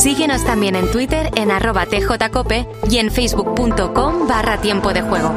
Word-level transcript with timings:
Síguenos 0.00 0.42
también 0.46 0.76
en 0.76 0.90
Twitter 0.90 1.28
en 1.36 1.50
arroba 1.50 1.84
tjcope 1.84 2.66
y 2.88 2.96
en 2.96 3.10
facebook.com 3.10 4.26
barra 4.26 4.58
tiempo 4.58 4.94
de 4.94 5.02
juego. 5.02 5.34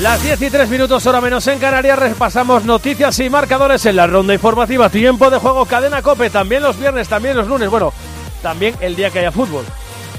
Las 0.00 0.20
10 0.24 0.42
y 0.42 0.50
3 0.50 0.68
minutos, 0.68 1.06
hora 1.06 1.20
menos 1.20 1.46
en 1.46 1.60
Canarias, 1.60 2.00
repasamos 2.00 2.64
noticias 2.64 3.16
y 3.20 3.30
marcadores 3.30 3.86
en 3.86 3.94
la 3.94 4.08
ronda 4.08 4.34
informativa. 4.34 4.90
Tiempo 4.90 5.30
de 5.30 5.38
juego, 5.38 5.66
cadena 5.66 6.02
cope, 6.02 6.30
también 6.30 6.64
los 6.64 6.76
viernes, 6.76 7.08
también 7.08 7.36
los 7.36 7.46
lunes. 7.46 7.70
Bueno, 7.70 7.92
también 8.42 8.74
el 8.80 8.96
día 8.96 9.10
que 9.10 9.20
haya 9.20 9.30
fútbol, 9.30 9.64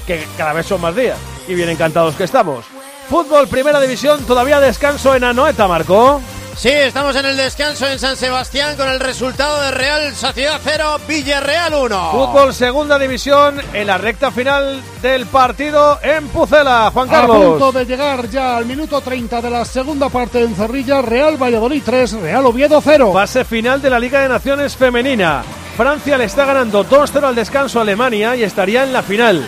que 0.06 0.24
cada 0.38 0.54
vez 0.54 0.64
son 0.64 0.80
más 0.80 0.96
días. 0.96 1.18
Y 1.46 1.52
bien 1.52 1.68
encantados 1.68 2.14
que 2.14 2.24
estamos. 2.24 2.64
Fútbol, 3.10 3.48
primera 3.48 3.82
división, 3.82 4.24
todavía 4.24 4.60
descanso 4.60 5.14
en 5.14 5.24
Anoeta, 5.24 5.68
Marco. 5.68 6.22
Sí, 6.56 6.68
estamos 6.68 7.16
en 7.16 7.26
el 7.26 7.36
descanso 7.36 7.88
en 7.88 7.98
San 7.98 8.16
Sebastián 8.16 8.76
con 8.76 8.88
el 8.88 9.00
resultado 9.00 9.60
de 9.62 9.70
Real 9.72 10.14
Sociedad 10.14 10.60
0, 10.62 10.98
Villarreal 11.08 11.74
1. 11.74 12.10
Fútbol, 12.12 12.54
segunda 12.54 12.98
división, 12.98 13.60
en 13.72 13.86
la 13.86 13.98
recta 13.98 14.30
final 14.30 14.80
del 15.00 15.26
partido 15.26 15.98
en 16.02 16.28
Pucela. 16.28 16.90
Juan 16.92 17.08
A 17.08 17.12
Carlos. 17.12 17.58
punto 17.58 17.72
de 17.72 17.84
llegar 17.86 18.28
ya 18.28 18.56
al 18.58 18.66
minuto 18.66 19.00
30 19.00 19.40
de 19.40 19.50
la 19.50 19.64
segunda 19.64 20.08
parte 20.08 20.40
en 20.40 20.54
Cerrilla, 20.54 21.02
Real 21.02 21.42
Valladolid 21.42 21.82
3, 21.84 22.12
Real 22.20 22.46
Oviedo 22.46 22.80
0. 22.80 23.12
Fase 23.12 23.44
final 23.44 23.82
de 23.82 23.90
la 23.90 23.98
Liga 23.98 24.20
de 24.20 24.28
Naciones 24.28 24.76
Femenina. 24.76 25.42
Francia 25.76 26.18
le 26.18 26.24
está 26.24 26.44
ganando 26.44 26.84
2-0 26.84 27.24
al 27.24 27.34
descanso 27.34 27.78
a 27.78 27.82
Alemania 27.82 28.36
y 28.36 28.44
estaría 28.44 28.84
en 28.84 28.92
la 28.92 29.02
final. 29.02 29.44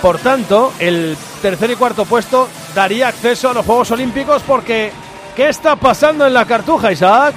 Por 0.00 0.18
tanto, 0.18 0.72
el 0.78 1.16
tercer 1.40 1.70
y 1.70 1.76
cuarto 1.76 2.04
puesto 2.04 2.48
daría 2.74 3.08
acceso 3.08 3.50
a 3.50 3.54
los 3.54 3.64
Juegos 3.64 3.90
Olímpicos 3.92 4.42
porque 4.46 4.92
¿qué 5.36 5.48
está 5.48 5.76
pasando 5.76 6.26
en 6.26 6.34
la 6.34 6.44
Cartuja, 6.44 6.92
Isaac? 6.92 7.34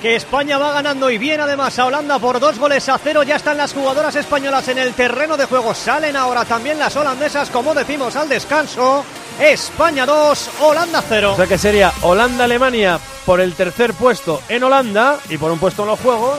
que 0.00 0.14
España 0.14 0.58
va 0.58 0.72
ganando 0.72 1.10
y 1.10 1.18
bien 1.18 1.40
además 1.40 1.78
a 1.78 1.86
Holanda 1.86 2.18
por 2.18 2.38
dos 2.38 2.58
goles 2.58 2.88
a 2.88 2.98
cero. 2.98 3.22
Ya 3.22 3.36
están 3.36 3.56
las 3.56 3.72
jugadoras 3.72 4.14
españolas 4.14 4.68
en 4.68 4.78
el 4.78 4.94
terreno 4.94 5.36
de 5.36 5.46
juego. 5.46 5.74
Salen 5.74 6.16
ahora 6.16 6.44
también 6.44 6.78
las 6.78 6.94
holandesas, 6.96 7.50
como 7.50 7.74
decimos, 7.74 8.14
al 8.16 8.28
descanso. 8.28 9.04
España 9.40 10.06
2, 10.06 10.50
Holanda 10.60 11.02
0. 11.08 11.32
O 11.32 11.36
sea 11.36 11.46
que 11.46 11.58
sería 11.58 11.92
Holanda-Alemania 12.02 12.98
por 13.24 13.40
el 13.40 13.54
tercer 13.54 13.92
puesto 13.94 14.42
en 14.48 14.62
Holanda 14.62 15.18
y 15.28 15.38
por 15.38 15.50
un 15.50 15.58
puesto 15.58 15.82
en 15.82 15.88
los 15.88 16.00
Juegos. 16.00 16.38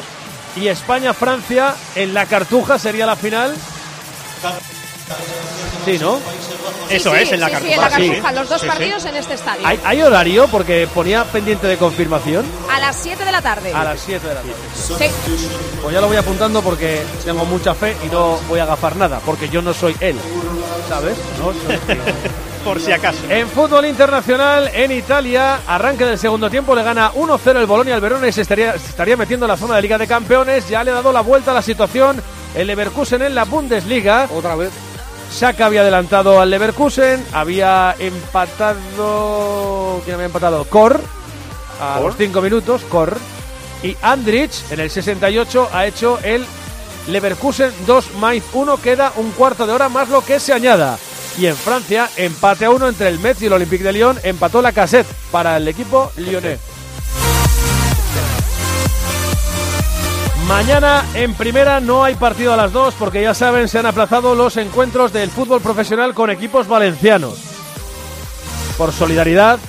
Y 0.56 0.68
España-Francia 0.68 1.76
en 1.96 2.14
la 2.14 2.26
Cartuja 2.26 2.80
sería 2.80 3.06
la 3.06 3.16
final. 3.16 3.54
Sí, 5.86 5.98
¿no? 6.00 6.20
Eso 6.90 7.14
es, 7.16 7.32
en 7.32 7.40
la 7.40 7.48
sí, 7.50 7.54
sí, 7.56 7.60
Cartuja. 7.70 7.74
en 7.76 7.82
la 7.82 7.90
sí. 7.98 8.08
Cartuja, 8.10 8.32
los 8.34 8.50
dos 8.50 8.62
Sí, 8.62 8.66
sí. 8.66 8.72
partidos 8.72 9.06
en 9.06 9.16
este 9.16 9.34
estadio. 9.36 9.66
¿Hay, 9.66 9.80
hay 9.86 10.02
horario? 10.02 10.48
Porque 10.48 10.88
ponía 10.94 11.24
pendiente 11.24 11.68
de 11.68 11.78
confirmación 11.78 12.46
A 12.70 12.80
las 12.80 12.96
7 12.98 13.24
de 13.26 13.32
la 13.32 13.42
tarde. 13.42 13.72
a 13.74 13.84
las 13.84 14.00
7 14.00 14.28
de 14.28 14.34
la 14.34 14.42
tarde. 14.42 14.54
Sí. 14.76 15.06
Pues 15.82 15.94
ya 15.94 16.02
lo 16.02 16.08
voy 16.08 16.18
apuntando 16.18 16.62
porque 16.62 17.04
tengo 17.24 17.46
mucha 17.46 17.74
fe 17.76 17.96
y 18.06 18.08
no 18.10 18.38
voy 18.50 18.60
a 18.60 18.64
agafar 18.64 18.96
nada, 18.96 19.20
porque 19.26 19.50
yo 19.50 19.62
no 19.62 19.74
soy 19.74 19.96
él, 20.00 20.18
¿sabes? 20.88 21.16
No 21.40 21.54
soy 21.66 21.96
yo. 21.96 22.04
Por 22.66 22.82
si 22.82 22.92
acaso. 22.92 23.20
En 23.30 23.48
fútbol 23.48 23.86
internacional, 23.86 24.70
en 24.74 24.92
Italia, 24.92 25.60
arranque 25.66 26.06
del 26.06 26.18
segundo 26.20 26.50
tiempo, 26.50 26.76
le 26.76 26.84
gana 26.84 27.14
1-0 27.14 27.56
el 27.58 27.66
Bolonia 27.68 27.96
al 27.96 28.02
Verona 28.02 28.28
y 28.28 28.34
se 28.34 28.42
estaría, 28.42 28.74
se 28.78 28.88
estaría 28.90 29.16
metiendo 29.16 29.46
en 29.46 29.52
la 29.52 29.58
zona 29.58 29.76
de 29.78 29.82
Liga 29.84 29.98
de 29.98 30.08
Campeones. 30.08 30.68
Ya 30.68 30.84
le 30.84 30.92
ha 30.92 30.96
dado 30.96 31.14
la 31.14 31.22
vuelta 31.22 31.52
a 31.52 31.54
la 31.54 31.62
situación 31.62 32.22
el 32.56 32.68
Leverkusen 32.68 33.22
en 33.22 33.34
la 33.36 33.46
Bundesliga. 33.46 34.28
Otra 34.36 34.56
vez. 34.56 34.72
Saka 35.32 35.68
había 35.68 35.82
adelantado 35.82 36.42
al 36.42 36.50
Leverkusen, 36.50 37.24
había 37.34 37.96
empatado. 38.00 40.02
¿Quién 40.04 40.16
había 40.16 40.26
empatado? 40.26 40.66
Kor, 40.66 41.00
a 41.80 42.00
los 42.00 42.18
5 42.18 42.42
minutos, 42.42 42.82
Kor. 42.90 43.18
Y 43.84 43.96
Andrich, 44.02 44.66
en 44.72 44.82
el 44.82 44.90
68, 44.90 45.70
ha 45.72 45.86
hecho 45.86 46.20
el 46.24 46.46
Leverkusen 47.08 47.72
2 47.86 48.16
Mainz 48.16 48.44
1. 48.54 48.78
Queda 48.78 49.14
un 49.16 49.32
cuarto 49.32 49.66
de 49.66 49.74
hora 49.74 49.88
más 49.88 50.10
lo 50.10 50.22
que 50.22 50.40
se 50.40 50.52
añada. 50.52 50.98
Y 51.38 51.46
en 51.46 51.56
Francia, 51.56 52.10
empate 52.18 52.66
a 52.66 52.72
uno 52.72 52.90
entre 52.90 53.08
el 53.08 53.20
Metz 53.20 53.42
y 53.42 53.46
el 53.46 53.54
Olympique 53.54 53.84
de 53.84 53.94
Lyon. 53.94 54.20
Empató 54.24 54.62
la 54.62 54.74
cassette 54.74 55.08
para 55.32 55.58
el 55.58 55.68
equipo 55.68 56.12
lyonnais. 56.18 56.60
Mañana 60.50 61.06
en 61.14 61.36
primera 61.36 61.80
no 61.80 62.04
hay 62.04 62.16
partido 62.16 62.52
a 62.52 62.58
las 62.58 62.74
2 62.74 62.96
porque 62.98 63.22
ya 63.22 63.36
saben, 63.36 63.68
se 63.68 63.78
han 63.78 63.86
aplazado 63.86 64.34
los 64.34 64.58
encuentros 64.58 65.14
del 65.14 65.30
fútbol 65.30 65.62
profesional 65.62 66.16
con 66.16 66.32
equipos 66.32 66.68
valencianos. 66.68 67.38
Por 68.76 68.92
solidaridad 68.92 69.60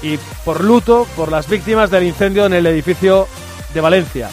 y 0.00 0.16
por 0.46 0.64
luto 0.64 1.06
por 1.14 1.30
las 1.30 1.46
víctimas 1.46 1.90
del 1.90 2.04
incendio 2.04 2.46
en 2.46 2.54
el 2.54 2.66
edificio 2.66 3.28
de 3.74 3.80
Valencia. 3.82 4.30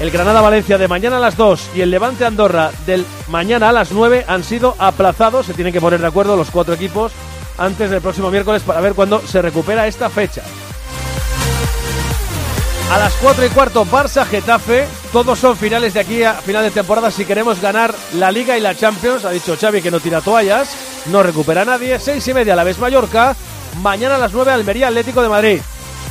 El 0.00 0.10
Granada-Valencia 0.10 0.76
de 0.76 0.86
mañana 0.86 1.16
a 1.16 1.20
las 1.20 1.38
2 1.38 1.70
y 1.74 1.80
el 1.80 1.90
Levante-Andorra 1.90 2.70
del 2.84 3.06
mañana 3.28 3.70
a 3.70 3.72
las 3.72 3.90
9 3.90 4.26
han 4.28 4.44
sido 4.44 4.76
aplazados. 4.78 5.46
Se 5.46 5.54
tienen 5.54 5.72
que 5.72 5.80
poner 5.80 6.00
de 6.00 6.08
acuerdo 6.08 6.36
los 6.36 6.50
cuatro 6.50 6.74
equipos 6.74 7.12
antes 7.56 7.88
del 7.88 8.02
próximo 8.02 8.30
miércoles 8.30 8.62
para 8.62 8.82
ver 8.82 8.92
cuándo 8.92 9.22
se 9.26 9.40
recupera 9.40 9.86
esta 9.86 10.10
fecha. 10.10 10.42
A 12.90 12.96
las 12.96 13.12
4 13.16 13.44
y 13.44 13.48
cuarto, 13.50 13.84
Barça-Getafe. 13.84 14.86
Todos 15.12 15.38
son 15.38 15.58
finales 15.58 15.92
de 15.92 16.00
aquí 16.00 16.22
a 16.22 16.32
final 16.34 16.64
de 16.64 16.70
temporada 16.70 17.10
si 17.10 17.26
queremos 17.26 17.60
ganar 17.60 17.94
la 18.14 18.32
Liga 18.32 18.56
y 18.56 18.62
la 18.62 18.74
Champions. 18.74 19.26
Ha 19.26 19.30
dicho 19.30 19.56
Xavi 19.60 19.82
que 19.82 19.90
no 19.90 20.00
tira 20.00 20.22
toallas, 20.22 20.70
no 21.06 21.22
recupera 21.22 21.66
nadie. 21.66 22.00
6 22.00 22.26
y 22.28 22.34
media, 22.34 22.56
la 22.56 22.64
vez 22.64 22.78
Mallorca. 22.78 23.36
Mañana 23.82 24.14
a 24.14 24.18
las 24.18 24.32
9, 24.32 24.52
Almería 24.52 24.88
Atlético 24.88 25.20
de 25.20 25.28
Madrid. 25.28 25.60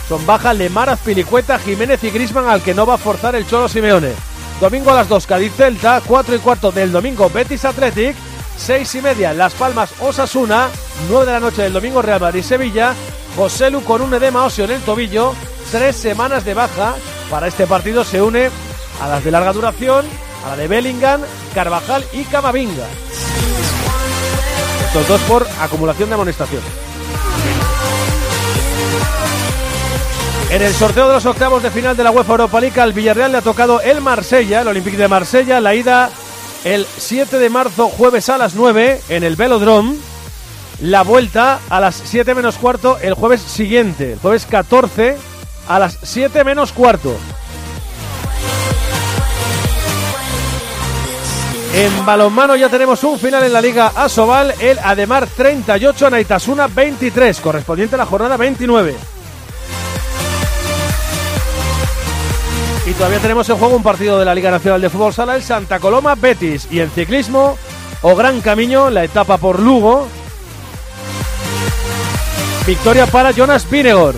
Son 0.07 0.23
baja 0.27 0.53
Lemar, 0.53 0.89
Azpilicueta, 0.89 1.57
Jiménez 1.57 2.03
y 2.03 2.11
Grisman 2.11 2.47
al 2.47 2.61
que 2.61 2.75
no 2.75 2.85
va 2.85 2.93
a 2.93 2.99
forzar 2.99 3.35
el 3.35 3.47
Cholo 3.47 3.67
Simeone. 3.67 4.13
Domingo 4.61 4.91
a 4.91 4.95
las 4.95 5.09
2, 5.09 5.25
Cádiz 5.25 5.53
Celta. 5.57 6.01
4 6.05 6.35
y 6.35 6.39
cuarto 6.39 6.71
del 6.71 6.91
domingo, 6.91 7.27
Betis 7.31 7.65
Athletic. 7.65 8.15
6 8.55 8.95
y 8.95 9.01
media, 9.01 9.33
Las 9.33 9.53
Palmas 9.53 9.89
Osasuna. 9.99 10.69
9 11.09 11.25
de 11.25 11.31
la 11.31 11.39
noche 11.39 11.63
del 11.63 11.73
domingo, 11.73 12.03
Real 12.03 12.21
Madrid 12.21 12.43
Sevilla. 12.43 12.93
José 13.35 13.71
Lu 13.71 13.83
con 13.83 14.01
un 14.01 14.13
edema 14.13 14.45
óseo 14.45 14.65
en 14.65 14.71
el 14.71 14.81
tobillo. 14.81 15.33
Tres 15.71 15.97
semanas 15.97 16.45
de 16.45 16.53
baja. 16.53 16.95
Para 17.29 17.47
este 17.47 17.67
partido 17.67 18.03
se 18.05 18.21
une 18.21 18.49
a 19.01 19.07
las 19.07 19.23
de 19.23 19.31
larga 19.31 19.51
duración, 19.51 20.05
a 20.45 20.49
la 20.49 20.55
de 20.55 20.67
Bellingham, 20.67 21.21
Carvajal 21.53 22.05
y 22.13 22.23
Camavinga. 22.23 22.85
Estos 24.85 25.07
dos 25.07 25.21
por 25.21 25.45
acumulación 25.59 26.09
de 26.09 26.15
amonestaciones. 26.15 26.69
En 30.49 30.61
el 30.61 30.73
sorteo 30.73 31.09
de 31.09 31.15
los 31.15 31.25
octavos 31.25 31.61
de 31.61 31.69
final 31.69 31.97
de 31.97 32.03
la 32.05 32.11
UEFA 32.11 32.31
Europa 32.31 32.61
League 32.61 32.79
al 32.79 32.93
Villarreal 32.93 33.33
le 33.33 33.39
ha 33.39 33.41
tocado 33.41 33.81
el 33.81 33.99
Marsella, 33.99 34.61
el 34.61 34.69
Olympique 34.69 34.95
de 34.95 35.09
Marsella, 35.09 35.59
la 35.59 35.75
ida 35.75 36.09
el 36.63 36.85
7 36.97 37.37
de 37.37 37.49
marzo, 37.49 37.89
jueves 37.89 38.29
a 38.29 38.37
las 38.37 38.55
9 38.55 39.01
en 39.09 39.23
el 39.23 39.35
Velodrome. 39.35 39.97
La 40.79 41.01
vuelta 41.01 41.59
a 41.69 41.81
las 41.81 41.95
7 41.95 42.33
menos 42.35 42.55
cuarto 42.55 42.97
el 43.01 43.13
jueves 43.15 43.41
siguiente, 43.41 44.13
el 44.13 44.19
jueves 44.19 44.45
14 44.45 45.17
a 45.67 45.79
las 45.79 45.97
7 46.01 46.43
menos 46.43 46.71
cuarto. 46.71 47.15
En 51.73 52.05
balonmano 52.05 52.55
ya 52.55 52.69
tenemos 52.69 53.03
un 53.03 53.19
final 53.19 53.43
en 53.43 53.53
la 53.53 53.61
Liga 53.61 53.91
Asobal, 53.95 54.53
el 54.59 54.79
Ademar 54.79 55.27
38, 55.27 56.09
Naitasuna 56.09 56.67
23, 56.67 57.39
correspondiente 57.39 57.95
a 57.95 57.99
la 57.99 58.05
jornada 58.05 58.35
29. 58.35 58.95
Y 62.87 62.93
todavía 62.93 63.19
tenemos 63.19 63.49
en 63.49 63.57
juego 63.57 63.75
un 63.75 63.83
partido 63.83 64.17
de 64.17 64.25
la 64.25 64.33
Liga 64.33 64.49
Nacional 64.49 64.81
de 64.81 64.89
Fútbol 64.89 65.13
Sala, 65.13 65.35
el 65.35 65.43
Santa 65.43 65.77
Coloma 65.77 66.15
Betis. 66.15 66.67
Y 66.71 66.79
en 66.79 66.89
ciclismo, 66.89 67.57
o 68.01 68.15
Gran 68.15 68.39
Camino, 68.39 68.89
la 68.89 69.03
etapa 69.03 69.37
por 69.37 69.59
Lugo. 69.59 70.07
Victoria 72.65 73.05
para 73.05 73.31
Jonas 73.31 73.69
Vinegor. 73.69 74.15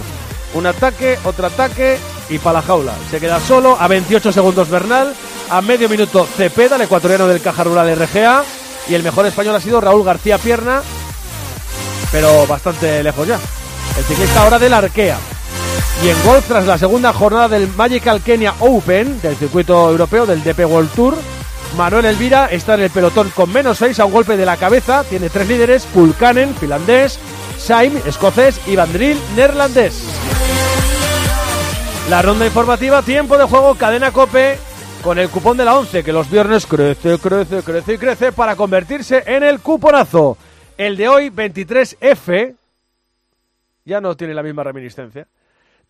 Un 0.53 0.65
ataque, 0.65 1.17
otro 1.23 1.47
ataque 1.47 1.97
y 2.29 2.39
para 2.39 2.59
la 2.59 2.61
jaula. 2.61 2.93
Se 3.11 3.19
queda 3.19 3.39
solo 3.39 3.77
a 3.79 3.87
28 3.87 4.31
segundos 4.31 4.69
Bernal. 4.69 5.13
A 5.49 5.61
medio 5.61 5.89
minuto 5.89 6.27
Cepeda, 6.37 6.75
el 6.75 6.83
ecuatoriano 6.83 7.27
del 7.27 7.41
Caja 7.41 7.63
Rural 7.63 7.95
RGA. 7.95 8.43
Y 8.87 8.95
el 8.95 9.03
mejor 9.03 9.25
español 9.25 9.55
ha 9.55 9.61
sido 9.61 9.81
Raúl 9.81 10.03
García 10.03 10.37
Pierna. 10.37 10.81
Pero 12.11 12.47
bastante 12.47 13.03
lejos 13.03 13.27
ya. 13.27 13.39
El 13.97 14.03
ciclista 14.05 14.43
ahora 14.43 14.59
del 14.59 14.73
Arkea. 14.73 15.17
Y 16.03 16.09
en 16.09 16.23
golf, 16.23 16.47
tras 16.47 16.65
la 16.65 16.77
segunda 16.77 17.13
jornada 17.13 17.49
del 17.49 17.67
Magical 17.75 18.21
Kenya 18.21 18.53
Open, 18.59 19.21
del 19.21 19.35
circuito 19.35 19.89
europeo, 19.89 20.25
del 20.25 20.43
DP 20.43 20.65
World 20.65 20.91
Tour, 20.93 21.17
Manuel 21.77 22.05
Elvira 22.05 22.47
está 22.47 22.75
en 22.75 22.81
el 22.81 22.89
pelotón 22.89 23.29
con 23.31 23.51
menos 23.51 23.77
6 23.77 23.99
a 23.99 24.05
un 24.05 24.11
golpe 24.11 24.37
de 24.37 24.45
la 24.45 24.57
cabeza. 24.57 25.03
Tiene 25.03 25.29
tres 25.29 25.47
líderes: 25.47 25.85
Pulkanen, 25.85 26.55
finlandés, 26.55 27.19
Saim, 27.59 27.95
escocés 28.05 28.59
y 28.67 28.75
Vandril, 28.75 29.17
neerlandés. 29.35 30.03
La 32.09 32.21
ronda 32.23 32.47
informativa, 32.47 33.03
tiempo 33.03 33.37
de 33.37 33.43
juego, 33.43 33.75
cadena 33.75 34.11
cope 34.11 34.57
con 35.03 35.19
el 35.19 35.29
cupón 35.29 35.57
de 35.57 35.65
la 35.65 35.77
11, 35.77 36.03
que 36.03 36.11
los 36.11 36.31
viernes 36.31 36.65
crece, 36.65 37.19
crece, 37.19 37.61
crece 37.61 37.93
y 37.93 37.97
crece 37.97 38.31
para 38.31 38.55
convertirse 38.55 39.23
en 39.27 39.43
el 39.43 39.59
cuponazo. 39.59 40.35
El 40.77 40.97
de 40.97 41.07
hoy, 41.07 41.29
23F, 41.29 42.55
ya 43.85 44.01
no 44.01 44.17
tiene 44.17 44.33
la 44.33 44.41
misma 44.41 44.63
reminiscencia. 44.63 45.27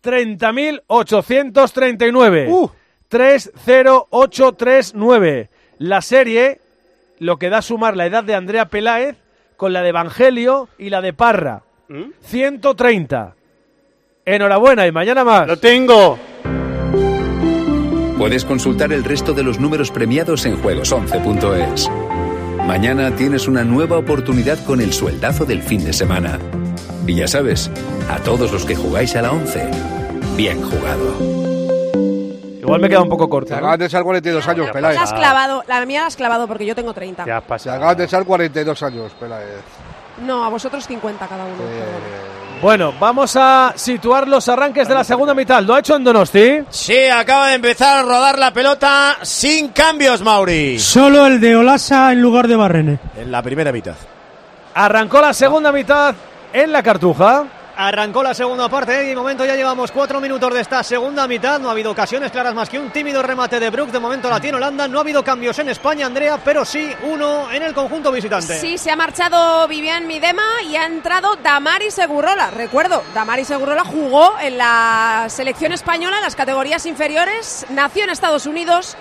30.839. 0.02 2.70
30839. 3.08 5.48
La 5.78 6.02
serie, 6.02 6.60
lo 7.18 7.38
que 7.38 7.48
da 7.48 7.56
a 7.58 7.62
sumar 7.62 7.96
la 7.96 8.06
edad 8.06 8.24
de 8.24 8.34
Andrea 8.34 8.66
Peláez 8.66 9.16
con 9.60 9.74
la 9.74 9.82
de 9.82 9.90
Evangelio 9.90 10.70
y 10.78 10.88
la 10.88 11.02
de 11.02 11.12
Parra. 11.12 11.64
130. 12.22 13.34
Enhorabuena 14.24 14.86
y 14.86 14.92
mañana 14.92 15.22
más. 15.22 15.46
Lo 15.46 15.58
tengo. 15.58 16.18
Puedes 18.16 18.46
consultar 18.46 18.90
el 18.94 19.04
resto 19.04 19.34
de 19.34 19.42
los 19.42 19.60
números 19.60 19.90
premiados 19.90 20.46
en 20.46 20.56
juegos11.es. 20.62 21.90
Mañana 22.66 23.14
tienes 23.16 23.48
una 23.48 23.62
nueva 23.62 23.98
oportunidad 23.98 24.64
con 24.64 24.80
el 24.80 24.94
sueldazo 24.94 25.44
del 25.44 25.60
fin 25.60 25.84
de 25.84 25.92
semana. 25.92 26.38
Y 27.06 27.16
ya 27.16 27.28
sabes, 27.28 27.70
a 28.08 28.16
todos 28.20 28.52
los 28.52 28.64
que 28.64 28.76
jugáis 28.76 29.14
a 29.14 29.20
la 29.20 29.32
11, 29.32 29.70
bien 30.38 30.62
jugado. 30.62 31.39
Igual 32.70 32.80
me 32.82 32.88
queda 32.88 33.02
un 33.02 33.08
poco 33.08 33.28
corto. 33.28 33.48
Te 33.48 33.54
acaban 33.56 33.78
de 33.78 33.88
ser 33.90 34.02
42 34.02 34.46
años, 34.48 34.66
La 34.66 34.72
Peláez. 34.72 34.98
has 34.98 35.12
clavado, 35.12 35.64
la 35.66 35.84
mía 35.86 36.02
la 36.02 36.06
has 36.06 36.16
clavado 36.16 36.46
porque 36.46 36.64
yo 36.64 36.74
tengo 36.74 36.94
30. 36.94 37.24
Te 37.24 37.32
acaban 37.32 37.96
de 37.96 38.06
ser 38.08 38.24
42 38.24 38.82
años, 38.84 39.12
Peláez. 39.18 39.62
No, 40.24 40.44
a 40.44 40.48
vosotros 40.48 40.86
50 40.86 41.26
cada 41.26 41.44
uno. 41.44 41.54
Bueno, 42.62 42.92
vamos 43.00 43.36
a 43.36 43.72
situar 43.74 44.28
los 44.28 44.48
arranques 44.48 44.86
de 44.86 44.94
la 44.94 45.02
segunda 45.02 45.34
mitad. 45.34 45.62
¿Lo 45.62 45.74
ha 45.74 45.78
hecho 45.80 45.96
en 45.96 46.04
Donosti? 46.04 46.60
Sí, 46.68 47.06
acaba 47.06 47.48
de 47.48 47.54
empezar 47.54 47.98
a 47.98 48.02
rodar 48.02 48.38
la 48.38 48.52
pelota 48.52 49.16
sin 49.22 49.68
cambios, 49.68 50.20
Mauri. 50.22 50.78
Solo 50.78 51.26
el 51.26 51.40
de 51.40 51.56
Olasa 51.56 52.12
en 52.12 52.20
lugar 52.20 52.46
de 52.46 52.56
Barrene. 52.56 52.98
En 53.16 53.32
la 53.32 53.42
primera 53.42 53.72
mitad. 53.72 53.94
Arrancó 54.74 55.20
la 55.20 55.32
segunda 55.32 55.72
mitad 55.72 56.14
en 56.52 56.70
la 56.70 56.82
Cartuja. 56.82 57.46
Arrancó 57.82 58.22
la 58.22 58.34
segunda 58.34 58.68
parte 58.68 59.04
y 59.04 59.06
de 59.06 59.16
momento 59.16 59.42
ya 59.46 59.56
llevamos 59.56 59.90
cuatro 59.90 60.20
minutos 60.20 60.52
de 60.52 60.60
esta 60.60 60.82
segunda 60.82 61.26
mitad. 61.26 61.58
No 61.58 61.68
ha 61.68 61.72
habido 61.72 61.92
ocasiones 61.92 62.30
claras 62.30 62.54
más 62.54 62.68
que 62.68 62.78
un 62.78 62.90
tímido 62.90 63.22
remate 63.22 63.58
de 63.58 63.70
Brook. 63.70 63.90
De 63.90 63.98
momento 63.98 64.28
la 64.28 64.38
tiene 64.38 64.58
Holanda. 64.58 64.86
No 64.86 64.98
ha 64.98 65.00
habido 65.00 65.24
cambios 65.24 65.58
en 65.60 65.70
España, 65.70 66.04
Andrea, 66.04 66.38
pero 66.44 66.66
sí 66.66 66.90
uno 67.04 67.50
en 67.50 67.62
el 67.62 67.72
conjunto 67.72 68.12
visitante. 68.12 68.58
Sí, 68.58 68.76
se 68.76 68.90
ha 68.90 68.96
marchado 68.96 69.66
Vivian 69.66 70.06
Midema 70.06 70.60
y 70.68 70.76
ha 70.76 70.84
entrado 70.84 71.36
Damaris 71.36 71.94
Segurola. 71.94 72.50
Recuerdo, 72.50 73.02
Damaris 73.14 73.48
Segurola 73.48 73.82
jugó 73.82 74.38
en 74.38 74.58
la 74.58 75.24
selección 75.30 75.72
española 75.72 76.18
en 76.18 76.22
las 76.22 76.36
categorías 76.36 76.84
inferiores, 76.84 77.64
nació 77.70 78.04
en 78.04 78.10
Estados 78.10 78.44
Unidos, 78.44 78.98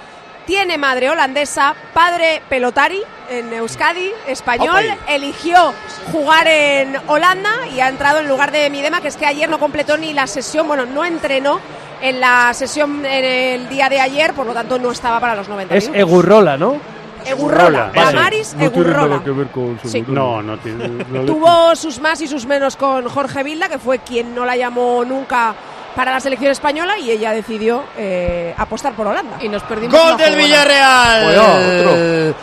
tiene 0.50 0.80
madre 0.80 1.12
holandesa, 1.12 1.76
padre 1.94 2.42
pelotari 2.50 3.00
en 3.30 3.54
Euskadi, 3.54 4.10
español, 4.26 4.84
Opa. 4.84 5.14
eligió 5.14 5.76
jugar 6.12 6.48
en 6.48 6.98
Holanda 7.06 7.52
y 7.72 7.82
ha 7.82 7.88
entrado 7.88 8.18
en 8.20 8.28
lugar 8.28 8.52
de 8.52 8.68
Midema, 8.72 9.00
que 9.00 9.10
es 9.10 9.16
que 9.16 9.28
ayer 9.28 9.48
no 9.48 9.60
completó 9.60 9.96
ni 9.96 10.12
la 10.12 10.26
sesión, 10.26 10.68
bueno, 10.68 10.88
no 10.88 11.06
entrenó 11.06 11.60
en 12.02 12.20
la 12.20 12.52
sesión 12.56 13.06
en 13.06 13.26
el 13.26 13.70
día 13.70 13.90
de 13.90 14.02
ayer, 14.02 14.34
por 14.34 14.48
lo 14.48 14.54
tanto 14.56 14.80
no 14.80 14.90
estaba 14.90 15.20
para 15.20 15.36
los 15.36 15.48
90 15.48 15.76
Es 15.76 15.84
minutos. 15.88 16.02
Egurrola, 16.10 16.58
¿no? 16.58 16.78
Egurrola, 17.24 17.92
Damaris 17.94 18.56
Egurrola. 18.60 19.24
que 19.24 19.30
ver 19.30 19.48
con 19.50 19.80
Sí. 19.84 20.04
No, 20.08 20.42
no 20.42 20.58
tiene. 20.58 20.88
no 20.88 21.22
Tuvo 21.28 21.76
sus 21.76 22.00
más 22.00 22.22
y 22.22 22.28
sus 22.28 22.48
menos 22.48 22.76
con 22.76 23.08
Jorge 23.08 23.44
Vilda, 23.44 23.70
que 23.70 23.78
fue 23.78 24.00
quien 24.00 24.34
no 24.34 24.46
la 24.46 24.58
llamó 24.58 25.06
nunca 25.06 25.54
para 25.96 26.12
la 26.12 26.20
selección 26.20 26.52
española 26.52 26.98
y 26.98 27.12
ella 27.12 27.32
decidió 27.32 27.84
eh, 27.98 28.54
apostar 28.58 28.94
por 28.94 29.08
Holanda. 29.08 29.38
Y 29.42 29.50
nos 29.50 29.64
perdimos 29.64 30.00
Gol 30.00 30.18
del 30.18 30.36
Villarreal. 30.36 31.36
¡Gol! 31.36 32.36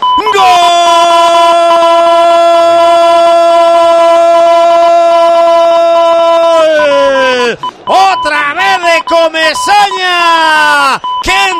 Otra 7.86 8.54
vez 8.54 8.78
de 8.82 9.04
Comesaña, 9.04 11.00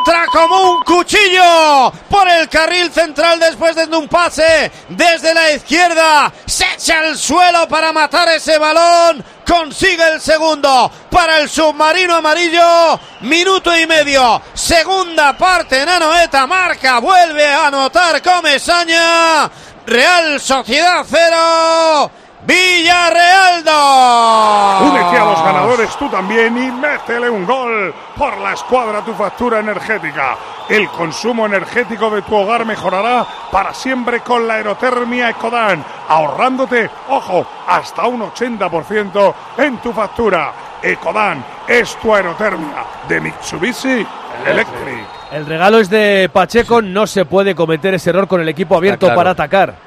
entra 0.06 0.26
como 0.26 0.72
un 0.72 0.82
cuchillo 0.84 1.92
por 2.08 2.28
el 2.28 2.48
carril 2.48 2.92
central 2.92 3.40
después 3.40 3.74
de 3.74 3.84
un 3.96 4.06
pase 4.08 4.70
desde 4.88 5.34
la 5.34 5.50
izquierda. 5.50 6.32
Se 6.46 6.64
echa 6.74 7.00
al 7.00 7.18
suelo 7.18 7.66
para 7.66 7.92
matar 7.92 8.28
ese 8.28 8.56
balón. 8.56 9.24
Consigue 9.44 10.06
el 10.12 10.20
segundo 10.20 10.90
para 11.10 11.40
el 11.40 11.48
submarino 11.48 12.16
amarillo. 12.16 13.00
Minuto 13.22 13.76
y 13.76 13.86
medio. 13.86 14.40
Segunda 14.54 15.36
parte. 15.36 15.84
Nanoeta 15.84 16.46
marca. 16.46 17.00
Vuelve 17.00 17.46
a 17.46 17.66
anotar 17.66 18.22
Comesaña. 18.22 19.50
Real 19.86 20.40
Sociedad 20.40 21.04
0. 21.08 22.10
Villarreal 22.46 23.64
2. 23.64 24.90
Únete 24.90 25.19
a 25.19 25.25
los 25.25 25.43
ganadores 25.43 25.96
tú 25.96 26.08
también 26.08 26.56
y 26.56 26.70
métele 26.70 27.28
un 27.28 27.44
gol 27.44 27.93
por 28.16 28.38
la 28.38 28.52
escuadra 28.52 29.04
tu 29.04 29.12
factura 29.14 29.58
energética. 29.58 30.37
El 30.69 30.88
consumo 30.88 31.46
energético 31.46 32.08
de 32.10 32.22
tu 32.22 32.34
hogar 32.37 32.64
mejorará 32.64 33.26
para 33.50 33.75
siempre 33.75 34.20
con 34.20 34.46
la 34.46 34.54
aerotermia 34.54 35.31
Ecodan, 35.31 35.84
ahorrándote, 36.08 36.88
ojo, 37.08 37.46
hasta 37.66 38.06
un 38.06 38.20
80% 38.20 39.34
en 39.58 39.78
tu 39.78 39.92
factura. 39.92 40.52
Ecodan 40.82 41.44
es 41.66 41.96
tu 41.96 42.14
aerotermia 42.14 42.84
de 43.08 43.20
Mitsubishi 43.20 44.06
Electric. 44.46 45.04
El 45.32 45.46
regalo 45.46 45.81
es 45.81 45.90
de 45.90 46.31
Pacheco. 46.32 46.81
No 46.81 47.06
se 47.06 47.25
puede 47.25 47.54
cometer 47.54 47.94
ese 47.94 48.10
error 48.10 48.28
con 48.28 48.40
el 48.40 48.49
equipo 48.49 48.76
abierto 48.76 49.06
claro. 49.06 49.16
para 49.16 49.31
atacar. 49.31 49.85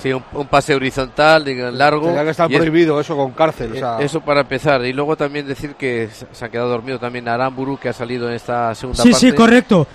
Sí, 0.00 0.12
un, 0.12 0.22
un 0.34 0.46
pase 0.46 0.74
horizontal, 0.74 1.44
digo, 1.44 1.70
largo. 1.70 2.02
Tendría 2.02 2.24
que 2.24 2.30
estar 2.30 2.50
es- 2.52 2.58
prohibido 2.58 3.00
eso 3.00 3.16
con 3.16 3.32
cárcel. 3.32 3.72
o 3.72 3.76
sea. 3.76 3.98
Eso 4.00 4.20
para 4.20 4.40
empezar. 4.42 4.84
Y 4.84 4.92
luego 4.92 5.16
también 5.16 5.46
decir 5.46 5.74
que 5.74 6.08
se 6.32 6.44
ha 6.44 6.48
quedado 6.48 6.68
dormido 6.68 6.98
también 6.98 7.28
Aramburu, 7.28 7.78
que 7.78 7.88
ha 7.88 7.92
salido 7.92 8.28
en 8.28 8.34
esta 8.34 8.74
segunda 8.74 9.02
Sí, 9.02 9.10
parte. 9.12 9.26
sí, 9.30 9.32
correcto. 9.34 9.86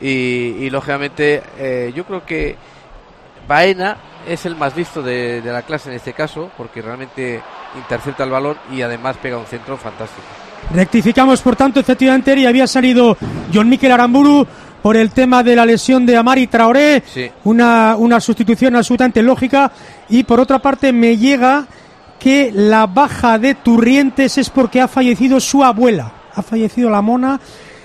Y, 0.00 0.06
y, 0.60 0.70
lógicamente, 0.70 1.42
eh, 1.58 1.92
yo 1.94 2.04
creo 2.04 2.24
que 2.26 2.56
Baena 3.46 3.96
es 4.28 4.44
el 4.46 4.56
más 4.56 4.76
listo 4.76 5.02
de, 5.02 5.40
de 5.40 5.52
la 5.52 5.62
clase 5.62 5.90
en 5.90 5.96
este 5.96 6.12
caso, 6.12 6.50
porque 6.56 6.82
realmente 6.82 7.40
intercepta 7.76 8.24
el 8.24 8.30
balón 8.30 8.56
y 8.72 8.82
además 8.82 9.16
pega 9.20 9.38
un 9.38 9.46
centro 9.46 9.76
fantástico. 9.76 10.22
Rectificamos, 10.74 11.40
por 11.42 11.56
tanto, 11.56 11.80
efectivamente, 11.80 12.34
y 12.38 12.46
había 12.46 12.66
salido 12.66 13.16
John 13.52 13.68
Mikel 13.68 13.90
Aramburu 13.92 14.46
por 14.82 14.96
el 14.96 15.10
tema 15.10 15.42
de 15.42 15.56
la 15.56 15.64
lesión 15.64 16.04
de 16.04 16.16
Amari 16.16 16.46
Traoré. 16.48 17.02
Sí. 17.06 17.30
Una, 17.44 17.96
una 17.96 18.20
sustitución 18.20 18.74
absolutamente 18.76 19.22
lógica. 19.22 19.70
Y 20.08 20.24
por 20.24 20.40
otra 20.40 20.58
parte, 20.60 20.92
me 20.92 21.16
llega 21.16 21.66
que 22.18 22.50
la 22.52 22.86
baja 22.86 23.38
de 23.38 23.54
Turrientes 23.54 24.38
es 24.38 24.50
porque 24.50 24.80
ha 24.80 24.88
fallecido 24.88 25.40
su 25.40 25.64
abuela. 25.64 26.12
Ha 26.34 26.42
fallecido 26.42 26.88
la 26.90 27.02
mona 27.02 27.40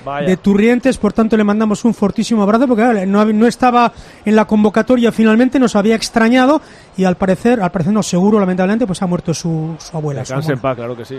Vaya. 0.06 0.28
de 0.28 0.38
Turrientes, 0.38 0.98
por 0.98 1.12
tanto 1.12 1.36
le 1.36 1.44
mandamos 1.44 1.84
un 1.84 1.94
fortísimo 1.94 2.42
abrazo 2.44 2.66
porque 2.68 2.84
claro, 2.84 3.06
no, 3.06 3.26
no 3.26 3.46
estaba 3.48 3.92
en 4.24 4.36
la 4.38 4.46
convocatoria 4.46 5.12
finalmente, 5.12 5.60
nos 5.60 5.76
había 5.76 5.96
extrañado 5.96 6.62
y 6.96 7.04
al 7.04 7.18
parecer, 7.18 7.60
al 7.62 7.72
parecer 7.72 7.92
no 7.94 8.02
seguro, 8.04 8.40
lamentablemente, 8.40 8.88
pues 8.88 9.02
ha 9.02 9.08
muerto 9.08 9.34
su, 9.34 9.76
su 9.80 9.98
abuela. 9.98 10.24
su 10.24 10.30
Descanse 10.34 10.54
en 10.54 10.60
mona. 10.60 10.62
paz, 10.62 10.76
claro 10.78 10.96
que 10.96 11.04
sí. 11.04 11.18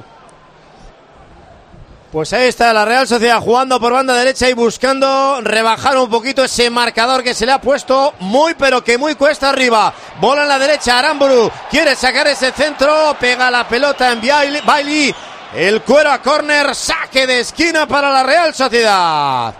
Pues 2.10 2.32
ahí 2.32 2.48
está 2.48 2.72
la 2.72 2.86
Real 2.86 3.06
Sociedad 3.06 3.38
jugando 3.38 3.78
por 3.78 3.92
banda 3.92 4.14
derecha 4.14 4.48
y 4.48 4.54
buscando 4.54 5.42
rebajar 5.42 5.98
un 5.98 6.08
poquito 6.08 6.42
ese 6.42 6.70
marcador 6.70 7.22
que 7.22 7.34
se 7.34 7.44
le 7.44 7.52
ha 7.52 7.60
puesto 7.60 8.14
muy 8.20 8.54
pero 8.54 8.82
que 8.82 8.96
muy 8.96 9.14
cuesta 9.14 9.50
arriba. 9.50 9.92
Bola 10.18 10.42
en 10.42 10.48
la 10.48 10.58
derecha, 10.58 10.98
Aramburu 10.98 11.50
quiere 11.70 11.94
sacar 11.94 12.26
ese 12.26 12.50
centro, 12.52 13.14
pega 13.20 13.50
la 13.50 13.68
pelota 13.68 14.10
en 14.10 14.22
Bailey, 14.64 15.14
el 15.54 15.82
cuero 15.82 16.10
a 16.10 16.22
córner, 16.22 16.74
saque 16.74 17.26
de 17.26 17.40
esquina 17.40 17.86
para 17.86 18.10
la 18.10 18.22
Real 18.22 18.54
Sociedad. 18.54 19.52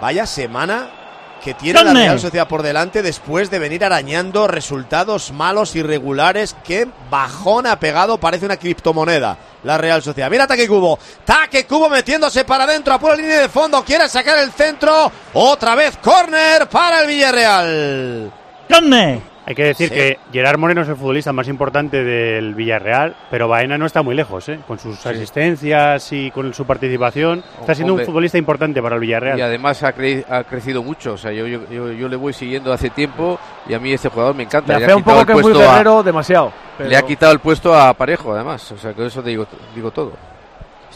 Vaya 0.00 0.24
semana 0.26 0.99
que 1.42 1.54
tiene 1.54 1.82
la. 1.82 1.92
Real 1.92 2.20
Sociedad 2.20 2.48
por 2.48 2.62
delante 2.62 3.02
después 3.02 3.50
de 3.50 3.58
venir 3.58 3.84
arañando 3.84 4.46
resultados 4.46 5.32
malos, 5.32 5.74
irregulares. 5.74 6.56
Qué 6.64 6.86
bajón 7.10 7.66
ha 7.66 7.80
pegado, 7.80 8.18
parece 8.18 8.46
una 8.46 8.56
criptomoneda 8.56 9.36
la 9.64 9.78
Real 9.78 10.02
Sociedad. 10.02 10.30
Mira 10.30 10.46
Taque 10.46 10.68
Cubo, 10.68 10.98
Taque 11.24 11.66
Cubo 11.66 11.88
metiéndose 11.88 12.44
para 12.44 12.64
adentro 12.64 12.94
a 12.94 12.98
pura 12.98 13.16
línea 13.16 13.40
de 13.40 13.48
fondo, 13.48 13.84
quiere 13.84 14.08
sacar 14.08 14.38
el 14.38 14.52
centro. 14.52 15.10
Otra 15.34 15.74
vez 15.74 15.96
córner 15.98 16.68
para 16.68 17.02
el 17.02 17.08
Villarreal. 17.08 18.32
¿Dónde? 18.68 19.29
Hay 19.50 19.54
que 19.56 19.64
decir 19.64 19.88
Sí. 19.88 19.94
que 19.96 20.18
Gerard 20.32 20.58
Moreno 20.58 20.82
es 20.82 20.88
el 20.88 20.94
futbolista 20.94 21.32
más 21.32 21.48
importante 21.48 22.04
del 22.04 22.54
Villarreal, 22.54 23.16
pero 23.32 23.48
Baena 23.48 23.76
no 23.76 23.84
está 23.84 24.00
muy 24.00 24.14
lejos, 24.14 24.48
¿eh? 24.48 24.60
Con 24.68 24.78
sus 24.78 25.04
asistencias 25.04 26.12
y 26.12 26.30
con 26.30 26.54
su 26.54 26.64
participación. 26.64 27.42
Está 27.60 27.74
siendo 27.74 27.94
Hombre. 27.94 28.04
un 28.04 28.06
futbolista 28.12 28.38
importante 28.38 28.80
para 28.80 28.94
el 28.94 29.00
Villarreal. 29.00 29.36
Y 29.38 29.42
además 29.42 29.82
ha, 29.82 29.92
cre- 29.92 30.24
ha 30.30 30.44
crecido 30.44 30.84
mucho. 30.84 31.14
O 31.14 31.16
sea, 31.16 31.32
yo, 31.32 31.48
yo, 31.48 31.68
yo, 31.68 31.90
yo 31.90 32.08
le 32.08 32.14
voy 32.14 32.32
siguiendo 32.32 32.72
hace 32.72 32.90
tiempo 32.90 33.40
y 33.68 33.74
a 33.74 33.80
mí 33.80 33.92
este 33.92 34.08
jugador 34.08 34.36
me 34.36 34.44
encanta. 34.44 34.78
Le 34.78 34.86
Le 34.86 34.92
ha 34.92 34.96
un 34.96 35.02
quitado 35.02 35.16
poco 35.18 35.26
que 35.26 35.32
el 35.32 35.38
es 35.38 35.42
muy 35.44 35.52
puesto 35.52 35.68
a- 35.68 35.72
guerrero 35.72 36.02
demasiado. 36.04 36.52
pero- 36.78 36.88
Le 36.90 36.96
ha 36.96 37.02
quitado 37.02 37.32
el 37.32 37.40
puesto 37.40 37.74
a 37.74 37.92
Parejo, 37.94 38.32
además. 38.32 38.70
O 38.70 38.78
sea, 38.78 38.92
que 38.94 39.04
eso 39.06 39.20
te 39.20 39.30
digo, 39.30 39.46
digo 39.74 39.90
todo. 39.90 40.12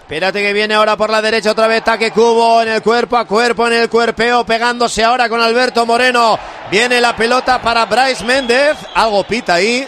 Espérate 0.04 0.42
que 0.42 0.52
viene 0.52 0.75
ahora 0.75 0.96
por 0.99 1.08
la 1.08 1.23
derecha 1.23 1.50
otra 1.52 1.66
vez 1.66 1.82
Taque 1.82 2.11
Cubo 2.11 2.61
en 2.61 2.68
el 2.68 2.82
cuerpo 2.82 3.16
a 3.16 3.25
cuerpo, 3.25 3.66
en 3.66 3.73
el 3.73 3.88
cuerpeo, 3.88 4.44
pegándose 4.44 5.02
ahora 5.02 5.30
con 5.30 5.40
Alberto 5.40 5.87
Moreno. 5.87 6.38
Viene 6.70 7.00
la 7.00 7.16
pelota 7.16 7.61
para 7.62 7.87
Bryce 7.87 8.23
Méndez. 8.25 8.76
Algo 8.94 9.25
pita 9.25 9.54
ahí. 9.54 9.87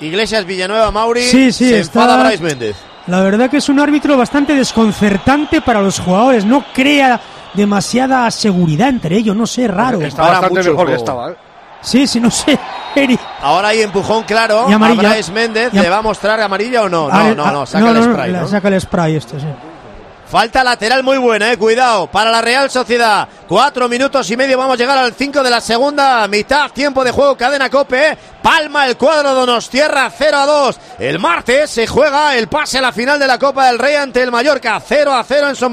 Iglesias 0.00 0.44
Villanueva 0.44 0.90
Mauri. 0.90 1.22
Sí, 1.22 1.52
sí, 1.52 1.68
se 1.68 1.80
está- 1.80 2.00
enfada 2.02 2.24
Bryce 2.28 2.42
Méndez. 2.42 2.76
La 3.06 3.20
verdad 3.20 3.48
que 3.48 3.58
es 3.58 3.68
un 3.68 3.78
árbitro 3.78 4.16
bastante 4.16 4.54
desconcertante 4.54 5.60
para 5.60 5.80
los 5.80 6.00
jugadores. 6.00 6.44
No 6.44 6.64
crea 6.74 7.20
demasiada 7.54 8.28
seguridad 8.32 8.88
entre 8.88 9.16
ellos, 9.16 9.36
no 9.36 9.46
sé, 9.46 9.68
raro. 9.68 10.00
Está 10.02 10.22
bastante 10.22 10.62
mejor 10.70 10.86
que 10.88 10.94
estaba, 10.96 11.30
¿eh? 11.30 11.34
Sí, 11.82 12.06
sí, 12.06 12.20
no 12.20 12.30
sé. 12.30 12.58
Ahora 13.42 13.68
hay 13.68 13.82
empujón 13.82 14.24
claro. 14.24 14.66
Y 14.68 14.72
amarilla. 14.72 15.10
A 15.10 15.12
Bryce 15.14 15.32
Méndez. 15.32 15.72
¿Le 15.72 15.88
va 15.88 15.98
a 15.98 16.02
mostrar 16.02 16.40
amarilla 16.40 16.82
o 16.82 16.88
no? 16.88 17.08
Ah, 17.10 17.28
No, 17.28 17.34
no, 17.34 17.44
ah, 17.46 17.52
no. 17.52 17.66
Saca 17.66 17.90
el 17.90 18.02
spray. 18.02 18.32
¿no? 18.32 18.46
Saca 18.48 18.68
el 18.68 18.80
spray 18.80 19.16
este, 19.16 19.40
sí. 19.40 19.46
Falta 20.30 20.62
lateral 20.62 21.02
muy 21.02 21.18
buena, 21.18 21.50
eh, 21.50 21.58
cuidado, 21.58 22.06
para 22.06 22.30
la 22.30 22.40
Real 22.40 22.70
Sociedad. 22.70 23.26
Cuatro 23.48 23.88
minutos 23.88 24.30
y 24.30 24.36
medio, 24.36 24.56
vamos 24.56 24.74
a 24.74 24.78
llegar 24.78 24.96
al 24.96 25.12
cinco 25.12 25.42
de 25.42 25.50
la 25.50 25.60
segunda 25.60 26.28
mitad. 26.28 26.70
Tiempo 26.70 27.02
de 27.02 27.10
juego, 27.10 27.36
cadena 27.36 27.68
cope. 27.68 28.16
Palma 28.40 28.86
el 28.86 28.96
cuadro 28.96 29.34
Donostierra 29.34 30.10
0 30.16 30.36
a 30.38 30.46
2. 30.46 30.80
El 31.00 31.18
martes 31.18 31.68
se 31.70 31.86
juega 31.86 32.36
el 32.36 32.48
pase 32.48 32.78
a 32.78 32.80
la 32.80 32.92
final 32.92 33.18
de 33.18 33.26
la 33.26 33.38
Copa 33.38 33.66
del 33.66 33.78
Rey 33.78 33.96
ante 33.96 34.22
el 34.22 34.30
Mallorca. 34.30 34.80
0 34.80 35.12
a 35.12 35.24
0 35.24 35.48
en 35.48 35.56
Son. 35.56 35.70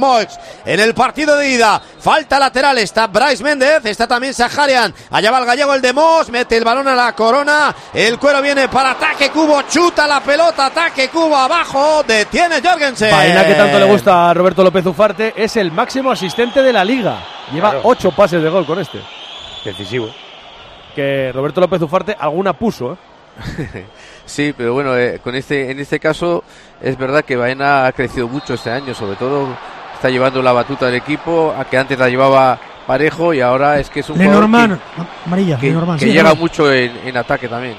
En 0.65 0.79
el 0.79 0.93
partido 0.93 1.37
de 1.37 1.49
ida, 1.49 1.81
falta 1.99 2.39
lateral. 2.39 2.77
Está 2.79 3.07
Bryce 3.07 3.43
Méndez, 3.43 3.85
está 3.85 4.07
también 4.07 4.33
Saharian. 4.33 4.93
Allá 5.11 5.31
va 5.31 5.39
el 5.39 5.45
gallego, 5.45 5.73
el 5.73 5.81
de 5.81 5.93
Moss, 5.93 6.29
mete 6.29 6.57
el 6.57 6.63
balón 6.63 6.87
a 6.87 6.95
la 6.95 7.13
corona. 7.13 7.73
El 7.93 8.19
cuero 8.19 8.41
viene 8.41 8.67
para 8.67 8.91
ataque 8.91 9.29
Cubo, 9.29 9.61
chuta 9.63 10.05
la 10.05 10.19
pelota, 10.19 10.65
ataque 10.65 11.09
Cubo 11.09 11.37
abajo. 11.37 12.03
Detiene 12.05 12.61
Jorgensen. 12.61 13.11
Baena, 13.11 13.45
que 13.45 13.53
tanto 13.53 13.79
le 13.79 13.85
gusta 13.85 14.29
a 14.29 14.33
Roberto 14.48 14.63
López 14.63 14.86
Ufarte, 14.86 15.34
es 15.36 15.58
el 15.58 15.74
máximo 15.74 16.10
asistente 16.10 16.63
de 16.63 16.72
la 16.72 16.86
liga. 16.86 17.20
Lleva 17.51 17.72
Claro. 17.72 17.82
ocho 17.89 18.12
pases 18.12 18.42
de 18.42 18.50
gol 18.50 18.66
con 18.66 18.80
este. 18.80 19.00
Decisivo. 19.66 20.08
Que 20.96 21.34
Roberto 21.34 21.60
López 21.60 21.82
Ufarte 21.82 22.16
alguna 22.18 22.54
puso, 22.54 22.94
¿eh? 22.94 23.86
Sí, 24.25 24.54
pero 24.58 24.72
bueno, 24.74 24.96
eh, 24.96 25.20
con 25.22 25.36
este, 25.36 25.70
en 25.70 25.80
este 25.82 26.00
caso 26.00 26.46
es 26.82 26.98
verdad 26.98 27.25
que 27.25 27.36
Baena 27.36 27.88
ha 27.88 27.92
crecido 27.92 28.30
mucho 28.30 28.54
este 28.54 28.72
año, 28.72 28.94
sobre 28.94 29.18
todo 29.18 29.50
está 29.96 30.10
llevando 30.10 30.42
la 30.42 30.54
batuta 30.54 30.86
del 30.86 30.96
equipo, 30.96 31.54
a 31.58 31.66
que 31.66 31.77
antes 31.77 32.00
la 32.00 32.08
llevaba 32.08 32.58
Parejo 32.88 33.34
y 33.34 33.42
ahora 33.42 33.80
es 33.82 33.89
que 33.89 34.00
es 34.00 34.10
un 34.10 34.16
jugador 34.16 34.36
Lenormand, 34.46 34.80
amarilla, 35.25 35.58
que, 35.60 35.68
Lenormand, 35.68 36.00
que 36.00 36.06
sí, 36.06 36.12
llega 36.12 36.24
Lenormand. 36.24 36.42
mucho 36.42 36.72
en, 36.72 36.98
en 37.06 37.18
ataque 37.18 37.50
también. 37.50 37.75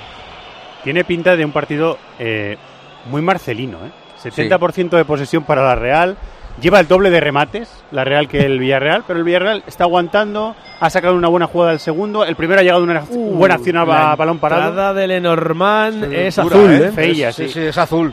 Tiene 0.84 1.02
pinta 1.04 1.34
de 1.34 1.46
un 1.46 1.52
partido 1.52 1.96
eh, 2.18 2.58
muy 3.06 3.22
marcelino, 3.22 3.78
¿eh? 3.86 3.90
70% 4.22 4.90
de 4.90 5.04
posesión 5.06 5.44
para 5.44 5.62
la 5.64 5.74
Real. 5.74 6.16
Lleva 6.60 6.80
el 6.80 6.88
doble 6.88 7.10
de 7.10 7.20
remates, 7.20 7.70
la 7.92 8.02
Real, 8.04 8.26
que 8.26 8.40
el 8.40 8.58
Villarreal, 8.58 9.04
pero 9.06 9.20
el 9.20 9.24
Villarreal 9.24 9.62
está 9.68 9.84
aguantando, 9.84 10.56
ha 10.80 10.90
sacado 10.90 11.14
una 11.14 11.28
buena 11.28 11.46
jugada 11.46 11.70
al 11.70 11.78
segundo, 11.78 12.24
el 12.24 12.34
primero 12.34 12.60
ha 12.60 12.64
llegado 12.64 12.82
una 12.82 13.04
buena 13.10 13.54
acción 13.54 13.76
a 13.76 13.84
Uh, 13.84 13.86
la 13.86 13.94
ba- 13.94 14.16
balón 14.16 14.38
parado. 14.40 14.68
entrada 14.70 14.94
de 14.94 15.06
Lenormand 15.06 16.12
es 16.12 16.34
dura, 16.34 16.56
azul, 16.56 16.70
¿eh? 16.72 16.86
¿eh? 16.86 16.92
Feilla, 16.92 17.30
sí, 17.32 17.46
sí. 17.46 17.52
sí, 17.52 17.60
es 17.60 17.78
azul. 17.78 18.12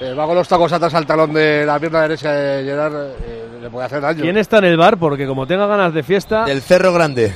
Eh, 0.00 0.12
va 0.14 0.26
con 0.26 0.34
los 0.34 0.48
tacos 0.48 0.72
atrás 0.72 0.92
al 0.94 1.06
talón 1.06 1.32
de 1.32 1.64
la 1.64 1.78
pierna 1.78 2.02
derecha 2.02 2.32
de 2.32 2.64
Gerard, 2.64 2.94
eh, 3.22 3.44
le 3.62 3.70
puede 3.70 3.86
hacer 3.86 4.00
daño. 4.00 4.22
¿Quién 4.22 4.36
está 4.36 4.58
en 4.58 4.64
el 4.64 4.76
bar? 4.76 4.96
Porque 4.98 5.24
como 5.24 5.46
tenga 5.46 5.66
ganas 5.68 5.94
de 5.94 6.02
fiesta... 6.02 6.44
Del 6.46 6.60
Cerro 6.60 6.92
Grande. 6.92 7.32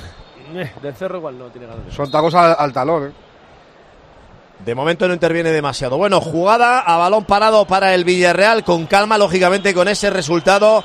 Eh, 0.53 0.73
del 0.83 0.95
Cerro 0.95 1.19
igual 1.19 1.39
no 1.39 1.45
tiene 1.47 1.69
ganas 1.69 1.85
de 1.87 1.93
Son 1.93 2.11
tacos 2.11 2.35
al, 2.35 2.57
al 2.59 2.73
talón, 2.73 3.07
¿eh? 3.07 3.11
De 4.65 4.75
momento 4.75 5.07
no 5.07 5.15
interviene 5.15 5.50
demasiado. 5.50 5.97
Bueno, 5.97 6.21
jugada 6.21 6.81
a 6.81 6.97
balón 6.97 7.25
parado 7.25 7.65
para 7.65 7.95
el 7.95 8.05
Villarreal, 8.05 8.65
con 8.65 8.87
calma, 8.87 9.17
lógicamente, 9.17 9.73
con 9.73 9.88
ese 9.88 10.11
resultado 10.11 10.85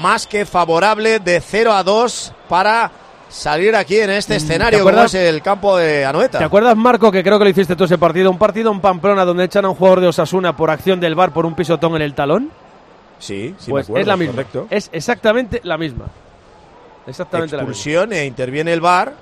más 0.00 0.26
que 0.26 0.44
favorable 0.44 1.20
de 1.20 1.40
0 1.40 1.72
a 1.72 1.82
2 1.82 2.32
para 2.48 2.90
salir 3.28 3.74
aquí 3.74 3.98
en 3.98 4.10
este 4.10 4.36
escenario, 4.36 4.78
como 4.78 4.90
acuerdas? 4.90 5.14
es 5.14 5.28
el 5.28 5.42
campo 5.42 5.76
de 5.76 6.04
Anoeta. 6.04 6.38
¿Te 6.38 6.44
acuerdas, 6.44 6.76
Marco, 6.76 7.10
que 7.10 7.22
creo 7.22 7.38
que 7.38 7.44
lo 7.44 7.50
hiciste 7.50 7.74
tú 7.74 7.84
ese 7.84 7.98
partido? 7.98 8.30
Un 8.30 8.38
partido 8.38 8.70
en 8.70 8.80
Pamplona 8.80 9.24
donde 9.24 9.44
echan 9.44 9.64
a 9.64 9.70
un 9.70 9.74
jugador 9.74 10.00
de 10.00 10.08
Osasuna 10.08 10.56
por 10.56 10.70
acción 10.70 11.00
del 11.00 11.14
bar 11.14 11.32
por 11.32 11.46
un 11.46 11.54
pisotón 11.54 11.96
en 11.96 12.02
el 12.02 12.14
talón. 12.14 12.50
Sí, 13.18 13.54
sí, 13.58 13.70
pues 13.70 13.88
me 13.88 13.92
acuerdo, 13.94 14.00
es 14.02 14.06
la 14.06 14.16
misma. 14.16 14.32
correcto. 14.32 14.66
Es 14.70 14.90
exactamente 14.92 15.60
la 15.64 15.78
misma. 15.78 16.06
Exactamente 17.06 17.56
la 17.56 17.62
misma. 17.62 17.72
Expulsión 17.72 18.12
e 18.12 18.26
interviene 18.26 18.72
el 18.72 18.80
VAR 18.80 19.14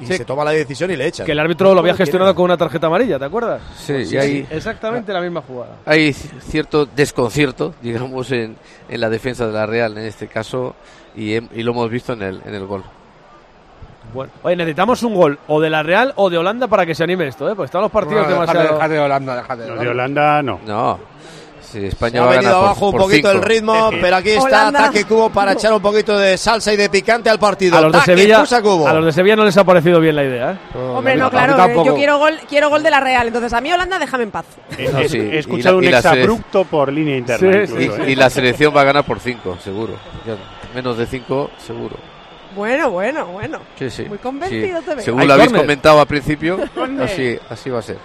y 0.00 0.06
Sí. 0.06 0.16
se 0.16 0.24
toma 0.24 0.44
la 0.44 0.50
decisión 0.52 0.90
y 0.90 0.96
le 0.96 1.06
echan. 1.06 1.26
Que 1.26 1.32
el 1.32 1.38
árbitro 1.38 1.74
lo 1.74 1.80
había 1.80 1.94
gestionado 1.94 2.34
con 2.34 2.46
una 2.46 2.56
tarjeta 2.56 2.86
amarilla, 2.86 3.18
¿te 3.18 3.24
acuerdas? 3.24 3.60
Sí, 3.76 3.94
y 4.10 4.16
ahí- 4.16 4.46
Exactamente 4.50 5.12
la 5.12 5.20
misma 5.20 5.42
jugada. 5.42 5.76
Hay 5.86 6.12
cierto 6.12 6.86
desconcierto, 6.86 7.74
digamos, 7.82 8.30
en, 8.32 8.56
en 8.88 9.00
la 9.00 9.08
defensa 9.10 9.46
de 9.46 9.52
la 9.52 9.66
Real 9.66 9.96
en 9.98 10.04
este 10.04 10.26
caso 10.28 10.74
y, 11.16 11.38
lo 11.62 11.72
hemos 11.72 11.90
visto 11.90 12.12
en 12.14 12.22
el, 12.22 12.40
en 12.44 12.54
el 12.54 12.66
gol. 12.66 12.82
Bueno, 14.12 14.32
oye, 14.42 14.56
necesitamos 14.56 15.02
un 15.04 15.14
gol 15.14 15.38
o 15.46 15.60
de 15.60 15.70
la 15.70 15.82
Real 15.84 16.12
o 16.16 16.28
de 16.30 16.36
Holanda 16.38 16.66
para 16.66 16.84
que 16.84 16.94
se 16.96 17.04
anime 17.04 17.28
esto, 17.28 17.48
¿eh? 17.48 17.54
Pues 17.54 17.68
están 17.68 17.82
los 17.82 17.90
partidos 17.92 18.24
No, 18.26 18.32
demasiado... 18.32 18.74
déjate 18.74 18.94
de 18.94 19.00
Holanda, 19.00 19.36
déjate 19.36 19.62
de 19.62 19.68
Los 19.68 19.78
Holanda. 19.78 19.84
de 19.84 19.90
Holanda 19.90 20.42
no. 20.42 20.60
No, 20.66 20.98
Se 21.70 21.86
España 21.86 22.20
ha 22.20 22.24
va 22.24 22.30
a 22.30 22.34
venido 22.34 22.50
ganar 22.50 22.60
por- 22.60 22.68
abajo 22.68 22.86
un 22.86 22.92
por 22.92 23.00
poquito 23.02 23.28
cinco. 23.30 23.42
el 23.44 23.48
ritmo, 23.48 23.90
pero 24.00 24.16
aquí 24.16 24.30
está 24.30 24.42
Holanda. 24.44 24.80
ataque 24.86 25.04
cubo 25.04 25.30
para 25.30 25.52
echar 25.52 25.72
un 25.72 25.80
poquito 25.80 26.18
de 26.18 26.36
salsa 26.36 26.72
y 26.72 26.76
de 26.76 26.88
picante 26.90 27.30
al 27.30 27.38
partido. 27.38 27.76
A 27.78 27.80
los, 27.80 27.92
de 27.92 28.00
Sevilla, 28.00 28.44
Cubo. 28.62 28.88
a 28.88 28.92
los 28.94 29.04
de 29.04 29.12
Sevilla 29.12 29.36
no 29.36 29.44
les 29.44 29.56
ha 29.56 29.62
parecido 29.64 30.00
bien 30.00 30.16
la 30.16 30.24
idea, 30.24 30.52
¿eh? 30.52 30.56
Hombre, 30.76 31.14
no, 31.16 31.26
a 31.26 31.30
mí 31.30 31.36
claro, 31.36 31.56
tampoco. 31.56 31.82
eh, 31.82 31.86
yo 31.86 31.94
quiero 31.94 32.18
gol, 32.18 32.38
quiero 32.48 32.68
gol 32.70 32.82
de 32.82 32.90
la 32.90 33.00
Real. 33.00 33.26
Entonces, 33.28 33.52
a 33.52 33.60
mí 33.60 33.72
Holanda, 33.72 33.98
déjame 33.98 34.24
en 34.24 34.30
paz. 34.32 34.46
He, 34.76 34.88
No, 34.90 34.98
he- 34.98 35.08
sí, 35.08 35.18
he 35.18 35.34
y 35.36 35.38
escuchado 35.38 35.80
la- 35.80 35.86
y 35.86 35.88
un 35.88 35.94
exabrupto 35.94 36.64
por 36.64 36.92
línea 36.92 37.16
interna. 37.16 37.52
Sí, 37.52 37.72
incluso, 37.72 38.02
Y, 38.02 38.04
¿eh? 38.08 38.12
y 38.12 38.14
la 38.16 38.30
selección 38.30 38.74
va 38.76 38.80
a 38.80 38.84
ganar 38.84 39.04
por 39.04 39.20
5, 39.20 39.56
seguro. 39.62 39.94
Ya, 40.26 40.34
menos 40.74 40.98
de 40.98 41.06
5, 41.06 41.50
seguro. 41.64 41.96
Bueno, 42.56 42.90
bueno, 42.90 43.26
bueno. 43.26 43.60
Sí, 43.78 43.88
sí. 43.90 44.04
Muy 44.06 44.18
convencido 44.18 44.80
Sí. 44.80 44.86
te. 44.96 45.02
Según 45.02 45.26
lo 45.28 45.34
habéis 45.34 45.52
comentado 45.52 46.00
al 46.00 46.06
principio, 46.08 46.58
así, 47.00 47.38
así 47.48 47.70
va 47.70 47.78
a 47.78 47.82
ser. 47.82 47.96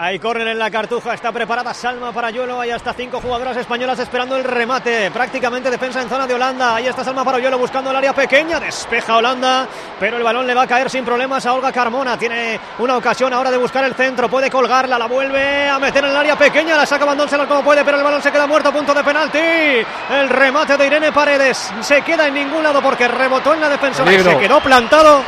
Hay 0.00 0.20
córner 0.20 0.46
en 0.46 0.60
la 0.60 0.70
cartuja, 0.70 1.12
está 1.12 1.32
preparada 1.32 1.74
Salma 1.74 2.12
para 2.12 2.30
Yuelo, 2.30 2.60
hay 2.60 2.70
hasta 2.70 2.92
cinco 2.92 3.20
jugadoras 3.20 3.56
españolas 3.56 3.98
esperando 3.98 4.36
el 4.36 4.44
remate, 4.44 5.10
prácticamente 5.10 5.72
defensa 5.72 6.00
en 6.00 6.08
zona 6.08 6.24
de 6.24 6.34
Holanda, 6.34 6.76
ahí 6.76 6.86
está 6.86 7.02
Salma 7.02 7.24
para 7.24 7.40
Yuelo 7.40 7.58
buscando 7.58 7.90
el 7.90 7.96
área 7.96 8.12
pequeña, 8.12 8.60
despeja 8.60 9.16
Holanda, 9.16 9.66
pero 9.98 10.16
el 10.16 10.22
balón 10.22 10.46
le 10.46 10.54
va 10.54 10.62
a 10.62 10.66
caer 10.68 10.88
sin 10.88 11.04
problemas 11.04 11.44
a 11.46 11.52
Olga 11.52 11.72
Carmona, 11.72 12.16
tiene 12.16 12.60
una 12.78 12.96
ocasión 12.96 13.32
ahora 13.32 13.50
de 13.50 13.56
buscar 13.56 13.82
el 13.82 13.94
centro, 13.94 14.28
puede 14.28 14.48
colgarla, 14.48 15.00
la 15.00 15.06
vuelve 15.06 15.68
a 15.68 15.80
meter 15.80 16.04
en 16.04 16.10
el 16.10 16.16
área 16.16 16.38
pequeña, 16.38 16.76
la 16.76 16.86
saca 16.86 17.04
Bandónsela 17.04 17.48
como 17.48 17.64
puede, 17.64 17.84
pero 17.84 17.96
el 17.96 18.04
balón 18.04 18.22
se 18.22 18.30
queda 18.30 18.46
muerto, 18.46 18.72
punto 18.72 18.94
de 18.94 19.02
penalti, 19.02 19.38
el 19.38 20.28
remate 20.28 20.76
de 20.76 20.86
Irene 20.86 21.10
Paredes, 21.10 21.72
se 21.80 22.02
queda 22.02 22.28
en 22.28 22.34
ningún 22.34 22.62
lado 22.62 22.80
porque 22.80 23.08
rebotó 23.08 23.52
en 23.52 23.62
la 23.62 23.76
Peligro. 23.76 24.30
se 24.30 24.38
quedó 24.38 24.60
plantado, 24.60 25.24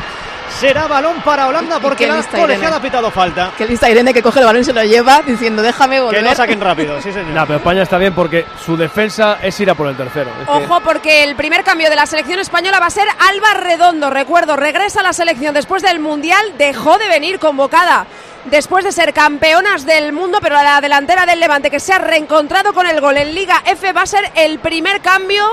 será 0.59 0.87
balón 0.87 1.21
para 1.21 1.47
Holanda 1.47 1.79
porque 1.79 2.05
qué 2.05 2.11
la 2.11 2.23
colegiada 2.23 2.77
ha 2.77 2.81
pitado 2.81 3.09
falta. 3.11 3.51
Que 3.57 3.65
lista 3.65 3.89
Irene 3.89 4.13
que 4.13 4.21
coge 4.21 4.39
el 4.39 4.45
balón 4.45 4.61
y 4.61 4.65
se 4.65 4.73
lo 4.73 4.83
lleva 4.83 5.21
diciendo 5.21 5.61
déjame 5.61 5.99
volver. 5.99 6.21
Que 6.21 6.29
no 6.29 6.35
saquen 6.35 6.59
rápido, 6.61 7.01
sí 7.01 7.11
señor. 7.11 7.31
Nah, 7.33 7.45
pero 7.45 7.57
España 7.57 7.81
está 7.83 7.97
bien 7.97 8.13
porque 8.13 8.45
su 8.65 8.77
defensa 8.77 9.39
es 9.41 9.59
ir 9.59 9.69
a 9.69 9.75
por 9.75 9.87
el 9.87 9.95
tercero. 9.95 10.29
Es 10.41 10.47
que- 10.47 10.51
Ojo 10.65 10.81
porque 10.81 11.23
el 11.23 11.35
primer 11.35 11.63
cambio 11.63 11.89
de 11.89 11.95
la 11.95 12.05
selección 12.05 12.39
española 12.39 12.79
va 12.79 12.87
a 12.87 12.91
ser 12.91 13.07
Alba 13.29 13.53
Redondo. 13.55 14.09
Recuerdo, 14.09 14.55
regresa 14.55 14.99
a 14.99 15.03
la 15.03 15.13
selección 15.13 15.53
después 15.53 15.81
del 15.83 15.99
Mundial, 15.99 16.53
dejó 16.57 16.97
de 16.97 17.07
venir 17.07 17.39
convocada 17.39 18.05
después 18.45 18.83
de 18.83 18.91
ser 18.91 19.13
campeonas 19.13 19.85
del 19.85 20.13
mundo, 20.13 20.39
pero 20.41 20.55
la 20.55 20.81
delantera 20.81 21.25
del 21.25 21.39
Levante 21.39 21.69
que 21.69 21.79
se 21.79 21.93
ha 21.93 21.99
reencontrado 21.99 22.73
con 22.73 22.87
el 22.87 22.99
gol 22.99 23.17
en 23.17 23.35
Liga 23.35 23.61
F 23.65 23.93
va 23.93 24.01
a 24.01 24.05
ser 24.07 24.31
el 24.35 24.59
primer 24.59 25.01
cambio 25.01 25.43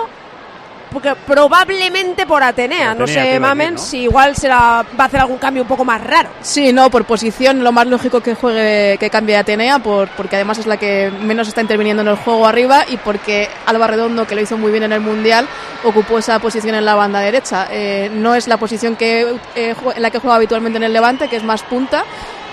porque 0.90 1.14
probablemente 1.26 2.26
por 2.26 2.42
Atenea, 2.42 2.95
no 2.95 3.04
Atenea, 3.04 3.25
sé 3.25 3.40
mamen 3.40 3.75
¿no? 3.75 3.80
si 3.80 4.02
igual 4.02 4.37
será 4.37 4.85
va 4.99 5.04
a 5.04 5.07
hacer 5.07 5.21
algún 5.21 5.38
cambio 5.38 5.62
un 5.62 5.68
poco 5.68 5.85
más 5.85 6.02
raro. 6.02 6.30
Sí, 6.42 6.73
no, 6.73 6.90
por 6.90 7.04
posición 7.04 7.62
lo 7.62 7.73
más 7.73 7.87
lógico 7.87 8.21
que 8.21 8.35
juegue, 8.35 8.97
que 8.99 9.11
cambie 9.11 9.37
Atenea, 9.37 9.78
por, 9.78 10.09
porque 10.11 10.37
además 10.37 10.59
es 10.59 10.66
la 10.66 10.76
que 10.76 11.11
menos 11.23 11.49
está 11.49 11.61
interviniendo 11.61 12.02
en 12.02 12.09
el 12.09 12.16
juego 12.16 12.47
arriba 12.47 12.85
y 12.88 12.97
porque 12.97 13.49
Alba 13.66 13.87
Redondo, 13.87 14.26
que 14.26 14.35
lo 14.35 14.40
hizo 14.40 14.57
muy 14.57 14.71
bien 14.71 14.85
en 14.85 14.92
el 14.92 15.00
Mundial, 15.00 15.47
ocupó 15.85 16.18
esa 16.18 16.38
posición 16.38 16.75
en 16.75 16.85
la 16.85 16.95
banda 16.95 17.21
derecha. 17.21 17.68
Eh, 17.71 18.11
no 18.12 18.35
es 18.35 18.49
la 18.49 18.57
posición 18.57 18.97
que, 18.97 19.37
eh, 19.54 19.75
en 19.95 20.02
la 20.02 20.11
que 20.11 20.18
juega 20.18 20.37
habitualmente 20.37 20.76
en 20.76 20.85
el 20.85 20.92
Levante, 20.92 21.28
que 21.28 21.37
es 21.37 21.45
más 21.45 21.62
punta, 21.62 22.04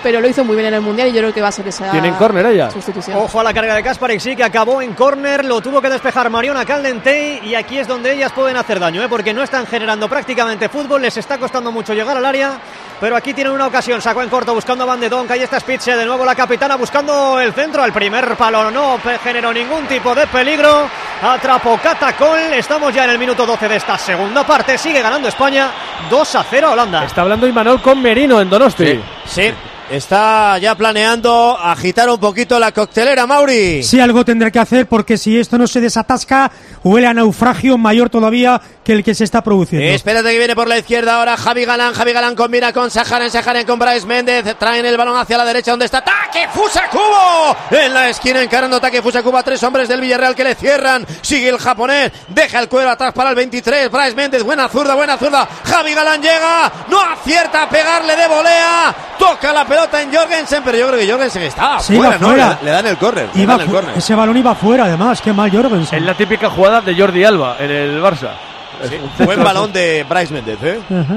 pero 0.02 0.20
lo 0.20 0.28
hizo 0.28 0.44
muy 0.44 0.56
bien 0.56 0.68
en 0.68 0.74
el 0.74 0.80
Mundial 0.80 1.08
y 1.08 1.12
yo 1.12 1.20
creo 1.20 1.34
que 1.34 1.42
va 1.42 1.48
a 1.48 1.52
ser 1.52 1.66
esa 1.68 1.90
¿Tienen 1.90 2.14
córner 2.14 2.46
ella? 2.46 2.70
sustitución. 2.70 3.16
Ojo 3.18 3.40
a 3.40 3.44
la 3.44 3.52
carga 3.52 3.74
de 3.74 3.82
Kasparek, 3.82 4.20
sí, 4.20 4.36
que 4.36 4.44
acabó 4.44 4.82
en 4.82 4.94
córner, 4.94 5.44
lo 5.44 5.60
tuvo 5.60 5.80
que 5.80 5.88
despejar 5.90 6.30
Mariona 6.30 6.64
Caldentey 6.64 7.40
y 7.44 7.54
aquí 7.54 7.78
es 7.78 7.88
donde 7.88 8.12
ellas 8.12 8.32
pueden 8.32 8.56
hacer 8.56 8.80
daño, 8.80 9.02
¿eh? 9.02 9.08
porque 9.08 9.32
no 9.34 9.42
están 9.42 9.66
generando 9.66 10.08
prácticamente 10.08 10.68
fútbol, 10.68 11.02
les 11.02 11.16
está 11.16 11.38
costando 11.38 11.72
mucho 11.72 11.94
llegar 11.94 12.16
al 12.16 12.24
área 12.24 12.58
pero 13.00 13.14
aquí 13.14 13.34
tienen 13.34 13.52
una 13.52 13.66
ocasión. 13.66 14.00
Sacó 14.00 14.22
en 14.22 14.28
corto 14.28 14.54
buscando 14.54 14.84
a 14.84 14.86
Van 14.86 15.00
de 15.00 15.08
Donk. 15.08 15.30
Ahí 15.30 15.42
está 15.42 15.60
Spitze, 15.60 15.96
de 15.96 16.06
nuevo 16.06 16.24
la 16.24 16.34
capitana 16.34 16.76
buscando 16.76 17.38
el 17.40 17.52
centro. 17.52 17.84
El 17.84 17.92
primer 17.92 18.36
palo 18.36 18.70
no 18.70 18.98
generó 19.22 19.52
ningún 19.52 19.86
tipo 19.86 20.14
de 20.14 20.26
peligro. 20.26 20.88
Atrapó 21.22 21.78
Catacol. 21.82 22.54
Estamos 22.54 22.94
ya 22.94 23.04
en 23.04 23.10
el 23.10 23.18
minuto 23.18 23.44
12 23.44 23.68
de 23.68 23.76
esta 23.76 23.98
segunda 23.98 24.46
parte. 24.46 24.78
Sigue 24.78 25.02
ganando 25.02 25.28
España 25.28 25.70
2 26.08 26.34
a 26.36 26.44
0 26.44 26.68
a 26.68 26.70
Holanda. 26.70 27.04
Está 27.04 27.20
hablando 27.22 27.46
Imanol 27.46 27.82
con 27.82 28.00
Merino 28.00 28.40
en 28.40 28.48
Donosti. 28.48 28.98
Sí. 29.26 29.52
Está 29.90 30.58
ya 30.58 30.74
planeando 30.74 31.56
agitar 31.56 32.10
un 32.10 32.18
poquito 32.18 32.58
la 32.58 32.72
coctelera, 32.72 33.24
Mauri. 33.24 33.84
Sí, 33.84 34.00
algo 34.00 34.24
tendrá 34.24 34.50
que 34.50 34.58
hacer 34.58 34.88
porque 34.88 35.16
si 35.16 35.38
esto 35.38 35.58
no 35.58 35.68
se 35.68 35.80
desatasca, 35.80 36.50
huele 36.82 37.06
a 37.06 37.14
naufragio 37.14 37.78
mayor 37.78 38.10
todavía 38.10 38.60
que 38.82 38.92
el 38.92 39.04
que 39.04 39.14
se 39.14 39.22
está 39.22 39.44
produciendo. 39.44 39.86
Espérate 39.86 40.30
que 40.32 40.38
viene 40.38 40.56
por 40.56 40.66
la 40.66 40.78
izquierda 40.78 41.18
ahora 41.18 41.36
Javi 41.36 41.64
Galán. 41.64 41.94
Javi 41.94 42.12
Galán 42.12 42.34
combina 42.34 42.72
con 42.72 42.90
Saharen. 42.90 43.30
Saharen 43.30 43.64
con 43.64 43.78
Bryce 43.78 44.06
Méndez. 44.06 44.56
Traen 44.58 44.84
el 44.84 44.96
balón 44.96 45.16
hacia 45.16 45.38
la 45.38 45.44
derecha 45.44 45.70
donde 45.70 45.84
está 45.86 46.02
Taque 46.02 46.48
Fusakubo. 46.52 47.56
En 47.70 47.94
la 47.94 48.08
esquina 48.08 48.42
encarando 48.42 48.80
Taque 48.80 49.02
Fusakubo 49.02 49.38
a 49.38 49.44
tres 49.44 49.62
hombres 49.62 49.88
del 49.88 50.00
Villarreal 50.00 50.34
que 50.34 50.42
le 50.42 50.56
cierran. 50.56 51.06
Sigue 51.22 51.48
el 51.48 51.58
japonés. 51.58 52.10
Deja 52.28 52.58
el 52.58 52.68
cuero 52.68 52.90
atrás 52.90 53.12
para 53.12 53.30
el 53.30 53.36
23. 53.36 53.88
Bryce 53.88 54.16
Méndez. 54.16 54.42
Buena 54.42 54.68
zurda, 54.68 54.94
buena 54.96 55.16
zurda. 55.16 55.48
Javi 55.64 55.94
Galán 55.94 56.20
llega. 56.20 56.72
No 56.88 57.00
acierta 57.00 57.62
a 57.62 57.68
pegarle 57.68 58.16
de 58.16 58.26
volea. 58.26 58.94
Toca 59.18 59.52
la 59.52 59.64
pelota 59.64 59.75
en 59.84 60.14
Jorgensen, 60.14 60.62
pero 60.64 60.78
yo 60.78 60.88
creo 60.88 60.98
que 61.00 61.10
Jorgensen 61.10 61.42
está 61.42 61.78
Sí, 61.80 61.96
fuera, 61.96 62.18
¿no? 62.18 62.28
fuera. 62.28 62.58
Le, 62.60 62.64
le 62.66 62.70
dan 62.70 62.86
el 62.86 62.96
córner. 62.96 63.28
ese 63.96 64.14
balón 64.14 64.36
iba 64.36 64.54
fuera, 64.54 64.84
además. 64.84 65.20
Qué 65.20 65.32
mal 65.32 65.50
Jorgensen. 65.50 65.98
Es 65.98 66.04
la 66.04 66.14
típica 66.14 66.50
jugada 66.50 66.80
de 66.80 66.94
Jordi 66.96 67.24
Alba 67.24 67.56
en 67.58 67.70
el 67.70 68.02
Barça. 68.02 68.30
Centro- 68.82 69.24
Buen 69.26 69.42
balón 69.42 69.72
de 69.72 70.04
Bryce 70.08 70.34
Méndez, 70.34 70.58
¿eh? 70.62 70.80
Ajá. 70.90 71.16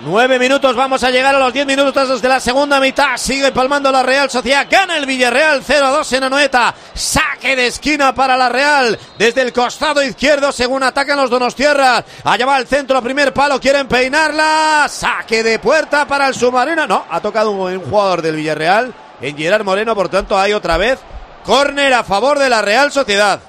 Nueve 0.00 0.38
minutos, 0.38 0.76
vamos 0.76 1.02
a 1.04 1.10
llegar 1.10 1.34
a 1.34 1.38
los 1.38 1.54
diez 1.54 1.64
minutos 1.64 2.20
de 2.20 2.28
la 2.28 2.38
segunda 2.38 2.78
mitad. 2.80 3.16
Sigue 3.16 3.50
palmando 3.50 3.90
la 3.90 4.02
Real 4.02 4.30
Sociedad. 4.30 4.66
Gana 4.70 4.98
el 4.98 5.06
Villarreal 5.06 5.64
0-2 5.64 6.12
en 6.18 6.24
Anoeta. 6.24 6.74
Saque 6.92 7.56
de 7.56 7.68
esquina 7.68 8.14
para 8.14 8.36
la 8.36 8.50
Real. 8.50 8.98
Desde 9.18 9.40
el 9.40 9.54
costado 9.54 10.02
izquierdo, 10.02 10.52
según 10.52 10.82
atacan 10.82 11.16
los 11.16 11.30
Donostierras. 11.30 12.04
Allá 12.24 12.44
va 12.44 12.58
el 12.58 12.66
centro, 12.66 13.00
primer 13.00 13.32
palo. 13.32 13.58
Quieren 13.58 13.88
peinarla. 13.88 14.86
Saque 14.90 15.42
de 15.42 15.58
puerta 15.58 16.06
para 16.06 16.28
el 16.28 16.34
submarino. 16.34 16.86
No, 16.86 17.06
ha 17.08 17.20
tocado 17.20 17.50
un, 17.52 17.60
un 17.60 17.90
jugador 17.90 18.20
del 18.20 18.36
Villarreal. 18.36 18.92
En 19.22 19.34
Gerard 19.34 19.64
Moreno, 19.64 19.94
por 19.94 20.10
tanto, 20.10 20.38
hay 20.38 20.52
otra 20.52 20.76
vez. 20.76 20.98
Córner 21.42 21.94
a 21.94 22.04
favor 22.04 22.38
de 22.38 22.50
la 22.50 22.60
Real 22.60 22.92
Sociedad. 22.92 23.40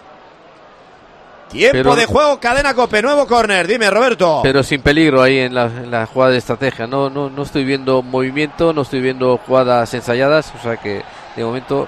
Tiempo 1.49 1.77
Pero- 1.77 1.95
de 1.95 2.05
juego, 2.05 2.39
cadena 2.39 2.73
cope, 2.73 3.01
nuevo 3.01 3.25
córner. 3.25 3.67
Dime, 3.67 3.89
Roberto. 3.89 4.41
Pero 4.43 4.63
sin 4.63 4.81
peligro 4.81 5.21
ahí 5.21 5.39
en 5.39 5.55
la, 5.55 5.65
en 5.65 5.89
la 5.89 6.05
jugada 6.05 6.31
de 6.33 6.37
estrategia. 6.39 6.87
No, 6.87 7.09
no, 7.09 7.29
no 7.29 7.43
estoy 7.43 7.63
viendo 7.63 8.01
movimiento, 8.03 8.73
no 8.73 8.81
estoy 8.81 8.99
viendo 9.01 9.37
jugadas 9.37 9.93
ensayadas. 9.93 10.51
O 10.59 10.61
sea 10.61 10.77
que 10.77 11.01
de 11.35 11.43
momento. 11.45 11.87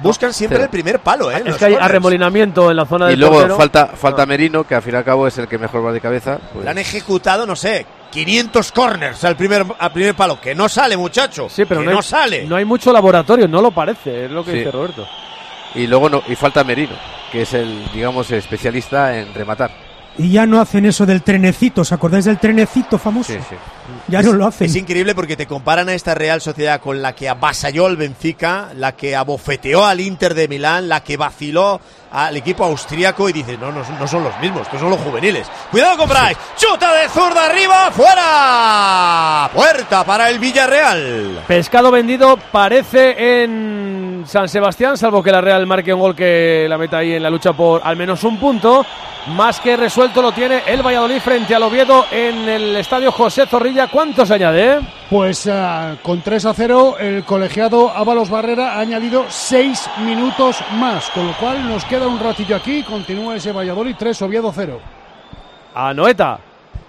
Buscan 0.00 0.32
siempre 0.32 0.58
Cero. 0.58 0.64
el 0.66 0.70
primer 0.70 1.00
palo, 1.00 1.28
¿eh? 1.32 1.38
en 1.38 1.48
Es 1.48 1.56
que 1.56 1.64
hay 1.64 1.72
corners. 1.72 1.90
arremolinamiento 1.90 2.70
en 2.70 2.76
la 2.76 2.86
zona 2.86 3.06
Y 3.06 3.10
del 3.10 3.18
luego 3.20 3.34
portero. 3.34 3.56
falta, 3.56 3.86
falta 3.88 4.26
Merino, 4.26 4.62
que 4.62 4.76
al 4.76 4.82
fin 4.82 4.94
y 4.94 4.96
al 4.96 5.02
cabo 5.02 5.26
es 5.26 5.36
el 5.38 5.48
que 5.48 5.58
mejor 5.58 5.84
va 5.84 5.90
de 5.92 6.00
cabeza. 6.00 6.38
pues- 6.52 6.64
Le 6.64 6.70
han 6.70 6.78
ejecutado, 6.78 7.44
no 7.46 7.56
sé, 7.56 7.84
500 8.12 8.70
corners 8.70 9.24
al 9.24 9.34
primer, 9.34 9.66
al 9.76 9.90
primer 9.92 10.14
palo. 10.14 10.40
Que 10.40 10.54
no 10.54 10.68
sale, 10.68 10.96
muchacho. 10.96 11.48
Sí, 11.48 11.64
pero 11.64 11.80
que 11.80 11.86
no, 11.86 11.92
no, 11.92 11.96
hay, 11.98 12.02
sale. 12.04 12.44
no 12.46 12.54
hay 12.54 12.64
mucho 12.64 12.92
laboratorio, 12.92 13.48
no 13.48 13.60
lo 13.60 13.72
parece, 13.72 14.26
es 14.26 14.30
lo 14.30 14.44
que 14.44 14.52
Sí. 14.52 14.58
dice 14.58 14.70
Roberto. 14.70 15.04
Y 15.74 15.86
luego 15.86 16.08
no, 16.08 16.22
y 16.26 16.34
falta 16.34 16.64
Merino, 16.64 16.96
que 17.30 17.42
es 17.42 17.54
el, 17.54 17.90
digamos, 17.92 18.30
el 18.30 18.38
especialista 18.38 19.16
en 19.18 19.32
rematar. 19.34 19.70
Y 20.18 20.32
ya 20.32 20.46
no 20.46 20.60
hacen 20.60 20.84
eso 20.84 21.06
del 21.06 21.22
trenecito. 21.22 21.82
¿Os 21.82 21.92
acordáis 21.92 22.24
del 22.24 22.38
trenecito 22.38 22.98
famoso? 22.98 23.32
Sí, 23.32 23.38
sí. 23.48 23.54
Ya 24.08 24.20
no 24.20 24.32
lo 24.32 24.46
hacen. 24.48 24.66
Es 24.66 24.74
increíble 24.74 25.14
porque 25.14 25.36
te 25.36 25.46
comparan 25.46 25.88
a 25.88 25.94
esta 25.94 26.12
Real 26.12 26.40
Sociedad 26.40 26.80
con 26.80 27.00
la 27.00 27.14
que 27.14 27.28
avasalló 27.28 27.86
al 27.86 27.96
Benfica, 27.96 28.70
la 28.74 28.96
que 28.96 29.14
abofeteó 29.14 29.86
al 29.86 30.00
Inter 30.00 30.34
de 30.34 30.48
Milán, 30.48 30.88
la 30.88 31.04
que 31.04 31.16
vaciló 31.16 31.80
al 32.10 32.36
equipo 32.36 32.64
austríaco 32.64 33.28
y 33.28 33.32
dices, 33.32 33.58
no, 33.60 33.70
no, 33.70 33.82
no 33.88 34.08
son 34.08 34.24
los 34.24 34.38
mismos, 34.40 34.62
estos 34.62 34.80
son 34.80 34.90
los 34.90 34.98
juveniles. 35.00 35.46
Cuidado 35.70 35.96
con 35.96 36.08
Bryce, 36.08 36.36
chuta 36.56 36.92
de 36.94 37.08
zurda 37.08 37.46
arriba, 37.46 37.90
fuera. 37.92 39.50
Puerta 39.54 40.04
para 40.04 40.30
el 40.30 40.40
Villarreal. 40.40 41.44
Pescado 41.46 41.92
vendido 41.92 42.36
parece 42.50 43.42
en 43.44 44.07
San 44.26 44.48
Sebastián, 44.48 44.96
salvo 44.96 45.22
que 45.22 45.32
la 45.32 45.40
Real 45.40 45.66
marque 45.66 45.92
un 45.92 46.00
gol 46.00 46.14
que 46.14 46.66
la 46.68 46.78
meta 46.78 46.98
ahí 46.98 47.14
en 47.14 47.22
la 47.22 47.30
lucha 47.30 47.52
por 47.52 47.80
al 47.84 47.96
menos 47.96 48.24
un 48.24 48.38
punto. 48.38 48.84
Más 49.28 49.60
que 49.60 49.76
resuelto 49.76 50.22
lo 50.22 50.32
tiene 50.32 50.62
el 50.66 50.82
Valladolid 50.82 51.20
frente 51.20 51.54
al 51.54 51.62
Oviedo 51.62 52.06
en 52.10 52.48
el 52.48 52.76
estadio 52.76 53.12
José 53.12 53.46
Zorrilla. 53.46 53.88
¿Cuánto 53.88 54.24
se 54.24 54.34
añade? 54.34 54.72
eh? 54.72 54.80
Pues 55.10 55.46
ah, 55.52 55.96
con 56.02 56.22
3 56.22 56.46
a 56.46 56.54
0 56.54 56.96
el 56.98 57.24
colegiado 57.24 57.90
Ábalos 57.90 58.30
Barrera 58.30 58.74
ha 58.76 58.80
añadido 58.80 59.26
6 59.28 59.90
minutos 60.04 60.62
más, 60.78 61.10
con 61.10 61.26
lo 61.26 61.32
cual 61.34 61.68
nos 61.68 61.84
queda 61.84 62.06
un 62.06 62.18
ratillo 62.18 62.56
aquí, 62.56 62.82
continúa 62.82 63.36
ese 63.36 63.52
Valladolid 63.52 63.96
3, 63.98 64.22
Oviedo 64.22 64.50
0. 64.54 64.80
A 65.74 65.92
Noeta. 65.92 66.38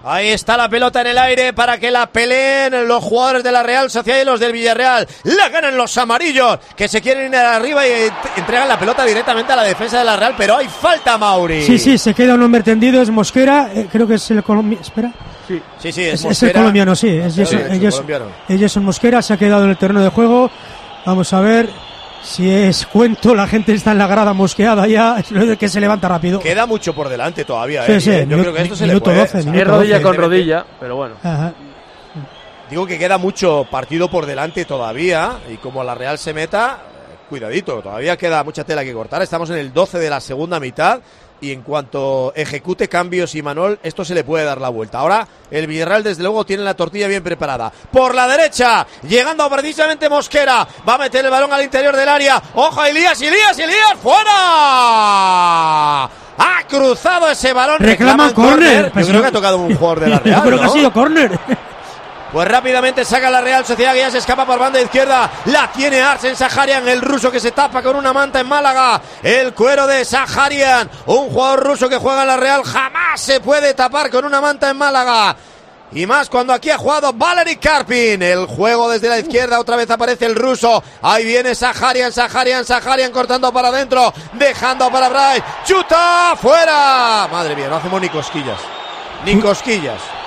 Ahí 0.02 0.28
está 0.28 0.56
la 0.56 0.68
pelota 0.68 1.02
en 1.02 1.08
el 1.08 1.18
aire 1.18 1.52
para 1.52 1.78
que 1.78 1.90
la 1.90 2.06
peleen 2.06 2.88
los 2.88 3.04
jugadores 3.04 3.42
de 3.44 3.52
la 3.52 3.62
Real 3.62 3.90
Sociedad 3.90 4.22
y 4.22 4.24
los 4.24 4.40
del 4.40 4.52
Villarreal. 4.52 5.06
La 5.24 5.50
ganan 5.50 5.76
los 5.76 5.96
amarillos 5.98 6.58
que 6.74 6.88
se 6.88 7.02
quieren 7.02 7.28
ir 7.32 7.36
arriba 7.38 7.86
y 7.86 7.90
eh, 7.90 8.10
entregan 8.36 8.66
la 8.66 8.78
pelota 8.78 9.04
directamente 9.04 9.52
a 9.52 9.56
la 9.56 9.62
defensa 9.64 9.98
de 9.98 10.04
la 10.04 10.16
Real, 10.16 10.34
pero 10.38 10.56
hay 10.56 10.68
falta, 10.68 11.18
Mauri. 11.18 11.62
Sí, 11.64 11.78
sí, 11.78 11.98
se 11.98 12.14
queda 12.14 12.34
un 12.34 12.42
hombre 12.42 12.62
tendido, 12.62 13.02
es 13.02 13.10
Mosquera, 13.10 13.70
eh, 13.74 13.88
creo 13.92 14.06
que 14.06 14.14
es 14.14 14.30
el 14.30 14.42
colombiano. 14.42 14.82
Espera. 14.82 15.12
Sí, 15.46 15.60
sí, 15.78 15.92
sí, 15.92 16.02
Es, 16.02 16.14
es, 16.14 16.14
es 16.14 16.22
el 16.22 16.28
Mosquera. 16.28 16.52
colombiano, 16.60 16.96
sí, 16.96 17.08
es 17.08 17.34
Sí, 17.34 17.42
es 17.42 17.52
el 17.52 17.90
colombiano. 17.90 18.24
Jason 18.48 18.84
Mosquera, 18.84 19.20
se 19.20 19.34
ha 19.34 19.36
quedado 19.36 19.64
en 19.64 19.70
el 19.70 19.76
terreno 19.76 20.02
de 20.02 20.08
juego. 20.08 20.50
Vamos 21.04 21.30
a 21.34 21.40
ver 21.40 21.68
si 22.22 22.50
es 22.50 22.86
cuento, 22.86 23.34
la 23.34 23.46
gente 23.46 23.72
está 23.72 23.92
en 23.92 23.98
la 23.98 24.06
grada 24.06 24.32
mosqueada 24.32 24.86
ya, 24.86 25.18
es 25.18 25.30
lo 25.30 25.44
de 25.46 25.56
que 25.56 25.68
se 25.68 25.80
levanta 25.80 26.08
rápido. 26.08 26.38
Queda 26.40 26.66
mucho 26.66 26.94
por 26.94 27.08
delante 27.08 27.44
todavía, 27.44 27.84
Sí, 27.86 27.92
¿eh? 27.92 28.00
sí, 28.00 28.10
Yo 28.28 28.38
creo 28.38 28.52
que 28.52 28.62
esto 28.62 28.76
se 28.76 28.86
le 28.86 28.92
minuto 28.94 29.04
puede. 29.06 29.18
12, 29.20 29.38
o 29.38 29.42
sea, 29.42 29.50
minuto 29.52 29.70
Es 29.70 29.76
rodilla 29.78 29.94
12. 30.00 30.04
con 30.04 30.16
rodilla, 30.16 30.66
pero 30.78 30.96
bueno. 30.96 31.14
Ajá. 31.22 31.52
Digo 32.68 32.86
que 32.86 32.98
queda 32.98 33.18
mucho 33.18 33.66
partido 33.70 34.08
por 34.10 34.26
delante 34.26 34.64
todavía 34.64 35.38
y 35.52 35.56
como 35.56 35.82
la 35.82 35.94
Real 35.94 36.18
se 36.18 36.32
meta, 36.32 36.78
cuidadito, 37.28 37.80
todavía 37.82 38.16
queda 38.16 38.44
mucha 38.44 38.62
tela 38.64 38.84
que 38.84 38.92
cortar. 38.92 39.22
Estamos 39.22 39.50
en 39.50 39.56
el 39.56 39.72
12 39.72 39.98
de 39.98 40.08
la 40.10 40.20
segunda 40.20 40.60
mitad 40.60 41.00
y 41.42 41.52
en 41.52 41.62
cuanto 41.62 42.32
ejecute 42.36 42.88
cambios 42.88 43.34
y 43.34 43.42
Manol, 43.42 43.78
esto 43.82 44.04
se 44.04 44.14
le 44.14 44.24
puede 44.24 44.44
dar 44.44 44.60
la 44.60 44.68
vuelta. 44.68 44.98
Ahora 44.98 45.26
el 45.50 45.66
Villarreal 45.66 46.02
desde 46.02 46.22
luego 46.22 46.44
tiene 46.44 46.62
la 46.62 46.74
tortilla 46.74 47.08
bien 47.08 47.22
preparada. 47.22 47.72
Por 47.90 48.14
la 48.14 48.28
derecha, 48.28 48.86
llegando 49.08 49.48
precisamente 49.50 50.08
Mosquera, 50.08 50.66
va 50.88 50.94
a 50.94 50.98
meter 50.98 51.24
el 51.24 51.30
balón 51.30 51.52
al 51.52 51.62
interior 51.62 51.96
del 51.96 52.08
área. 52.08 52.40
Ojo, 52.54 52.84
Elías, 52.84 53.20
Elías, 53.22 53.58
Elías, 53.58 53.94
fuera. 54.02 56.04
Ha 56.42 56.62
cruzado 56.68 57.28
ese 57.30 57.52
balón. 57.52 57.78
Reclaman 57.80 58.32
córner. 58.32 58.86
Yo 58.86 58.92
creo 58.92 59.06
yo- 59.06 59.20
que 59.22 59.26
ha 59.28 59.32
tocado 59.32 59.58
un 59.58 59.74
jugador 59.74 60.00
de 60.00 60.08
la 60.08 60.16
Yo 60.18 60.24
Real. 60.24 60.42
creo 60.42 60.58
que 60.58 60.64
¿no? 60.64 60.70
ha 60.70 60.74
sido 60.74 60.92
córner. 60.92 61.38
Pues 62.32 62.46
rápidamente 62.46 63.04
saca 63.04 63.28
la 63.28 63.40
Real 63.40 63.66
Sociedad 63.66 63.92
que 63.92 63.98
ya 64.00 64.10
se 64.10 64.18
escapa 64.18 64.46
por 64.46 64.58
banda 64.58 64.80
izquierda. 64.80 65.28
La 65.46 65.70
tiene 65.72 66.00
Arsen 66.00 66.36
Saharian, 66.36 66.86
el 66.88 67.00
ruso 67.00 67.30
que 67.30 67.40
se 67.40 67.50
tapa 67.50 67.82
con 67.82 67.96
una 67.96 68.12
manta 68.12 68.38
en 68.38 68.48
Málaga. 68.48 69.00
El 69.22 69.52
cuero 69.52 69.86
de 69.88 70.04
Saharian, 70.04 70.88
un 71.06 71.30
jugador 71.30 71.64
ruso 71.64 71.88
que 71.88 71.96
juega 71.96 72.22
en 72.22 72.28
la 72.28 72.36
Real. 72.36 72.62
Jamás 72.62 73.20
se 73.20 73.40
puede 73.40 73.74
tapar 73.74 74.10
con 74.10 74.24
una 74.24 74.40
manta 74.40 74.70
en 74.70 74.76
Málaga. 74.76 75.36
Y 75.92 76.06
más 76.06 76.28
cuando 76.28 76.52
aquí 76.52 76.70
ha 76.70 76.78
jugado 76.78 77.12
Valery 77.12 77.56
Karpin. 77.56 78.22
El 78.22 78.46
juego 78.46 78.88
desde 78.88 79.08
la 79.08 79.18
izquierda. 79.18 79.58
Otra 79.58 79.74
vez 79.74 79.90
aparece 79.90 80.26
el 80.26 80.36
ruso. 80.36 80.84
Ahí 81.02 81.24
viene 81.24 81.56
Saharian, 81.56 82.12
Saharian, 82.12 82.64
Saharian 82.64 83.10
cortando 83.10 83.52
para 83.52 83.68
adentro. 83.68 84.14
Dejando 84.34 84.88
para 84.88 85.08
Bryce. 85.08 85.42
¡Chuta! 85.64 86.36
¡Fuera! 86.40 87.26
Madre 87.28 87.56
mía, 87.56 87.66
no 87.68 87.76
hacemos 87.76 88.00
ni 88.00 88.08
cosquillas. 88.08 88.60
Ni 89.24 89.40
cosquillas. 89.40 90.19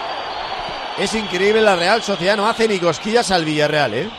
Es 0.99 1.13
increíble, 1.15 1.62
la 1.62 1.75
Real 1.75 2.01
Sociedad 2.03 2.38
no 2.38 2.47
hace 2.47 2.67
ni 2.67 2.77
cosquillas 2.79 3.32
al 3.32 3.45
Villarreal, 3.45 3.93
¿eh? 3.93 4.10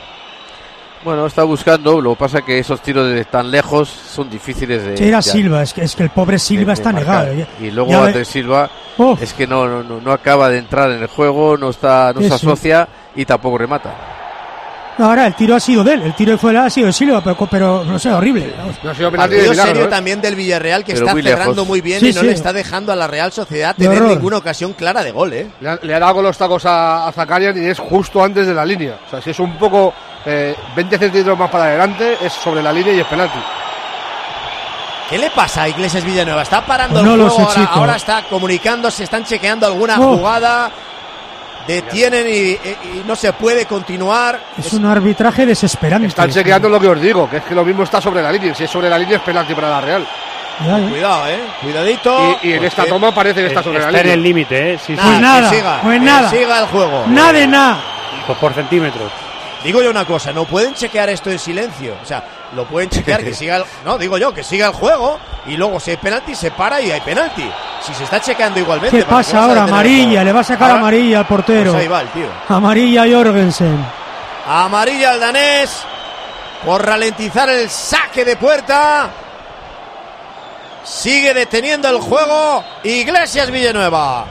Bueno, 1.03 1.27
está 1.27 1.43
buscando, 1.43 2.01
lo 2.01 2.11
que 2.15 2.19
pasa 2.19 2.41
que 2.41 2.57
esos 2.57 2.81
tiros 2.81 3.07
de 3.07 3.23
tan 3.25 3.51
lejos 3.51 3.87
son 3.89 4.27
difíciles 4.29 4.83
de... 4.83 5.07
Era 5.07 5.21
Silva, 5.21 5.61
es 5.61 5.71
que, 5.71 5.83
es 5.83 5.95
que 5.95 6.03
el 6.03 6.09
pobre 6.09 6.39
Silva 6.39 6.67
de- 6.67 6.73
está 6.73 6.89
de 6.89 6.95
negado. 6.95 7.27
Y 7.61 7.69
luego 7.69 7.91
Ya 7.91 8.05
Andrés 8.05 8.27
Silva 8.27 8.69
es 9.21 9.33
que 9.33 9.45
no, 9.45 9.83
no, 9.83 10.01
no 10.01 10.11
acaba 10.11 10.49
de 10.49 10.57
entrar 10.57 10.89
en 10.91 11.01
el 11.03 11.07
juego, 11.07 11.57
no 11.57 11.69
está 11.69 12.11
no 12.11 12.21
se 12.21 12.33
asocia 12.33 12.87
y 13.15 13.23
tampoco 13.23 13.57
remata. 13.59 13.93
No, 14.97 15.05
ahora 15.07 15.27
el 15.27 15.35
tiro 15.35 15.55
ha 15.55 15.59
sido 15.59 15.83
de 15.83 15.93
él, 15.95 16.01
el 16.03 16.15
tiro 16.15 16.31
de 16.31 16.37
fuera 16.37 16.63
ha 16.65 16.69
sido 16.69 16.87
de 16.87 16.93
Silva, 16.93 17.21
pero, 17.21 17.35
pero 17.51 17.83
no 17.83 17.99
sé, 17.99 18.09
horrible. 18.11 18.53
No 18.81 18.91
ha 18.91 18.95
sido 18.95 19.11
penalti 19.11 19.35
de 19.35 19.41
Partido 19.41 19.51
milagro, 19.51 19.71
serio 19.73 19.85
¿eh? 19.85 19.89
también 19.89 20.21
del 20.21 20.35
Villarreal 20.35 20.85
que 20.85 20.93
Pero 20.93 21.05
está 21.05 21.13
muy 21.13 21.21
cerrando 21.23 21.51
lejos. 21.53 21.67
muy 21.67 21.81
bien 21.81 21.99
Sí, 21.99 22.09
y 22.09 22.13
no 22.13 22.21
sí. 22.21 22.27
le 22.27 22.31
está 22.31 22.53
dejando 22.53 22.93
a 22.93 22.95
la 22.95 23.05
Real 23.07 23.31
Sociedad 23.33 23.75
tener 23.75 24.01
ninguna 24.03 24.37
ocasión 24.37 24.71
clara 24.73 25.03
de 25.03 25.11
gol, 25.11 25.33
¿eh? 25.33 25.47
Le 25.59 25.69
ha, 25.69 25.79
le 25.81 25.93
ha 25.95 25.99
dado 25.99 26.15
con 26.15 26.23
los 26.23 26.37
tacos 26.37 26.65
a, 26.65 27.07
a 27.07 27.11
Zakarian 27.11 27.61
y 27.61 27.65
es 27.67 27.77
justo 27.77 28.23
antes 28.23 28.47
de 28.47 28.53
la 28.53 28.63
línea. 28.63 28.97
O 29.05 29.09
sea, 29.09 29.21
si 29.21 29.31
es 29.31 29.39
un 29.39 29.57
poco 29.57 29.93
eh, 30.25 30.55
20 30.77 30.97
centímetros 30.97 31.37
más 31.37 31.49
para 31.49 31.65
adelante, 31.65 32.17
es 32.21 32.31
sobre 32.31 32.63
la 32.63 32.71
línea 32.71 32.93
y 32.93 32.99
es 33.01 33.07
penalti. 33.07 33.39
¿Qué 35.09 35.17
le 35.19 35.29
pasa 35.29 35.63
a 35.63 35.69
Iglesias 35.69 36.03
Villanueva? 36.03 36.41
Está 36.41 36.65
parando 36.65 36.95
Pues 36.95 37.05
no 37.05 37.13
el 37.13 37.19
lo 37.19 37.29
juego 37.29 37.51
sé, 37.51 37.59
ahora, 37.59 37.71
ahora 37.73 37.95
está 37.95 38.23
comunicándose, 38.27 39.03
están 39.03 39.23
chequeando 39.23 39.67
alguna 39.67 39.97
Oh. 39.99 40.17
jugada. 40.17 40.71
Detienen 41.67 42.27
y, 42.27 42.31
y- 42.31 42.57
y 42.99 43.03
no 43.05 43.15
se 43.15 43.33
puede 43.33 43.65
continuar. 43.65 44.39
Es 44.57 44.71
un 44.73 44.85
arbitraje 44.85 45.45
desesperante. 45.45 46.07
Están 46.07 46.29
chequeando 46.31 46.69
lo 46.69 46.79
que 46.79 46.87
os 46.87 47.01
digo, 47.01 47.29
que 47.29 47.37
es 47.37 47.43
que 47.43 47.55
lo 47.55 47.65
mismo 47.65 47.83
está 47.83 47.99
sobre 48.01 48.21
la 48.21 48.31
línea. 48.31 48.53
Si 48.55 48.63
es 48.63 48.69
sobre 48.71 48.89
la 48.89 48.97
línea 48.97 49.17
es 49.17 49.23
penalti 49.23 49.53
para 49.53 49.69
la 49.69 49.81
Real. 49.81 50.07
Cuidado, 50.89 51.27
eh. 51.27 51.39
Cuidadito. 51.61 52.37
Y, 52.41 52.49
y 52.49 52.53
en 52.53 52.63
esta 52.63 52.85
toma 52.85 53.13
parece 53.13 53.41
que 53.41 53.47
está 53.47 53.61
sobre 53.61 53.79
la 53.79 53.85
Está 53.87 53.97
en 53.97 54.03
línea. 54.03 54.13
el 54.13 54.23
límite, 54.23 54.73
¿eh? 54.73 54.77
Sí, 54.77 54.95
sí. 54.95 55.01
Pues 55.03 55.19
nada, 55.19 55.49
que 55.49 55.55
siga, 55.57 55.79
pues 55.81 55.99
que 55.99 56.05
nada. 56.05 56.29
siga 56.29 56.59
el 56.59 56.65
juego. 56.67 57.03
Nada 57.07 57.33
de 57.33 57.47
nada. 57.47 57.77
Pues 58.25 58.37
por 58.37 58.53
centímetros. 58.53 59.11
Digo 59.65 59.81
yo 59.81 59.89
una 59.89 60.05
cosa, 60.05 60.31
no 60.31 60.45
pueden 60.45 60.73
chequear 60.75 61.09
esto 61.09 61.29
en 61.31 61.39
silencio. 61.39 61.95
O 62.01 62.05
sea, 62.05 62.23
lo 62.55 62.65
pueden 62.65 62.89
chequear 62.89 63.23
que 63.23 63.33
siga 63.33 63.57
el, 63.57 63.63
no, 63.83 63.97
digo 63.97 64.17
yo, 64.17 64.31
que 64.33 64.43
siga 64.43 64.67
el 64.67 64.73
juego 64.73 65.17
y 65.47 65.57
luego 65.57 65.79
si 65.79 65.91
hay 65.91 65.97
penalti 65.97 66.35
se 66.35 66.51
para 66.51 66.79
y 66.79 66.91
hay 66.91 67.01
penalti. 67.01 67.49
Si 67.85 67.93
se 67.93 68.03
está 68.03 68.21
chequeando 68.21 68.59
igualmente. 68.59 68.95
¿Qué 68.97 69.03
¿para 69.03 69.17
pasa 69.17 69.41
ahora? 69.43 69.63
el 69.63 69.69
Amarilla, 69.69 70.23
le 70.23 70.31
va 70.31 70.39
a 70.41 70.43
sacar 70.43 70.69
Ahora- 70.69 70.79
amarilla 70.81 71.19
al 71.19 71.27
portero. 71.27 71.71
Pues 71.71 71.83
ahí 71.83 71.87
va 71.89 72.01
el 72.01 72.07
tío. 72.09 72.27
Amarilla 72.47 73.05
Jorgensen. 73.11 73.85
Amarilla 74.47 75.11
al 75.11 75.19
danés 75.19 75.81
por 76.63 76.85
ralentizar 76.85 77.49
el 77.49 77.67
saque 77.69 78.23
de 78.23 78.35
puerta. 78.37 79.09
Sigue 80.83 81.33
deteniendo 81.33 81.89
el 81.89 81.97
juego 81.99 82.63
Iglesias 82.83 83.49
Villanueva. 83.49 84.25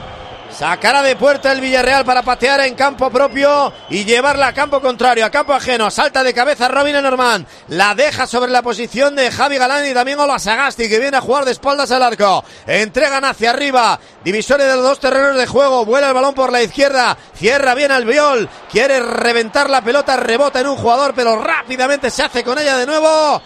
Sacará 0.57 1.01
de 1.01 1.17
puerta 1.17 1.51
el 1.51 1.59
Villarreal 1.59 2.05
para 2.05 2.23
patear 2.23 2.61
en 2.61 2.75
campo 2.75 3.09
propio 3.09 3.73
y 3.89 4.05
llevarla 4.05 4.47
a 4.47 4.53
campo 4.53 4.79
contrario, 4.79 5.25
a 5.25 5.29
campo 5.29 5.53
ajeno. 5.53 5.91
Salta 5.91 6.23
de 6.23 6.33
cabeza 6.33 6.69
Robin 6.69 7.01
Norman. 7.01 7.45
La 7.67 7.93
deja 7.93 8.25
sobre 8.25 8.53
la 8.53 8.61
posición 8.61 9.17
de 9.17 9.31
Javi 9.31 9.57
Galán 9.57 9.85
y 9.85 9.93
también 9.93 10.17
Sagasti, 10.39 10.87
que 10.87 10.99
viene 10.99 11.17
a 11.17 11.21
jugar 11.21 11.43
de 11.43 11.51
espaldas 11.51 11.91
al 11.91 12.03
arco. 12.03 12.45
Entregan 12.67 13.25
hacia 13.25 13.49
arriba. 13.49 13.99
Divisoria 14.23 14.65
de 14.65 14.75
los 14.75 14.83
dos 14.83 14.99
terrenos 15.01 15.35
de 15.35 15.45
juego. 15.45 15.83
Vuela 15.83 16.07
el 16.07 16.13
balón 16.13 16.33
por 16.33 16.53
la 16.53 16.63
izquierda. 16.63 17.17
Cierra 17.35 17.75
bien 17.75 17.91
al 17.91 18.05
viol. 18.05 18.47
Quiere 18.71 19.01
reventar 19.01 19.69
la 19.69 19.81
pelota. 19.81 20.15
Rebota 20.15 20.61
en 20.61 20.67
un 20.67 20.77
jugador, 20.77 21.13
pero 21.13 21.37
rápidamente 21.37 22.09
se 22.09 22.23
hace 22.23 22.45
con 22.45 22.57
ella 22.57 22.77
de 22.77 22.85
nuevo. 22.85 23.41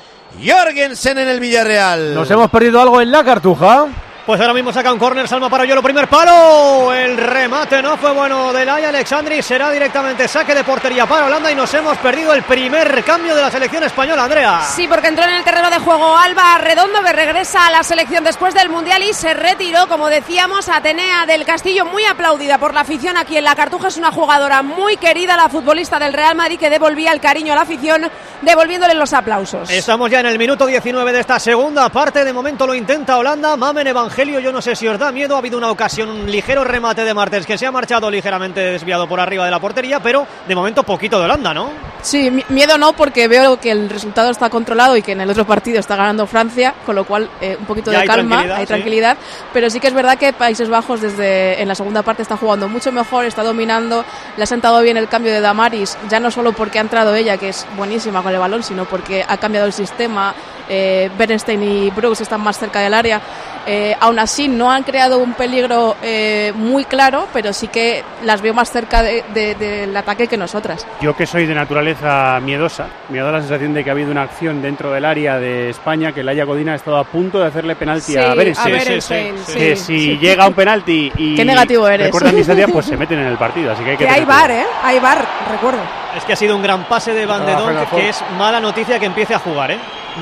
Jorgensen 0.46 1.18
en 1.18 1.28
el 1.28 1.40
Villarreal. 1.40 2.14
Nos 2.14 2.30
hemos 2.30 2.52
perdido 2.52 2.80
algo 2.80 3.02
en 3.02 3.12
la 3.12 3.24
cartuja. 3.24 3.88
Pues 4.30 4.40
ahora 4.42 4.54
mismo 4.54 4.72
saca 4.72 4.94
un 4.94 5.00
córner, 5.00 5.28
Salma 5.28 5.50
para 5.50 5.66
lo 5.66 5.82
primer 5.82 6.08
palo. 6.08 6.94
El 6.94 7.18
remate 7.18 7.82
no 7.82 7.98
fue 7.98 8.12
bueno 8.12 8.54
del 8.54 8.70
Ay 8.70 8.84
Alexandri. 8.84 9.42
Será 9.42 9.72
directamente 9.72 10.28
saque 10.28 10.54
de 10.54 10.64
portería 10.64 11.08
para 11.08 11.26
Holanda 11.26 11.52
y 11.52 11.56
nos 11.56 11.74
hemos 11.74 11.98
perdido 11.98 12.32
el 12.36 12.44
primer 12.44 13.04
cambio 13.04 13.34
de 13.34 13.42
la 13.42 13.50
selección 13.50 13.82
española, 13.82 14.26
Andrea. 14.26 14.62
Sí, 14.62 14.88
porque 14.88 15.08
entró 15.08 15.24
en 15.24 15.32
el 15.32 15.44
terreno 15.44 15.72
de 15.72 15.80
juego 15.80 16.16
Alba 16.16 16.60
Redondo, 16.60 17.02
que 17.02 17.12
regresa 17.12 17.66
a 17.66 17.72
la 17.72 17.82
selección 17.82 18.24
después 18.24 18.54
del 18.54 18.70
Mundial 18.70 19.02
y 19.02 19.14
se 19.14 19.34
retiró, 19.34 19.88
como 19.88 20.10
decíamos, 20.10 20.70
Atenea 20.70 21.26
del 21.26 21.44
Castillo, 21.44 21.86
muy 21.86 22.06
aplaudida 22.06 22.60
por 22.60 22.76
la 22.76 22.82
afición 22.82 23.18
aquí 23.18 23.36
en 23.36 23.46
la 23.46 23.56
Cartuja. 23.56 23.88
Es 23.88 23.98
una 23.98 24.12
jugadora 24.12 24.62
muy 24.62 24.98
querida, 24.98 25.38
la 25.38 25.50
futbolista 25.50 25.98
del 25.98 26.14
Real 26.14 26.36
Madrid, 26.36 26.60
que 26.60 26.70
devolvía 26.70 27.14
el 27.14 27.20
cariño 27.20 27.54
a 27.54 27.56
la 27.56 27.64
afición, 27.64 28.06
devolviéndole 28.44 28.94
los 28.94 29.12
aplausos. 29.12 29.72
Estamos 29.72 30.12
ya 30.12 30.20
en 30.20 30.28
el 30.28 30.38
minuto 30.38 30.68
19 30.68 31.14
de 31.14 31.20
esta 31.20 31.40
segunda 31.40 31.90
parte. 31.90 32.24
De 32.24 32.32
momento 32.32 32.68
lo 32.68 32.76
intenta 32.76 33.18
Holanda. 33.18 33.58
Mamen 33.58 33.88
Evangelio, 33.88 34.19
yo 34.28 34.52
no 34.52 34.62
sé 34.62 34.76
si 34.76 34.86
os 34.86 35.00
da 35.00 35.14
miedo. 35.14 35.36
Ha 35.36 35.38
habido 35.38 35.58
una 35.58 35.72
ocasión, 35.72 36.10
un 36.10 36.30
ligero 36.30 36.66
remate 36.66 37.06
de 37.06 37.14
Martens 37.14 37.46
que 37.46 37.58
se 37.58 37.66
ha 37.66 37.72
marchado 37.72 38.12
ligeramente 38.12 38.60
desviado 38.60 39.08
por 39.08 39.18
arriba 39.20 39.46
de 39.46 39.52
la 39.52 39.60
portería, 39.60 40.02
pero 40.02 40.28
de 40.46 40.56
momento 40.56 40.84
poquito 40.84 41.18
de 41.20 41.24
Holanda, 41.26 41.54
¿no? 41.54 41.70
Sí, 42.02 42.30
mi- 42.30 42.44
miedo 42.50 42.78
no, 42.78 42.92
porque 42.94 43.30
veo 43.30 43.58
que 43.62 43.72
el 43.72 43.90
resultado 43.90 44.30
está 44.30 44.50
controlado 44.50 44.98
y 44.98 45.02
que 45.02 45.14
en 45.14 45.22
el 45.22 45.30
otro 45.30 45.46
partido 45.46 45.80
está 45.80 45.96
ganando 45.96 46.28
Francia, 46.28 46.74
con 46.86 46.96
lo 46.96 47.06
cual 47.06 47.30
eh, 47.40 47.56
un 47.60 47.66
poquito 47.66 47.92
Ya 47.92 48.00
de 48.00 48.02
hay 48.04 48.08
calma, 48.08 48.30
tranquilidad, 48.36 48.58
hay 48.58 48.64
sí. 48.64 48.68
tranquilidad. 48.68 49.18
Pero 49.54 49.70
sí 49.70 49.80
que 49.80 49.88
es 49.88 49.94
verdad 49.94 50.18
que 50.18 50.34
Países 50.34 50.68
Bajos 50.70 51.00
desde 51.00 51.62
en 51.62 51.68
la 51.70 51.76
segunda 51.76 52.02
parte 52.04 52.22
está 52.22 52.36
jugando 52.36 52.68
mucho 52.68 52.92
mejor, 52.92 53.24
está 53.24 53.42
dominando, 53.44 54.04
le 54.36 54.44
ha 54.44 54.48
sentado 54.48 54.82
bien 54.82 54.98
el 54.98 55.08
cambio 55.08 55.32
de 55.32 55.40
Damaris, 55.40 55.98
ya 56.10 56.20
no 56.20 56.30
solo 56.30 56.52
porque 56.52 56.78
ha 56.80 56.82
entrado 56.82 57.16
ella, 57.16 57.38
que 57.38 57.50
es 57.50 57.66
buenísima 57.78 58.22
con 58.22 58.34
el 58.34 58.40
balón, 58.40 58.64
sino 58.64 58.84
porque 58.84 59.24
ha 59.26 59.38
cambiado 59.38 59.66
el 59.66 59.74
sistema. 59.74 60.34
Eh, 60.72 61.10
Bernstein 61.18 61.64
y 61.64 61.90
Brooks 61.90 62.22
están 62.22 62.42
más 62.42 62.60
cerca 62.60 62.80
del 62.82 62.94
área. 62.94 63.20
Eh, 63.68 63.96
aún 64.00 64.18
así, 64.20 64.48
no 64.48 64.72
han 64.72 64.84
creado 64.84 65.20
un 65.20 65.34
peligro 65.34 65.96
eh, 66.02 66.52
muy 66.56 66.86
claro, 66.86 67.28
pero 67.34 67.54
sí 67.54 67.68
que 67.68 68.04
las 68.24 68.42
veo 68.42 68.54
más 68.54 68.72
cerca 68.72 69.04
de- 69.04 69.24
de- 69.34 69.54
del 69.56 69.96
ataque 69.96 70.28
que 70.28 70.38
nosotras. 70.38 70.88
Yo 71.02 71.16
que 71.16 71.26
soy 71.28 71.46
de 71.46 71.54
naturaleza 71.54 72.40
miedosa, 72.42 72.88
me 73.10 73.20
ha 73.20 73.24
dado 73.24 73.36
la 73.36 73.42
sensación 73.42 73.74
de 73.74 73.84
que 73.84 73.90
ha 73.90 73.94
habido 73.94 74.12
una 74.12 74.24
acción 74.24 74.62
dentro 74.62 74.92
del 74.92 75.06
área 75.06 75.38
de 75.38 75.70
España 75.70 76.12
que 76.14 76.24
Laia 76.24 76.46
Godina 76.46 76.74
ha 76.74 76.76
estado 76.76 76.98
a 76.98 77.04
punto 77.04 77.40
de 77.40 77.48
hacerle 77.48 77.76
penalti 77.76 78.14
Sí, 78.14 78.18
a 78.18 78.32
a 78.32 78.36
Berenstein. 78.36 79.36
Sí, 79.46 79.54
Que 79.54 79.76
sí. 79.76 79.84
si 79.86 80.18
llega 80.18 80.48
un 80.48 80.54
penalti 80.54 81.12
y 81.18 81.36
Qué 81.36 81.46
negativo 81.46 81.88
eres. 81.88 82.08
recuerdan 82.08 82.36
mi 82.36 82.42
estadía, 82.42 82.68
pues 82.68 82.86
se 82.86 82.98
meten 82.98 83.20
en 83.20 83.28
el 83.28 83.38
partido. 83.38 83.72
Así 83.72 83.84
que 83.84 83.92
hay 83.92 83.98
que 83.98 84.04
Que 84.06 84.10
hay 84.10 84.22
tener 84.22 84.28
bar. 84.36 84.52
¿eh? 84.52 84.64
Hay 84.84 85.00
bar, 85.00 85.26
recuerdo. 85.52 85.80
Es 86.18 86.24
que 86.24 86.34
ha 86.34 86.36
sido 86.36 86.56
un 86.56 86.64
gran 86.64 86.86
pase 86.86 87.14
de 87.14 87.26
Van 87.26 87.46
de 87.46 87.54
Donk, 87.54 87.74
la 87.76 87.86
que 87.86 88.10
es 88.10 88.24
mala 88.38 88.60
noticia 88.60 88.98
que 89.00 89.06
empiece 89.06 89.36
a 89.36 89.40
jugar, 89.40 89.72
¿eh? 89.72 89.78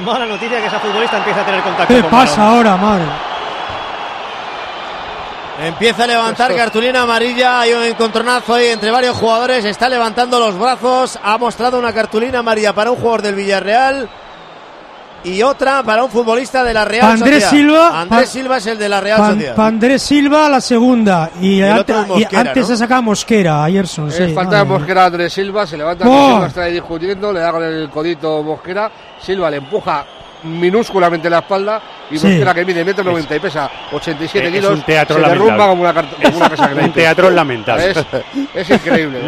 Mala 0.05 0.25
noticia 0.25 0.59
que 0.59 0.67
esa 0.67 0.79
futbolista 0.79 1.17
empiece 1.17 1.39
a 1.39 1.45
tener 1.45 1.61
contacto 1.61 1.93
¿Qué 1.93 2.01
con 2.01 2.11
pasa 2.11 2.47
ahora, 2.49 2.77
madre? 2.77 3.05
Empieza 5.63 6.03
a 6.03 6.07
levantar 6.07 6.55
cartulina 6.55 7.01
amarilla. 7.01 7.61
Hay 7.61 7.73
un 7.73 7.83
encontronazo 7.83 8.53
ahí 8.53 8.67
entre 8.67 8.91
varios 8.91 9.17
jugadores. 9.17 9.65
Está 9.65 9.89
levantando 9.89 10.39
los 10.39 10.57
brazos. 10.57 11.17
Ha 11.23 11.37
mostrado 11.39 11.79
una 11.79 11.91
cartulina 11.93 12.39
amarilla 12.39 12.73
para 12.73 12.91
un 12.91 12.97
jugador 12.97 13.23
del 13.23 13.35
Villarreal. 13.35 14.07
Y 15.23 15.41
otra 15.41 15.83
para 15.83 16.03
un 16.03 16.09
futbolista 16.11 16.63
de 16.63 16.73
la 16.73 16.85
Real 16.85 17.11
Andrés 17.11 17.43
Sociedad. 17.43 17.49
Silva- 17.49 18.01
Andrés 18.01 18.21
Pa- 18.21 18.25
Silva 18.31 18.57
es 18.57 18.67
el 18.67 18.77
de 18.77 18.87
la 18.89 19.01
Real 19.01 19.17
Pan- 19.19 19.33
Sociedad. 19.33 19.55
Pandrés 19.55 20.01
Silva 20.01 20.47
la 20.49 20.61
segunda 20.61 21.31
y, 21.41 21.59
el 21.59 21.71
ante- 21.71 21.81
otro 21.81 21.99
es 22.01 22.05
y 22.05 22.09
Mosquera, 22.23 22.41
antes 22.41 22.57
¿no? 22.61 22.67
se 22.67 22.77
saca 22.77 23.01
Mosquera, 23.01 23.63
Ayerson. 23.63 24.07
Es 24.09 24.15
Sí, 24.15 24.33
falta 24.33 24.59
de 24.59 24.63
Mosquera 24.65 25.03
a 25.03 25.05
Andrés 25.07 25.33
Silva, 25.33 25.67
se 25.67 25.75
levanta 25.77 26.07
¡Oh! 26.07 26.11
Andrés 26.11 26.29
Silva, 26.33 26.47
está 26.47 26.63
ahí 26.63 26.73
discutiendo, 26.73 27.33
le 27.33 27.39
da 27.41 27.51
con 27.51 27.63
el 27.63 27.89
codito 27.89 28.43
Mosquera, 28.43 28.91
Silva 29.21 29.49
le 29.49 29.57
empuja 29.57 30.05
minúsculamente 30.43 31.29
la 31.29 31.39
espalda 31.39 31.81
y 32.11 32.17
Sí. 32.17 32.27
Mosquera 32.27 32.53
que 32.53 32.63
mide 32.63 32.85
metro 32.85 33.03
noventa 33.03 33.35
y 33.35 33.39
pesa 33.39 33.69
87 33.91 34.47
Es 34.47 34.53
kilos, 34.53 34.71
un 34.71 34.81
teatro 34.83 35.15
se 35.15 35.21
lamentable. 35.21 35.45
derrumba 35.51 35.67
como 35.67 35.81
una, 35.81 35.93
como 35.93 36.37
una 36.37 36.49
casa 36.49 36.69
Un 36.81 36.91
teatro 36.93 37.29
lamentable. 37.31 37.89
Es, 37.91 37.97
es 38.53 38.69
increíble. 38.69 39.19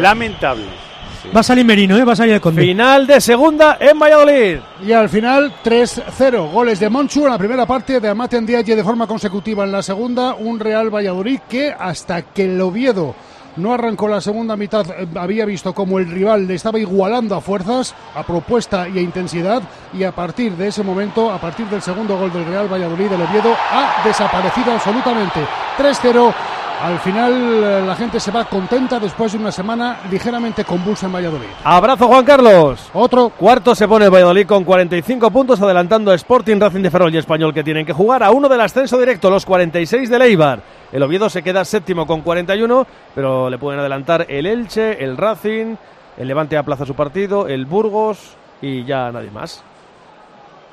Va 1.34 1.40
a 1.40 1.42
salir 1.42 1.64
Merino, 1.64 1.96
¿eh? 1.96 2.04
va 2.04 2.14
a 2.14 2.16
salir 2.16 2.34
el 2.34 2.40
Conde. 2.40 2.62
Final 2.62 3.06
de 3.06 3.20
segunda 3.20 3.76
en 3.78 3.98
Valladolid. 3.98 4.58
Y 4.84 4.92
al 4.92 5.08
final 5.08 5.52
3-0. 5.62 6.50
Goles 6.50 6.80
de 6.80 6.88
Monchu 6.88 7.24
en 7.24 7.32
la 7.32 7.38
primera 7.38 7.66
parte, 7.66 8.00
de 8.00 8.08
Amate 8.08 8.36
Andiaye 8.36 8.74
de 8.74 8.84
forma 8.84 9.06
consecutiva 9.06 9.64
en 9.64 9.72
la 9.72 9.82
segunda. 9.82 10.34
Un 10.34 10.58
Real 10.58 10.92
Valladolid 10.92 11.40
que 11.48 11.74
hasta 11.78 12.22
que 12.22 12.44
el 12.44 12.60
Oviedo 12.60 13.14
no 13.56 13.74
arrancó 13.74 14.08
la 14.08 14.20
segunda 14.20 14.56
mitad 14.56 14.86
eh, 14.90 15.08
había 15.16 15.44
visto 15.44 15.74
como 15.74 15.98
el 15.98 16.10
rival 16.10 16.46
le 16.46 16.54
estaba 16.54 16.78
igualando 16.78 17.34
a 17.34 17.40
fuerzas, 17.40 17.94
a 18.14 18.22
propuesta 18.22 18.88
y 18.88 18.98
a 18.98 19.02
intensidad. 19.02 19.62
Y 19.92 20.04
a 20.04 20.12
partir 20.12 20.52
de 20.56 20.68
ese 20.68 20.82
momento, 20.82 21.30
a 21.30 21.40
partir 21.40 21.66
del 21.66 21.82
segundo 21.82 22.16
gol 22.16 22.32
del 22.32 22.46
Real 22.46 22.72
Valladolid, 22.72 23.12
el 23.12 23.22
Oviedo 23.22 23.54
ha 23.70 24.02
desaparecido 24.04 24.72
absolutamente. 24.72 25.40
3-0. 25.76 26.34
Al 26.80 26.98
final 27.00 27.32
eh, 27.32 27.82
la 27.86 27.94
gente 27.94 28.18
se 28.18 28.30
va 28.30 28.46
contenta 28.46 28.98
después 28.98 29.32
de 29.32 29.38
una 29.38 29.52
semana 29.52 29.98
ligeramente 30.10 30.64
convulsa 30.64 31.06
en 31.06 31.12
Valladolid. 31.12 31.48
Abrazo, 31.62 32.06
Juan 32.08 32.24
Carlos. 32.24 32.90
Otro. 32.94 33.28
Cuarto 33.28 33.74
se 33.74 33.86
pone 33.86 34.06
el 34.06 34.10
Valladolid 34.10 34.46
con 34.46 34.64
45 34.64 35.30
puntos, 35.30 35.60
adelantando 35.60 36.10
a 36.10 36.14
Sporting, 36.14 36.58
Racing 36.58 36.80
de 36.80 36.90
Ferrol 36.90 37.14
y 37.14 37.18
Español, 37.18 37.52
que 37.52 37.62
tienen 37.62 37.84
que 37.84 37.92
jugar 37.92 38.22
a 38.22 38.30
uno 38.30 38.48
del 38.48 38.62
ascenso 38.62 38.98
directo, 38.98 39.28
los 39.28 39.44
46 39.44 40.08
del 40.08 40.22
Eibar. 40.22 40.62
El 40.90 41.02
Oviedo 41.02 41.28
se 41.28 41.42
queda 41.42 41.66
séptimo 41.66 42.06
con 42.06 42.22
41, 42.22 42.86
pero 43.14 43.50
le 43.50 43.58
pueden 43.58 43.80
adelantar 43.80 44.24
el 44.30 44.46
Elche, 44.46 45.04
el 45.04 45.18
Racing, 45.18 45.76
el 46.16 46.28
Levante 46.28 46.56
aplaza 46.56 46.86
su 46.86 46.94
partido, 46.94 47.46
el 47.46 47.66
Burgos 47.66 48.36
y 48.62 48.84
ya 48.84 49.12
nadie 49.12 49.30
más. 49.30 49.62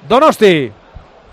Donosti. 0.08 0.72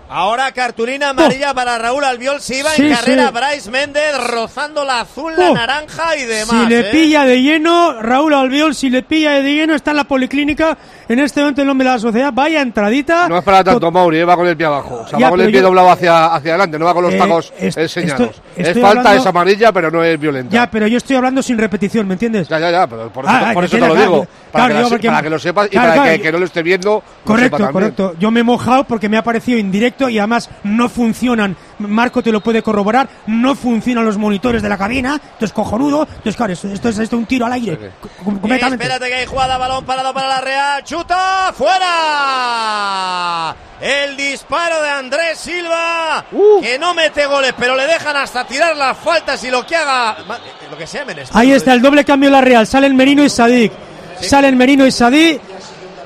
Ahora 0.07 0.51
cartulina 0.51 1.09
amarilla 1.09 1.53
para 1.53 1.77
Raúl 1.79 2.03
Albiol. 2.03 2.39
Se 2.41 2.59
iba 2.59 2.69
Oh. 2.69 2.73
Sí, 2.75 2.83
en 2.83 2.93
carrera 2.95 3.27
sí. 3.27 3.33
Bryce 3.33 3.71
Méndez 3.71 4.17
rozando 4.27 4.85
la 4.85 5.01
azul, 5.01 5.33
la 5.35 5.49
Oh. 5.51 5.53
naranja 5.55 6.15
y 6.15 6.25
demás. 6.25 6.63
Si 6.63 6.69
le 6.69 6.79
¿eh? 6.81 6.83
pilla 6.91 7.25
de 7.25 7.41
lleno, 7.41 8.01
Raúl 8.01 8.33
Albiol, 8.33 8.75
si 8.75 8.89
le 8.89 9.01
pilla 9.01 9.31
de 9.31 9.53
lleno, 9.53 9.73
está 9.73 9.91
en 9.91 9.97
la 9.97 10.03
policlínica. 10.03 10.77
En 11.07 11.19
este 11.19 11.39
momento 11.39 11.61
el 11.61 11.67
nombre 11.67 11.87
de 11.87 11.93
la 11.93 11.99
sociedad, 11.99 12.31
vaya 12.33 12.61
entradita. 12.61 13.29
No 13.29 13.37
es 13.37 13.43
para 13.43 13.63
tanto, 13.63 13.91
Mauri, 13.91 14.19
eh, 14.19 14.25
va 14.25 14.35
con 14.35 14.47
el 14.47 14.57
pie 14.57 14.65
abajo. 14.65 15.01
O 15.03 15.07
sea, 15.07 15.19
Ya, 15.19 15.27
va 15.27 15.31
con 15.31 15.41
el 15.41 15.51
pie 15.51 15.59
yo- 15.61 15.67
doblado 15.67 15.91
hacia, 15.91 16.25
hacia 16.33 16.51
adelante, 16.51 16.79
no 16.79 16.85
va 16.85 16.93
con 16.93 17.03
los 17.03 17.13
Eh, 17.13 17.17
tacos 17.17 17.53
est- 17.59 17.77
enseñados. 17.77 18.21
estoy- 18.21 18.41
es 18.57 18.67
estoy 18.69 18.81
falta, 18.81 18.99
hablando- 19.01 19.21
es 19.21 19.27
amarilla, 19.27 19.71
pero 19.71 19.91
no 19.91 20.03
es 20.03 20.19
violenta. 20.19 20.51
Ya, 20.53 20.69
pero 20.71 20.87
yo 20.87 20.97
estoy 20.97 21.15
hablando 21.15 21.43
sin 21.43 21.57
repetición, 21.57 22.07
¿me 22.07 22.13
entiendes? 22.13 22.47
Ya, 22.47 22.59
ya, 22.59 22.71
ya, 22.71 22.87
pero 22.87 23.09
por 23.09 23.25
eso, 23.25 23.33
Ah, 23.35 23.51
por 23.53 23.63
que 23.63 23.67
eso 23.67 23.75
te 23.77 23.81
lo 23.81 23.93
claro, 23.93 24.01
digo. 24.11 24.27
Para, 24.51 24.65
claro, 24.69 24.83
que, 24.85 24.89
porque- 24.89 25.07
para 25.09 25.21
que 25.21 25.29
lo 25.29 25.39
sepas 25.39 25.67
y 25.67 25.69
claro, 25.69 25.87
para 25.89 26.01
claro, 26.01 26.17
que, 26.17 26.21
que 26.23 26.31
no 26.31 26.37
lo 26.39 26.45
esté 26.45 26.63
viendo. 26.63 26.89
lo 26.95 27.03
Correcto, 27.23 27.57
sepa 27.57 27.71
correcto. 27.71 28.15
Yo 28.19 28.31
me 28.31 28.39
he 28.39 28.43
mojado 28.43 28.83
porque 28.85 29.09
me 29.09 29.17
ha 29.17 29.23
parecido 29.23 29.59
indirecto 29.59 30.09
y 30.09 30.17
además 30.17 30.49
no 30.63 30.89
funcionan. 30.89 31.55
Marco 31.77 32.23
te 32.23 32.31
lo 32.31 32.39
puede 32.41 32.63
corroborar, 32.63 33.09
no 33.27 33.53
funcionan 33.53 34.05
los 34.05 34.17
monitores 34.17 34.61
de 34.61 34.69
la 34.69 34.77
cabina, 34.77 35.19
esto 35.33 35.43
es 35.45 35.51
cojonudo, 35.51 36.03
entonces 36.09 36.35
claro, 36.37 36.53
esto, 36.53 36.67
esto 36.69 36.87
es 36.89 36.97
esto 36.99 37.15
es 37.17 37.19
un 37.19 37.25
tiro 37.25 37.45
al 37.45 37.51
aire, 37.53 37.77
com- 38.23 38.37
completamente. 38.39 38.81
Espérate 38.85 39.07
que 39.09 39.15
hay 39.15 39.25
jugada, 39.25 39.57
balón 39.57 39.83
parado 39.85 40.13
para 40.13 40.27
la 40.29 40.41
Real. 40.41 40.83
¡Chuta! 40.95 41.51
¡Fuera! 41.53 43.53
El 43.81 44.15
disparo 44.15 44.81
de 44.81 44.89
Andrés 44.89 45.37
Silva, 45.37 46.23
Uh. 46.31 46.61
que 46.61 46.79
no 46.79 46.93
mete 46.93 47.25
goles, 47.25 47.53
pero 47.57 47.75
le 47.75 47.85
dejan 47.85 48.15
hasta 48.15 48.45
tirar 48.45 48.77
las 48.77 48.97
faltas 48.97 49.43
y 49.43 49.51
lo 49.51 49.65
que 49.65 49.75
haga, 49.75 50.15
eh, 50.21 50.67
lo 50.71 50.77
que 50.77 50.87
sea 50.87 51.03
menester. 51.03 51.37
Ahí 51.37 51.51
está 51.51 51.73
el 51.73 51.81
doble 51.81 52.05
cambio 52.05 52.29
en 52.29 52.33
la 52.33 52.39
Real, 52.39 52.65
salen 52.65 52.95
Merino 52.95 53.25
y 53.25 53.29
Sadik. 53.29 53.73
Salen 54.21 54.57
Merino 54.57 54.87
y 54.87 54.91
Sadik. 54.93 55.41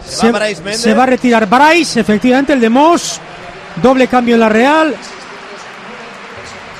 Se 0.04 0.32
va 0.32 0.41
se 0.73 0.91
a 0.91 1.06
retirar 1.06 1.45
Bryce, 1.45 1.99
efectivamente, 1.99 2.54
el 2.54 2.60
de 2.60 2.69
Moss. 2.69 3.19
Doble 3.75 4.08
cambio 4.08 4.34
en 4.34 4.41
la 4.41 4.49
Real. 4.49 4.95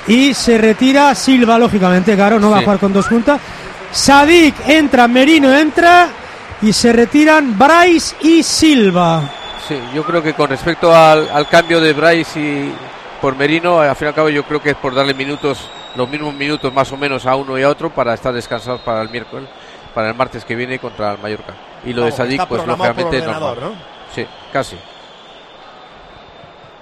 Y 0.08 0.34
se 0.34 0.58
retira 0.58 1.13
Silva, 1.13 1.60
lógicamente, 1.60 2.15
claro, 2.15 2.39
no 2.39 2.50
va 2.50 2.58
a 2.58 2.62
jugar 2.63 2.80
con 2.80 2.91
dos 2.91 3.06
juntas. 3.06 3.39
Sadik 3.91 4.56
entra, 4.67 5.08
Merino 5.08 5.56
entra. 5.56 6.10
Y 6.62 6.74
se 6.74 6.91
retiran 6.91 7.58
Bryce 7.58 8.15
y 8.22 8.43
Silva. 8.43 9.22
Sí, 9.67 9.80
yo 9.93 10.04
creo 10.04 10.22
que 10.22 10.34
con 10.34 10.50
respecto 10.50 10.93
al, 10.93 11.30
al 11.30 11.48
cambio 11.48 11.80
de 11.80 11.93
Bryce 11.93 12.39
y 12.39 12.74
por 13.22 13.36
Merino, 13.36 13.80
al 13.80 13.95
fin 13.95 14.08
y 14.08 14.10
al 14.10 14.15
cabo 14.15 14.30
yo 14.30 14.43
creo 14.43 14.62
que 14.62 14.72
es 14.72 14.76
por 14.76 14.93
darle 14.93 15.13
minutos, 15.13 15.69
los 15.95 16.10
mismos 16.10 16.34
minutos 16.34 16.74
más 16.74 16.91
o 16.91 16.98
menos 16.98 17.26
a 17.26 17.36
uno 17.36 17.58
y 17.58 17.63
a 17.63 17.69
otro 17.69 17.89
para 17.89 18.13
estar 18.13 18.34
descansados 18.34 18.82
para 18.82 19.02
el 19.02 19.10
miércoles, 19.10 19.48
para 19.93 20.10
el 20.10 20.15
martes 20.15 20.43
que 20.43 20.56
viene 20.56 20.80
contra 20.80 21.13
el 21.13 21.19
Mallorca. 21.19 21.54
Y 21.86 21.93
lo 21.93 22.02
Vamos, 22.02 22.17
de 22.17 22.24
Sadik, 22.24 22.48
pues 22.48 22.65
lógicamente 22.65 23.17
es 23.17 23.26
normal. 23.26 23.58
Sí, 24.13 24.26
casi. 24.52 24.78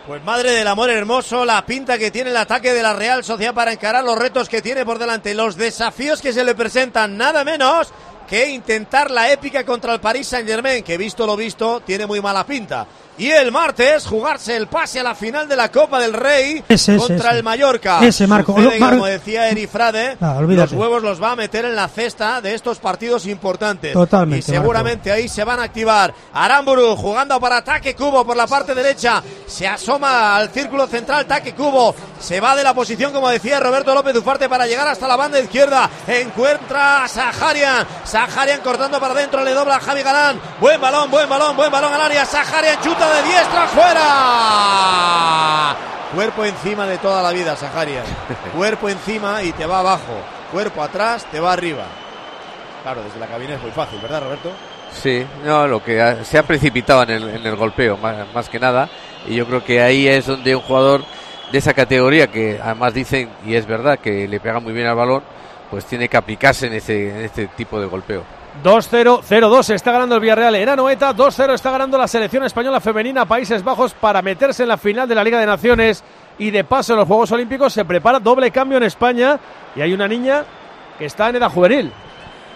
Pues 0.07 0.23
madre 0.23 0.51
del 0.51 0.67
amor 0.67 0.89
hermoso, 0.89 1.43
la 1.43 1.65
pinta 1.65 1.97
que 1.97 2.11
tiene 2.11 2.29
el 2.29 2.37
ataque 2.37 2.71
de 2.71 2.81
la 2.81 2.93
Real 2.93 3.25
Sociedad 3.25 3.53
para 3.53 3.73
encarar 3.73 4.05
los 4.05 4.17
retos 4.17 4.47
que 4.47 4.61
tiene 4.61 4.85
por 4.85 4.99
delante, 4.99 5.35
los 5.35 5.57
desafíos 5.57 6.21
que 6.21 6.31
se 6.31 6.45
le 6.45 6.55
presentan, 6.55 7.17
nada 7.17 7.43
menos 7.43 7.91
que 8.27 8.49
intentar 8.49 9.09
la 9.09 9.31
épica 9.31 9.65
contra 9.65 9.93
el 9.93 9.99
Paris 9.99 10.27
Saint 10.27 10.47
Germain, 10.47 10.83
que 10.83 10.97
visto 10.97 11.25
lo 11.25 11.35
visto, 11.35 11.79
tiene 11.79 12.05
muy 12.05 12.21
mala 12.21 12.45
pinta. 12.45 12.85
Y 13.17 13.31
el 13.31 13.51
martes 13.51 14.05
jugarse 14.05 14.55
el 14.55 14.67
pase 14.67 14.99
a 14.99 15.03
la 15.03 15.15
final 15.15 15.47
de 15.49 15.55
la 15.55 15.71
Copa 15.71 15.99
del 15.99 16.13
Rey 16.13 16.63
Ese, 16.69 16.95
ese, 16.95 16.97
contra 16.97 17.29
ese. 17.29 17.37
el 17.37 17.43
Mallorca. 17.43 17.99
Ese, 18.05 18.27
Marco. 18.27 18.55
Sucede 18.55 18.79
Mar- 18.79 18.91
como 18.93 19.05
decía 19.07 19.49
Eri 19.49 19.65
Frade, 19.65 20.17
Ah, 20.21 20.37
los 20.39 20.71
huevos 20.71 21.01
los 21.01 21.21
va 21.21 21.31
a 21.31 21.35
meter 21.35 21.65
en 21.65 21.75
la 21.75 21.87
cesta 21.87 22.41
de 22.41 22.53
estos 22.53 22.77
partidos 22.77 23.25
importantes. 23.25 23.93
Totalmente, 23.93 24.39
Y 24.51 24.55
seguramente 24.55 25.11
ahí 25.11 25.27
se 25.27 25.43
van 25.43 25.59
a 25.59 25.63
activar. 25.63 26.13
Aramburu 26.33 26.95
jugando 26.95 27.39
para 27.39 27.57
ataque 27.57 27.95
cubo 27.95 28.23
por 28.25 28.37
la 28.37 28.45
parte 28.45 28.75
derecha. 28.75 29.23
Se 29.47 29.67
asoma 29.67 30.35
al 30.35 30.49
círculo 30.49 30.85
central, 30.85 31.21
ataque 31.21 31.55
cubo. 31.55 31.95
Se 32.19 32.39
va 32.39 32.55
de 32.55 32.63
la 32.63 32.73
posición, 32.75 33.11
como 33.13 33.29
decía 33.29 33.59
Roberto 33.59 33.93
López 33.95 34.15
Ufarte, 34.15 34.47
para 34.47 34.67
llegar 34.67 34.87
hasta 34.87 35.07
la 35.07 35.15
banda 35.15 35.39
izquierda. 35.39 35.89
Encuentra 36.07 37.03
a 37.03 37.07
Saharian. 37.07 37.85
Saharian 38.03 38.61
cortando 38.61 38.99
para 38.99 39.13
adentro, 39.13 39.43
le 39.43 39.53
dobla 39.53 39.77
a 39.77 39.79
Javi 39.79 40.03
Galán. 40.03 40.39
Buen 40.59 40.79
balón, 40.79 41.09
buen 41.09 41.27
balón, 41.27 41.55
buen 41.55 41.71
balón 41.71 41.93
al 41.93 42.01
área. 42.01 42.25
Saharian 42.25 42.79
chuta 42.81 43.06
de 43.09 43.23
diestra 43.23 43.67
fuera. 43.67 45.75
Cuerpo 46.13 46.45
encima 46.45 46.85
de 46.87 46.97
toda 46.97 47.21
la 47.21 47.31
vida, 47.31 47.55
Saharian. 47.55 48.03
Cuerpo 48.55 48.89
encima 48.89 49.43
y 49.43 49.51
te 49.51 49.65
va 49.65 49.79
abajo. 49.79 50.13
Cuerpo 50.51 50.81
atrás, 50.81 51.25
te 51.31 51.39
va 51.39 51.53
arriba. 51.53 51.83
Claro, 52.83 53.01
desde 53.03 53.19
la 53.19 53.27
cabina 53.27 53.55
es 53.55 53.61
muy 53.61 53.71
fácil, 53.71 53.99
¿verdad, 54.01 54.23
Roberto? 54.23 54.51
Sí, 54.93 55.25
no, 55.43 55.67
lo 55.67 55.83
que 55.83 56.01
ha- 56.01 56.23
se 56.23 56.37
ha 56.37 56.43
precipitado 56.43 57.03
en 57.03 57.09
el, 57.09 57.29
en 57.29 57.45
el 57.45 57.55
golpeo, 57.57 57.97
más, 57.97 58.15
más 58.33 58.47
que 58.49 58.59
nada. 58.59 58.87
Y 59.27 59.35
yo 59.35 59.45
creo 59.45 59.63
que 59.63 59.81
ahí 59.81 60.07
es 60.07 60.25
donde 60.25 60.55
un 60.55 60.61
jugador 60.61 61.03
de 61.51 61.57
esa 61.57 61.73
categoría, 61.73 62.27
que 62.27 62.59
además 62.63 62.93
dicen, 62.93 63.29
y 63.45 63.55
es 63.55 63.65
verdad, 63.65 63.99
que 63.99 64.27
le 64.27 64.39
pega 64.39 64.59
muy 64.61 64.71
bien 64.73 64.87
al 64.87 64.95
balón, 64.95 65.21
pues 65.69 65.83
tiene 65.85 66.07
que 66.07 66.15
aplicarse 66.15 66.67
en, 66.67 66.73
ese, 66.73 67.09
en 67.09 67.25
este 67.25 67.47
tipo 67.47 67.79
de 67.81 67.87
golpeo. 67.87 68.23
2-0, 68.63 69.21
0-2 69.21 69.69
está 69.73 69.91
ganando 69.91 70.15
el 70.15 70.21
Villarreal 70.21 70.55
en 70.55 70.69
Anoeta, 70.69 71.13
2-0 71.13 71.53
está 71.53 71.71
ganando 71.71 71.97
la 71.97 72.07
selección 72.07 72.43
española 72.43 72.79
femenina 72.79 73.25
Países 73.25 73.63
Bajos 73.63 73.93
para 73.93 74.21
meterse 74.21 74.63
en 74.63 74.69
la 74.69 74.77
final 74.77 75.07
de 75.07 75.15
la 75.15 75.23
Liga 75.23 75.39
de 75.39 75.45
Naciones. 75.45 76.03
Y 76.39 76.51
de 76.51 76.63
paso 76.63 76.93
en 76.93 76.99
los 76.99 77.07
Juegos 77.07 77.31
Olímpicos 77.31 77.73
se 77.73 77.83
prepara 77.83 78.19
doble 78.19 78.51
cambio 78.51 78.77
en 78.77 78.83
España 78.83 79.39
y 79.75 79.81
hay 79.81 79.93
una 79.93 80.07
niña 80.07 80.43
que 80.99 81.05
está 81.05 81.29
en 81.29 81.37
edad 81.37 81.49
juvenil. 81.49 81.91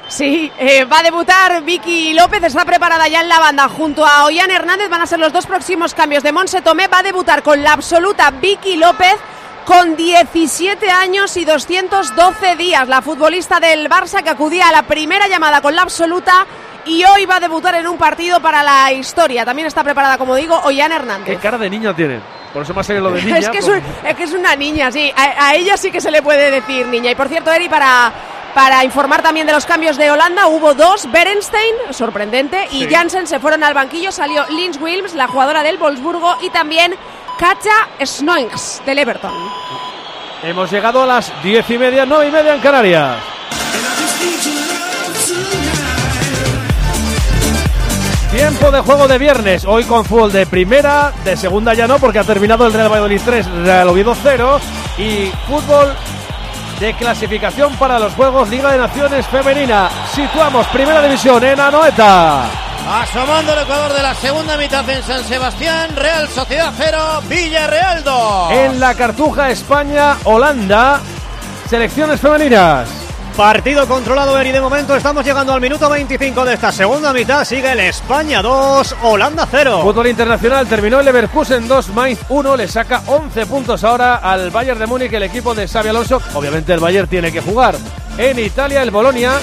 Sí, 0.08 0.52
eh, 0.60 0.86
va 0.86 1.00
a 1.00 1.04
debutar 1.04 1.64
Vicky 1.64 2.14
López, 2.14 2.44
está 2.44 2.66
preparada 2.66 3.08
ya 3.08 3.22
en 3.22 3.30
la 3.30 3.40
banda. 3.40 3.70
Junto 3.70 4.06
a 4.06 4.26
Ollán 4.26 4.52
Hernández, 4.52 4.90
van 4.90 5.02
a 5.02 5.08
ser 5.08 5.20
los 5.20 5.34
dos 5.34 5.48
próximos 5.48 5.94
cambios 5.94 6.22
de 6.22 6.32
Monse 6.32 6.62
Tomé, 6.62 6.88
va 6.88 7.00
a 7.00 7.04
debutar 7.04 7.42
con 7.42 7.64
la 7.64 7.74
absoluta 7.74 8.30
Vicky 8.30 8.76
López 8.76 9.16
con 9.66 9.96
17 9.96 10.90
años 10.90 11.38
y 11.38 11.46
212 11.46 12.56
días, 12.56 12.88
la 12.88 13.02
futbolista 13.02 13.60
del 13.60 13.90
Barça 13.90 14.24
que 14.24 14.30
acudía 14.30 14.68
a 14.70 14.72
la 14.72 14.84
primera 14.84 15.28
llamada 15.28 15.62
con 15.62 15.76
la 15.76 15.84
absoluta 15.84 16.46
y 16.86 17.04
hoy 17.04 17.26
va 17.26 17.36
a 17.36 17.40
debutar 17.40 17.76
en 17.76 17.88
un 17.88 17.98
partido 17.98 18.40
para 18.42 18.64
la 18.64 18.92
historia, 18.92 19.46
también 19.46 19.68
está 19.68 19.84
preparada, 19.84 20.18
como 20.18 20.36
digo, 20.36 20.60
Ollán 20.64 20.90
¿Qué 20.90 20.96
Hernández. 20.96 21.40
cara 21.40 21.58
de 21.58 21.70
niña 21.70 21.96
tiene? 21.96 22.20
Por 22.52 22.64
eso 22.64 22.74
ha 22.78 22.84
salido 22.84 23.10
lo 23.10 23.16
de 23.16 23.22
niña. 23.24 23.38
Es 23.38 23.50
que 23.50 23.60
es, 23.60 23.66
pues- 23.66 23.78
un- 23.84 24.08
es 24.08 24.16
que 24.16 24.24
es 24.24 24.34
una 24.34 24.56
niña, 24.56 24.92
sí. 24.92 25.14
A, 25.16 25.48
a 25.50 25.56
ella 25.56 25.78
sí 25.78 25.92
que 25.92 26.02
se 26.02 26.12
le 26.12 26.22
puede 26.22 26.50
decir 26.52 26.88
niña. 26.88 27.12
Y 27.12 27.16
por 27.16 27.30
cierto, 27.30 27.52
Eri, 27.52 27.70
para, 27.70 28.12
para 28.54 28.84
informar 28.84 29.22
también 29.22 29.46
de 29.48 29.54
los 29.54 29.66
cambios 29.66 29.96
de 29.96 30.12
Holanda, 30.12 30.48
hubo 30.48 30.74
dos. 30.74 31.10
Berenstein, 31.12 31.76
sorprendente, 31.92 32.68
y 32.72 32.86
Sí. 32.86 32.90
Jansen 32.94 33.28
se 33.28 33.40
fueron 33.40 33.64
al 33.64 33.74
banquillo. 33.76 34.12
Salió 34.12 34.44
Lynch 34.50 34.82
Wilms, 34.82 35.14
la 35.14 35.28
jugadora 35.28 35.64
del 35.64 35.78
Wolfsburgo, 35.78 36.36
y 36.42 36.50
también 36.50 36.94
Katja 37.42 37.90
Snoings, 38.06 38.84
del 38.86 39.00
Everton. 39.00 39.34
Hemos 40.44 40.72
llegado 40.72 41.02
a 41.02 41.08
las 41.08 41.34
diez 41.42 41.68
y 41.72 41.78
media, 41.80 42.06
nueve 42.06 42.28
y 42.28 42.32
media 42.32 42.54
en 42.54 42.62
Canarias. 42.62 43.18
Tiempo 48.32 48.70
de 48.70 48.82
juego 48.82 49.08
de 49.08 49.18
viernes, 49.18 49.66
hoy 49.66 49.86
con 49.86 50.06
fútbol 50.06 50.32
de 50.32 50.46
primera, 50.46 51.14
de 51.26 51.36
segunda 51.36 51.74
ya 51.74 51.88
no, 51.88 51.98
porque 51.98 52.20
ha 52.20 52.24
terminado 52.24 52.68
el 52.68 52.74
Real 52.74 52.90
Valladolid 52.90 53.22
3, 53.26 53.48
Real 53.64 53.90
Oviedo 53.90 54.16
0, 54.22 54.60
y 55.00 55.32
fútbol 55.48 55.96
de 56.80 56.94
clasificación 56.94 57.76
para 57.78 57.98
los 57.98 58.14
Juegos 58.14 58.50
Liga 58.50 58.72
de 58.72 58.78
Naciones 58.78 59.26
Femenina. 59.26 59.90
Situamos 60.14 60.68
Primera 60.68 61.02
División 61.02 61.44
en 61.44 61.60
Anoeta. 61.60 62.71
Asomando 62.88 63.54
el 63.54 63.60
Ecuador 63.60 63.94
de 63.94 64.02
la 64.02 64.16
segunda 64.16 64.58
mitad 64.58 64.90
en 64.90 65.04
San 65.04 65.24
Sebastián, 65.24 65.96
Real 65.96 66.28
Sociedad 66.28 66.74
0, 66.76 66.98
Villarreal 67.30 68.04
2. 68.04 68.52
En 68.52 68.80
la 68.80 68.96
Cartuja, 68.96 69.52
España, 69.52 70.18
Holanda, 70.24 71.00
selecciones 71.70 72.20
femeninas. 72.20 72.90
Partido 73.38 73.88
controlado, 73.88 74.38
Eri. 74.38 74.52
De 74.52 74.60
momento 74.60 74.96
estamos 74.96 75.24
llegando 75.24 75.54
al 75.54 75.62
minuto 75.62 75.90
25 75.90 76.44
de 76.44 76.56
esta 76.56 76.72
segunda 76.72 77.14
mitad. 77.14 77.46
Sigue 77.46 77.72
el 77.72 77.80
España 77.80 78.42
2, 78.42 78.96
Holanda 79.04 79.48
0. 79.50 79.82
Fútbol 79.84 80.08
internacional 80.08 80.68
terminó 80.68 81.00
el 81.00 81.06
Leverkusen 81.06 81.68
2, 81.68 81.90
Mainz 81.90 82.20
1, 82.28 82.58
le 82.58 82.68
saca 82.68 83.04
11 83.06 83.46
puntos 83.46 83.84
ahora 83.84 84.18
al 84.18 84.50
Bayern 84.50 84.80
de 84.80 84.88
Múnich, 84.88 85.14
el 85.14 85.24
equipo 85.24 85.54
de 85.56 85.68
Xabi 85.68 85.90
Alonso. 85.90 86.22
Obviamente 86.34 86.74
el 86.74 86.80
Bayern 86.80 87.08
tiene 87.08 87.32
que 87.32 87.42
jugar. 87.42 87.76
En 88.18 88.38
Italia 88.38 88.82
el 88.82 88.92
Bolonia 88.92 89.40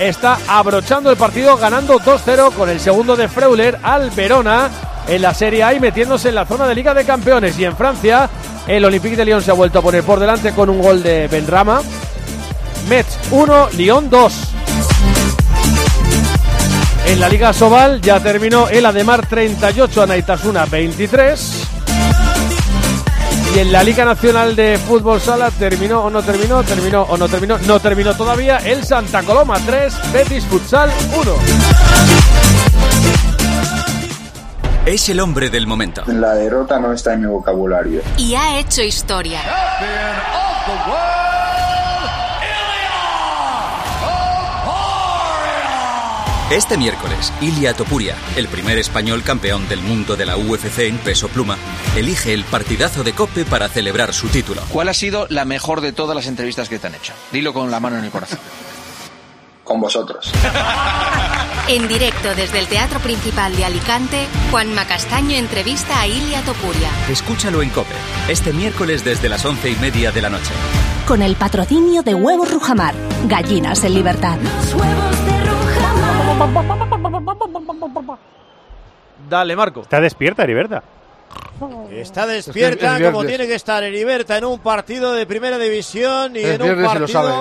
está 0.00 0.38
abrochando 0.48 1.10
el 1.10 1.16
partido 1.16 1.56
ganando 1.58 2.00
2-0 2.00 2.52
con 2.54 2.70
el 2.70 2.80
segundo 2.80 3.16
de 3.16 3.28
Freuler 3.28 3.78
al 3.82 4.10
Verona 4.10 4.70
en 5.06 5.20
la 5.20 5.34
Serie 5.34 5.62
A 5.62 5.74
y 5.74 5.80
metiéndose 5.80 6.30
en 6.30 6.36
la 6.36 6.46
zona 6.46 6.66
de 6.66 6.74
Liga 6.74 6.94
de 6.94 7.04
Campeones. 7.04 7.58
Y 7.58 7.66
en 7.66 7.76
Francia 7.76 8.28
el 8.66 8.84
Olympique 8.84 9.16
de 9.16 9.24
Lyon 9.26 9.42
se 9.42 9.50
ha 9.50 9.54
vuelto 9.54 9.80
a 9.80 9.82
poner 9.82 10.02
por 10.02 10.18
delante 10.18 10.52
con 10.52 10.70
un 10.70 10.80
gol 10.80 11.02
de 11.02 11.28
Benrama. 11.28 11.82
Metz 12.88 13.18
1, 13.30 13.68
Lyon 13.76 14.08
2. 14.08 14.32
En 17.06 17.20
la 17.20 17.28
Liga 17.28 17.52
Sobal 17.52 18.00
ya 18.00 18.20
terminó 18.20 18.68
el 18.68 18.86
Ademar 18.86 19.26
38, 19.26 20.02
Anaitasuna 20.02 20.64
23. 20.64 21.79
Y 23.54 23.58
en 23.58 23.72
la 23.72 23.82
Liga 23.82 24.04
Nacional 24.04 24.54
de 24.54 24.78
Fútbol 24.78 25.20
Sala 25.20 25.50
terminó 25.50 26.04
o 26.04 26.10
no 26.10 26.22
terminó, 26.22 26.62
terminó 26.62 27.02
o 27.02 27.16
no 27.16 27.28
terminó, 27.28 27.58
no 27.58 27.80
terminó 27.80 28.14
todavía 28.16 28.58
el 28.58 28.84
Santa 28.84 29.22
Coloma 29.22 29.58
3, 29.66 30.12
Betis 30.12 30.44
Futsal 30.44 30.90
1. 31.20 31.34
Es 34.86 35.08
el 35.08 35.20
hombre 35.20 35.50
del 35.50 35.66
momento. 35.66 36.02
La 36.06 36.34
derrota 36.34 36.78
no 36.78 36.92
está 36.92 37.14
en 37.14 37.22
mi 37.22 37.26
vocabulario. 37.26 38.02
Y 38.16 38.34
ha 38.34 38.58
hecho 38.58 38.82
historia. 38.82 39.40
Este 46.50 46.76
miércoles, 46.76 47.32
Ilia 47.40 47.74
Topuria, 47.74 48.16
el 48.34 48.48
primer 48.48 48.76
español 48.76 49.22
campeón 49.22 49.68
del 49.68 49.80
mundo 49.82 50.16
de 50.16 50.26
la 50.26 50.36
UFC 50.36 50.80
en 50.80 50.98
peso 50.98 51.28
pluma, 51.28 51.56
elige 51.94 52.34
el 52.34 52.42
partidazo 52.42 53.04
de 53.04 53.12
Cope 53.12 53.44
para 53.44 53.68
celebrar 53.68 54.12
su 54.12 54.26
título. 54.26 54.60
¿Cuál 54.68 54.88
ha 54.88 54.94
sido 54.94 55.28
la 55.30 55.44
mejor 55.44 55.80
de 55.80 55.92
todas 55.92 56.16
las 56.16 56.26
entrevistas 56.26 56.68
que 56.68 56.80
te 56.80 56.88
han 56.88 56.96
hecho? 56.96 57.12
Dilo 57.30 57.52
con 57.52 57.70
la 57.70 57.78
mano 57.78 57.98
en 57.98 58.04
el 58.04 58.10
corazón. 58.10 58.40
Con 59.64 59.80
vosotros. 59.80 60.32
En 61.68 61.86
directo 61.86 62.34
desde 62.34 62.58
el 62.58 62.66
Teatro 62.66 62.98
Principal 62.98 63.54
de 63.54 63.64
Alicante, 63.64 64.26
Juan 64.50 64.74
Macastaño 64.74 65.36
entrevista 65.36 66.00
a 66.00 66.06
Ilia 66.08 66.42
Topuria. 66.42 66.88
Escúchalo 67.08 67.62
en 67.62 67.70
Cope, 67.70 67.94
este 68.28 68.52
miércoles 68.52 69.04
desde 69.04 69.28
las 69.28 69.44
once 69.44 69.70
y 69.70 69.76
media 69.76 70.10
de 70.10 70.20
la 70.20 70.30
noche. 70.30 70.50
Con 71.06 71.22
el 71.22 71.36
patrocinio 71.36 72.02
de 72.02 72.14
Huevos 72.16 72.50
Rujamar, 72.50 72.96
gallinas 73.28 73.84
en 73.84 73.94
libertad. 73.94 74.38
Dale, 79.28 79.56
Marco. 79.56 79.80
Está 79.82 80.00
despierta, 80.00 80.42
Heriberta. 80.42 80.82
Está 81.90 82.26
despierta 82.26 82.94
Es- 82.96 83.00
es 83.02 83.06
como 83.10 83.24
tiene 83.24 83.46
que 83.46 83.54
estar 83.54 83.82
Heriberta 83.82 84.38
en 84.38 84.44
un 84.46 84.58
partido 84.60 85.12
de 85.12 85.26
primera 85.26 85.58
división 85.58 86.34
y 86.34 86.40
Es 86.40 86.58
en 86.58 86.62
un 86.62 86.84
partido. 86.84 87.08
sabe. 87.08 87.32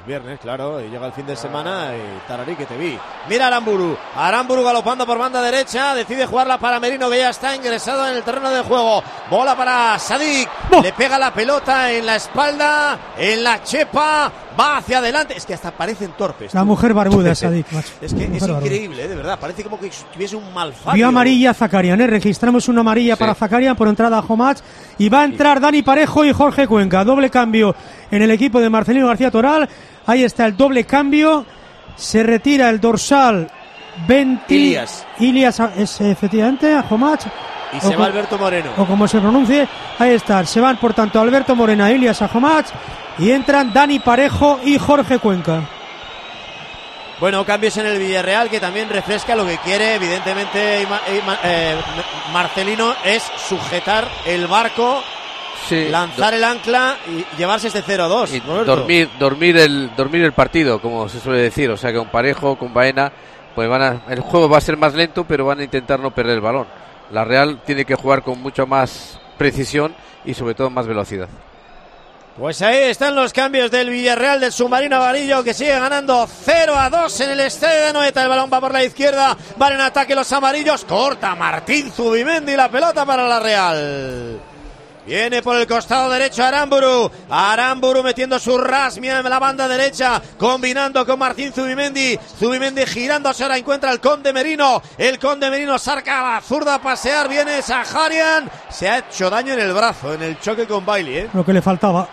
Es 0.00 0.06
viernes, 0.06 0.40
claro, 0.40 0.80
y 0.80 0.88
llega 0.88 1.06
el 1.06 1.12
fin 1.12 1.26
de 1.26 1.36
semana 1.36 1.90
y 1.94 2.26
tararí 2.28 2.56
que 2.56 2.64
te 2.64 2.76
vi. 2.78 2.98
Mira 3.28 3.46
Aramburu, 3.48 3.96
Aramburu 4.16 4.64
galopando 4.64 5.04
por 5.04 5.18
banda 5.18 5.42
derecha, 5.42 5.94
decide 5.94 6.26
jugarla 6.26 6.56
para 6.58 6.80
Merino 6.80 7.10
que 7.10 7.18
ya 7.18 7.28
está 7.30 7.54
ingresado 7.54 8.06
en 8.08 8.16
el 8.16 8.22
terreno 8.22 8.50
de 8.50 8.62
juego. 8.62 9.02
Bola 9.30 9.54
para 9.54 9.98
Sadik, 9.98 10.48
le 10.82 10.92
pega 10.94 11.18
la 11.18 11.32
pelota 11.32 11.92
en 11.92 12.06
la 12.06 12.16
espalda, 12.16 12.98
en 13.18 13.44
la 13.44 13.62
chepa, 13.62 14.32
va 14.58 14.78
hacia 14.78 14.98
adelante. 14.98 15.36
Es 15.36 15.46
que 15.46 15.54
hasta 15.54 15.70
parecen 15.70 16.12
torpes. 16.18 16.52
La 16.54 16.60
tú. 16.60 16.66
mujer 16.66 16.94
barbuda, 16.94 17.34
Sadik, 17.34 17.70
macho. 17.72 17.88
Es 18.00 18.14
que 18.14 18.24
es 18.24 18.40
barbuda. 18.40 18.60
increíble, 18.60 19.04
¿eh? 19.04 19.08
de 19.08 19.14
verdad, 19.16 19.38
parece 19.38 19.62
como 19.64 19.78
que 19.78 19.90
tuviese 20.12 20.36
un 20.36 20.52
malfario. 20.52 20.94
Vio 20.94 21.08
amarilla 21.08 21.50
a 21.50 21.54
Zakarian, 21.54 22.00
¿eh? 22.00 22.06
registramos 22.06 22.68
una 22.68 22.80
amarilla 22.80 23.16
para 23.16 23.34
Zakarian 23.34 23.76
por 23.76 23.88
entrada 23.88 24.18
a 24.18 24.20
Homach 24.20 24.58
y 24.98 25.08
va 25.08 25.20
a 25.20 25.24
entrar 25.24 25.60
Dani 25.60 25.82
Parejo 25.82 26.24
y 26.24 26.32
Jorge 26.32 26.66
Cuenca. 26.66 27.04
Doble 27.04 27.30
cambio 27.30 27.74
en 28.10 28.22
el 28.22 28.30
equipo 28.30 28.60
de 28.60 28.70
Marcelino 28.70 29.06
García 29.06 29.30
Toral. 29.30 29.68
Ahí 30.06 30.24
está 30.24 30.46
el 30.46 30.56
doble 30.56 30.84
cambio. 30.84 31.44
Se 31.96 32.22
retira 32.22 32.70
el 32.70 32.80
dorsal 32.80 33.50
20. 34.06 34.54
Ilias. 34.54 35.04
Ilias 35.18 35.60
es 35.76 36.00
efectivamente 36.00 36.74
a 36.74 36.84
Homach. 36.88 37.26
Y 37.72 37.80
se 37.80 37.94
va 37.96 38.06
Alberto 38.06 38.38
Moreno. 38.38 38.70
O 38.78 38.86
como 38.86 39.06
se 39.06 39.18
pronuncie. 39.20 39.68
Ahí 39.98 40.12
está. 40.14 40.44
Se 40.46 40.60
van 40.60 40.78
por 40.78 40.94
tanto 40.94 41.20
Alberto 41.20 41.54
Morena, 41.54 41.90
Ilias 41.92 42.22
a 42.22 42.30
Homach. 42.32 42.66
Y 43.18 43.30
entran 43.32 43.72
Dani 43.72 43.98
Parejo 43.98 44.60
y 44.64 44.78
Jorge 44.78 45.18
Cuenca. 45.18 45.62
Bueno, 47.20 47.44
cambios 47.44 47.76
en 47.76 47.86
el 47.86 47.98
Villarreal 47.98 48.48
que 48.48 48.60
también 48.60 48.88
refresca 48.88 49.34
lo 49.34 49.44
que 49.44 49.58
quiere, 49.58 49.96
evidentemente, 49.96 50.82
eh, 50.82 51.76
Marcelino 52.32 52.94
es 53.04 53.24
sujetar 53.48 54.06
el 54.24 54.46
barco, 54.46 55.02
Sí, 55.68 55.88
lanzar 55.88 56.32
el 56.34 56.44
ancla 56.44 56.96
y 57.08 57.36
llevarse 57.36 57.66
este 57.66 57.82
0-2. 57.82 58.32
y 58.32 58.40
Roberto. 58.40 58.76
dormir, 58.76 59.08
dormir 59.18 59.56
el, 59.56 59.90
dormir 59.96 60.22
el 60.22 60.32
partido, 60.32 60.80
como 60.80 61.08
se 61.08 61.18
suele 61.18 61.40
decir. 61.40 61.68
O 61.70 61.76
sea 61.76 61.90
que 61.90 61.98
con 61.98 62.08
Parejo, 62.08 62.56
con 62.56 62.72
Baena, 62.72 63.10
pues 63.54 63.68
van 63.68 63.82
a, 63.82 64.02
el 64.08 64.20
juego 64.20 64.48
va 64.48 64.58
a 64.58 64.60
ser 64.62 64.76
más 64.76 64.94
lento, 64.94 65.24
pero 65.24 65.44
van 65.44 65.58
a 65.58 65.64
intentar 65.64 65.98
no 65.98 66.12
perder 66.12 66.36
el 66.36 66.40
balón. 66.40 66.66
La 67.10 67.24
Real 67.24 67.60
tiene 67.66 67.84
que 67.84 67.96
jugar 67.96 68.22
con 68.22 68.40
mucho 68.40 68.66
más 68.66 69.20
precisión 69.36 69.92
y 70.24 70.34
sobre 70.34 70.54
todo 70.54 70.70
más 70.70 70.86
velocidad. 70.86 71.28
Pues 72.38 72.62
ahí 72.62 72.84
están 72.84 73.16
los 73.16 73.32
cambios 73.32 73.68
del 73.68 73.90
Villarreal 73.90 74.38
del 74.38 74.52
submarino 74.52 74.94
amarillo 74.94 75.42
que 75.42 75.52
sigue 75.52 75.76
ganando 75.76 76.28
0 76.44 76.72
a 76.76 76.88
2 76.88 77.20
en 77.22 77.30
el 77.30 77.40
estadio 77.40 77.86
de 77.86 77.92
Noeta. 77.92 78.22
El 78.22 78.28
balón 78.28 78.48
va 78.52 78.60
por 78.60 78.72
la 78.72 78.84
izquierda, 78.84 79.36
van 79.56 79.72
en 79.72 79.80
ataque 79.80 80.14
los 80.14 80.30
amarillos. 80.32 80.84
Corta 80.84 81.34
Martín 81.34 81.90
Zubimendi 81.90 82.54
la 82.54 82.70
pelota 82.70 83.04
para 83.04 83.26
la 83.26 83.40
Real. 83.40 84.40
Viene 85.08 85.40
por 85.40 85.56
el 85.56 85.66
costado 85.66 86.10
derecho 86.10 86.44
Aramburu. 86.44 87.10
Aramburu 87.30 88.02
metiendo 88.02 88.38
su 88.38 88.58
rasmia 88.58 89.20
en 89.20 89.30
la 89.30 89.38
banda 89.38 89.66
derecha, 89.66 90.20
combinando 90.36 91.06
con 91.06 91.18
Martín 91.18 91.50
Zubimendi. 91.50 92.18
Zubimendi 92.38 92.84
girándose 92.84 93.42
ahora 93.42 93.56
encuentra 93.56 93.90
el 93.90 94.00
Conde 94.00 94.34
Merino. 94.34 94.82
El 94.98 95.18
Conde 95.18 95.48
Merino 95.48 95.78
sarca 95.78 96.20
a 96.20 96.34
la 96.34 96.40
zurda 96.42 96.74
a 96.74 96.82
pasear. 96.82 97.26
Viene 97.26 97.62
Saharian. 97.62 98.50
Se 98.68 98.86
ha 98.86 98.98
hecho 98.98 99.30
daño 99.30 99.54
en 99.54 99.60
el 99.60 99.72
brazo 99.72 100.12
en 100.12 100.22
el 100.22 100.38
choque 100.40 100.66
con 100.66 100.84
Bailey. 100.84 101.16
¿eh? 101.16 101.30
Lo 101.32 101.42
que 101.42 101.54
le 101.54 101.62
faltaba. 101.62 102.06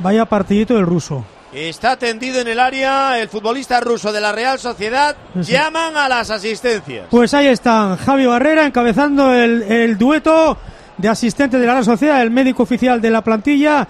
Vaya 0.00 0.24
partidito 0.24 0.74
del 0.74 0.86
ruso. 0.86 1.24
Está 1.52 1.96
tendido 1.96 2.40
en 2.40 2.48
el 2.48 2.58
área 2.58 3.20
el 3.20 3.28
futbolista 3.28 3.78
ruso 3.78 4.12
de 4.12 4.20
la 4.20 4.32
Real 4.32 4.58
Sociedad. 4.58 5.14
Sí. 5.40 5.52
Llaman 5.52 5.96
a 5.96 6.08
las 6.08 6.30
asistencias. 6.30 7.06
Pues 7.08 7.32
ahí 7.32 7.46
están 7.46 7.96
Javi 7.96 8.26
Barrera 8.26 8.66
encabezando 8.66 9.32
el, 9.32 9.62
el 9.62 9.96
dueto 9.96 10.58
de 10.98 11.08
asistente 11.08 11.58
de 11.58 11.66
la 11.66 11.72
Real 11.74 11.84
Sociedad, 11.84 12.22
el 12.22 12.30
médico 12.30 12.62
oficial 12.62 13.00
de 13.00 13.10
la 13.10 13.22
plantilla. 13.22 13.86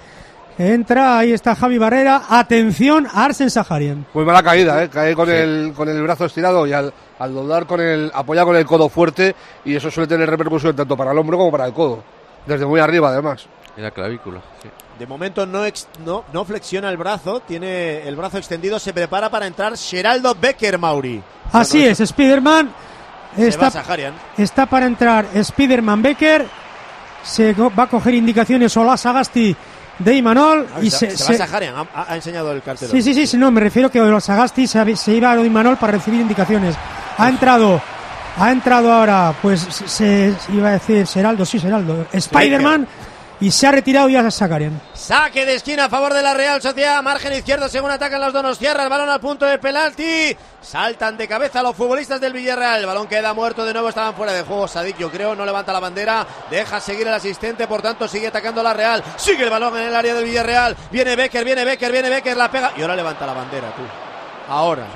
Entra, 0.58 1.18
ahí 1.18 1.32
está 1.32 1.54
Javi 1.54 1.76
Barrera. 1.76 2.22
Atención 2.30 3.06
Arsen 3.12 3.50
Saharian. 3.50 4.06
Muy 4.14 4.24
mala 4.24 4.42
caída, 4.42 4.82
¿eh? 4.82 4.88
cae 4.88 5.14
con, 5.14 5.28
el, 5.30 5.72
con 5.76 5.86
el 5.88 6.02
brazo 6.02 6.24
estirado 6.24 6.66
y 6.66 6.72
al, 6.72 6.92
al 7.18 7.34
doblar 7.34 7.66
con 7.66 7.80
el, 7.80 8.10
apoya 8.14 8.42
con 8.44 8.56
el 8.56 8.64
codo 8.64 8.88
fuerte 8.88 9.34
y 9.66 9.74
eso 9.76 9.90
suele 9.90 10.08
tener 10.08 10.30
repercusión 10.30 10.74
tanto 10.74 10.96
para 10.96 11.12
el 11.12 11.18
hombro 11.18 11.36
como 11.36 11.50
para 11.50 11.66
el 11.66 11.74
codo. 11.74 12.02
Desde 12.46 12.64
muy 12.64 12.80
arriba, 12.80 13.08
además. 13.10 13.46
En 13.76 13.82
la 13.82 13.90
clavícula. 13.90 14.40
sí. 14.62 14.68
De 14.98 15.06
momento 15.06 15.44
no, 15.44 15.66
ex- 15.66 15.88
no, 16.06 16.24
no 16.32 16.42
flexiona 16.46 16.88
el 16.88 16.96
brazo, 16.96 17.40
tiene 17.40 18.08
el 18.08 18.16
brazo 18.16 18.38
extendido, 18.38 18.78
se 18.78 18.94
prepara 18.94 19.28
para 19.28 19.46
entrar 19.46 19.76
Geraldo 19.76 20.34
Becker, 20.40 20.78
Mauri. 20.78 21.22
Así 21.52 21.84
es, 21.84 21.98
Spiderman. 21.98 22.70
Está, 23.36 23.70
está 24.38 24.64
para 24.64 24.86
entrar 24.86 25.26
Spiderman 25.44 26.00
Becker. 26.00 26.46
Se 27.26 27.52
va 27.54 27.82
a 27.84 27.86
coger 27.88 28.14
indicaciones 28.14 28.76
Ola 28.76 28.96
Sagasti 28.96 29.54
de 29.98 30.14
Imanol. 30.14 30.66
Ah, 30.74 30.78
y 30.82 30.90
se, 30.90 31.10
se, 31.10 31.16
se 31.16 31.42
ha, 31.42 31.46
ha- 31.94 32.06
ha 32.12 32.16
enseñado 32.16 32.52
el 32.52 32.62
cartel. 32.62 32.88
Sí, 32.90 33.02
sí, 33.02 33.14
sí, 33.14 33.26
sí, 33.26 33.36
no, 33.36 33.50
me 33.50 33.60
refiero 33.60 33.90
que 33.90 34.00
Ola 34.00 34.20
Sagasti 34.20 34.66
se, 34.66 34.96
se 34.96 35.12
iba 35.14 35.32
a 35.32 35.44
Imanol 35.44 35.76
para 35.76 35.92
recibir 35.92 36.20
indicaciones. 36.20 36.74
Ha 37.18 37.28
entrado, 37.28 37.80
ha 38.38 38.52
entrado 38.52 38.92
ahora, 38.92 39.34
pues 39.42 39.60
se, 39.60 39.88
se- 39.88 40.34
iba 40.52 40.68
a 40.68 40.72
decir 40.72 41.06
Seraldo, 41.06 41.44
sí, 41.44 41.58
Seraldo, 41.58 42.06
Spiderman. 42.18 42.86
Y 43.38 43.50
se 43.50 43.66
ha 43.66 43.72
retirado 43.72 44.08
ya 44.08 44.20
a 44.20 44.30
Sakarian. 44.30 44.80
Saque 44.94 45.44
de 45.44 45.56
esquina 45.56 45.84
a 45.84 45.88
favor 45.90 46.14
de 46.14 46.22
la 46.22 46.32
Real 46.32 46.62
Sociedad, 46.62 47.02
margen 47.02 47.34
izquierdo 47.34 47.68
según 47.68 47.90
atacan 47.90 48.18
los 48.18 48.32
donostiarras, 48.32 48.84
el 48.84 48.88
balón 48.88 49.10
al 49.10 49.20
punto 49.20 49.44
de 49.44 49.58
penalti, 49.58 50.34
saltan 50.62 51.18
de 51.18 51.28
cabeza 51.28 51.62
los 51.62 51.76
futbolistas 51.76 52.18
del 52.18 52.32
Villarreal, 52.32 52.80
el 52.80 52.86
balón 52.86 53.06
queda 53.06 53.34
muerto 53.34 53.66
de 53.66 53.74
nuevo, 53.74 53.90
estaban 53.90 54.14
fuera 54.14 54.32
de 54.32 54.40
juego, 54.42 54.66
Sadik 54.66 54.96
yo 54.96 55.10
creo, 55.10 55.34
no 55.34 55.44
levanta 55.44 55.70
la 55.70 55.80
bandera, 55.80 56.26
deja 56.50 56.80
seguir 56.80 57.06
el 57.06 57.12
asistente, 57.12 57.66
por 57.68 57.82
tanto 57.82 58.08
sigue 58.08 58.28
atacando 58.28 58.62
la 58.62 58.72
Real, 58.72 59.04
sigue 59.16 59.44
el 59.44 59.50
balón 59.50 59.76
en 59.76 59.82
el 59.88 59.94
área 59.94 60.14
del 60.14 60.24
Villarreal, 60.24 60.74
viene 60.90 61.14
Becker, 61.14 61.44
viene 61.44 61.62
Becker, 61.66 61.92
viene 61.92 62.08
Becker, 62.08 62.36
la 62.38 62.50
pega. 62.50 62.72
Y 62.74 62.80
ahora 62.80 62.96
levanta 62.96 63.26
la 63.26 63.34
bandera 63.34 63.68
tú, 63.76 63.82
ahora. 64.50 64.86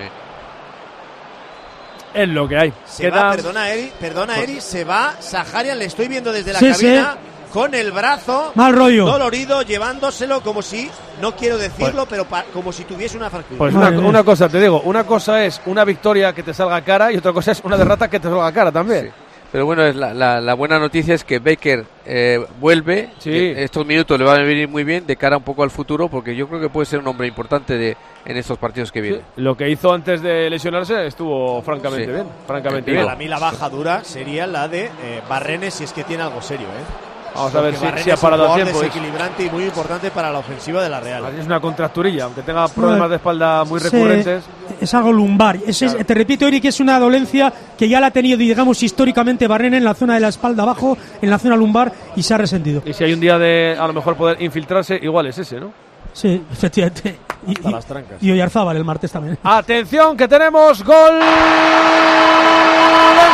Es 2.14 2.29
lo 2.29 2.48
que 2.48 2.57
hay. 2.57 2.72
Se 2.87 3.05
Queda- 3.05 3.22
va, 3.24 3.31
perdona 3.33 3.70
Eri, 3.70 3.92
perdona 4.00 4.38
Eri, 4.38 4.61
se 4.61 4.83
va 4.85 5.14
Saharian, 5.20 5.79
le 5.79 5.85
estoy 5.85 6.09
viendo 6.09 6.33
desde 6.33 6.53
la 6.55 6.59
Sí, 6.59 6.70
cabina. 6.72 7.16
Con 7.52 7.74
el 7.74 7.90
brazo 7.90 8.52
Mal 8.54 8.74
rollo. 8.74 9.06
dolorido, 9.06 9.62
llevándoselo 9.62 10.40
como 10.40 10.62
si, 10.62 10.88
no 11.20 11.34
quiero 11.34 11.58
decirlo, 11.58 12.06
pero 12.08 12.24
pa- 12.24 12.44
como 12.52 12.72
si 12.72 12.84
tuviese 12.84 13.16
una 13.16 13.28
fractura. 13.28 13.58
Pues 13.58 13.74
una, 13.74 13.88
una 13.90 14.22
cosa, 14.24 14.48
te 14.48 14.60
digo, 14.60 14.80
una 14.82 15.04
cosa 15.04 15.44
es 15.44 15.60
una 15.66 15.84
victoria 15.84 16.32
que 16.32 16.42
te 16.44 16.54
salga 16.54 16.80
cara 16.82 17.12
y 17.12 17.16
otra 17.16 17.32
cosa 17.32 17.52
es 17.52 17.60
una 17.64 17.76
derrota 17.76 18.08
que 18.08 18.20
te 18.20 18.28
salga 18.28 18.52
cara 18.52 18.70
también. 18.70 19.10
Pero 19.52 19.66
bueno, 19.66 19.82
es 19.84 19.96
la, 19.96 20.14
la- 20.14 20.40
la 20.40 20.54
buena 20.54 20.78
noticia 20.78 21.12
es 21.12 21.24
que 21.24 21.40
Baker 21.40 21.84
eh, 22.06 22.38
vuelve. 22.60 23.10
Sí. 23.18 23.30
que 23.30 23.64
Estos 23.64 23.84
minutos 23.84 24.16
le 24.16 24.24
van 24.24 24.40
a 24.42 24.44
venir 24.44 24.68
muy 24.68 24.84
bien 24.84 25.04
de 25.08 25.16
cara 25.16 25.36
un 25.38 25.42
poco 25.42 25.64
al 25.64 25.70
futuro, 25.72 26.08
porque 26.08 26.36
yo 26.36 26.46
creo 26.46 26.60
que 26.60 26.68
puede 26.68 26.86
ser 26.86 27.00
un 27.00 27.08
hombre 27.08 27.26
importante 27.26 27.76
de, 27.76 27.96
en 28.24 28.36
estos 28.36 28.58
partidos 28.58 28.92
que 28.92 29.00
vienen. 29.00 29.22
Lo 29.34 29.56
que 29.56 29.68
hizo 29.68 29.92
antes 29.92 30.22
de 30.22 30.48
lesionarse 30.48 31.04
estuvo 31.04 31.60
francamente 31.62 32.06
Sí. 32.06 32.12
bien. 32.12 32.26
Francamente 32.46 32.92
bien. 32.92 33.04
Para 33.04 33.16
mí 33.16 33.26
la 33.26 33.40
baja 33.40 33.68
dura 33.68 34.04
sería 34.04 34.46
la 34.46 34.68
de 34.68 34.84
eh, 34.84 35.20
Barrenes 35.28 35.74
si 35.74 35.82
es 35.82 35.92
que 35.92 36.04
tiene 36.04 36.22
algo 36.22 36.40
serio, 36.40 36.68
¿eh? 36.68 37.09
Vamos 37.34 37.54
a 37.54 37.60
ver 37.60 37.76
si, 37.76 37.84
ha 37.86 37.90
es 38.14 38.16
un 38.16 38.20
parado 38.20 38.52
a 38.52 38.54
tiempo. 38.56 38.76
Es, 38.76 38.80
desequilibrante 38.88 39.44
y 39.46 39.50
muy 39.50 39.64
importante 39.64 40.10
para 40.10 40.30
la 40.30 40.38
ofensiva 40.40 40.82
de 40.82 40.88
la 40.88 41.00
Real. 41.00 41.24
es 41.38 41.46
una 41.46 41.60
contracturilla, 41.60 42.24
aunque 42.24 42.42
tenga 42.42 42.66
problemas 42.68 43.08
de 43.10 43.16
espalda 43.16 43.64
muy 43.64 43.80
Se- 43.80 43.90
recurrentes. 43.90 44.44
es 44.80 44.94
algo 44.94 45.12
lumbar. 45.12 45.58
Es- 45.66 45.82
es- 45.82 46.06
te 46.06 46.14
repito, 46.14 46.46
Eric, 46.46 46.64
es 46.66 46.80
una 46.80 46.98
dolencia 46.98 47.52
que 47.78 47.88
ya 47.88 48.00
la 48.00 48.08
ha 48.08 48.10
tenido, 48.10 48.36
digamos, 48.36 48.82
históricamente 48.82 49.46
Barrena 49.46 49.76
en 49.76 49.84
la 49.84 49.94
zona 49.94 50.14
de 50.14 50.20
la 50.20 50.28
espalda 50.28 50.62
abajo, 50.64 50.98
en 51.22 51.30
la 51.30 51.38
zona 51.38 51.56
lumbar, 51.56 51.92
y 52.16 52.22
se 52.22 52.34
ha 52.34 52.38
resentido. 52.38 52.82
Y 52.84 52.92
si 52.92 53.04
hay 53.04 53.12
un 53.12 53.20
día 53.20 53.38
de 53.38 53.76
a 53.78 53.86
lo 53.86 53.92
mejor 53.92 54.16
poder 54.16 54.42
infiltrarse, 54.42 54.98
igual 55.00 55.26
es 55.26 55.38
ese, 55.38 55.60
¿no? 55.60 55.72
Sí, 56.12 56.42
efectivamente. 56.52 57.18
Y, 57.46 57.52
Hasta 57.56 57.68
y- 57.68 57.72
las 57.72 57.86
trancas. 57.86 58.22
y 58.22 58.30
Oyarzábal 58.32 58.76
el 58.76 58.84
martes 58.84 59.12
también. 59.12 59.38
Atención, 59.44 60.16
que 60.16 60.26
tenemos 60.28 60.82
gol 60.84 61.20
en 61.22 61.28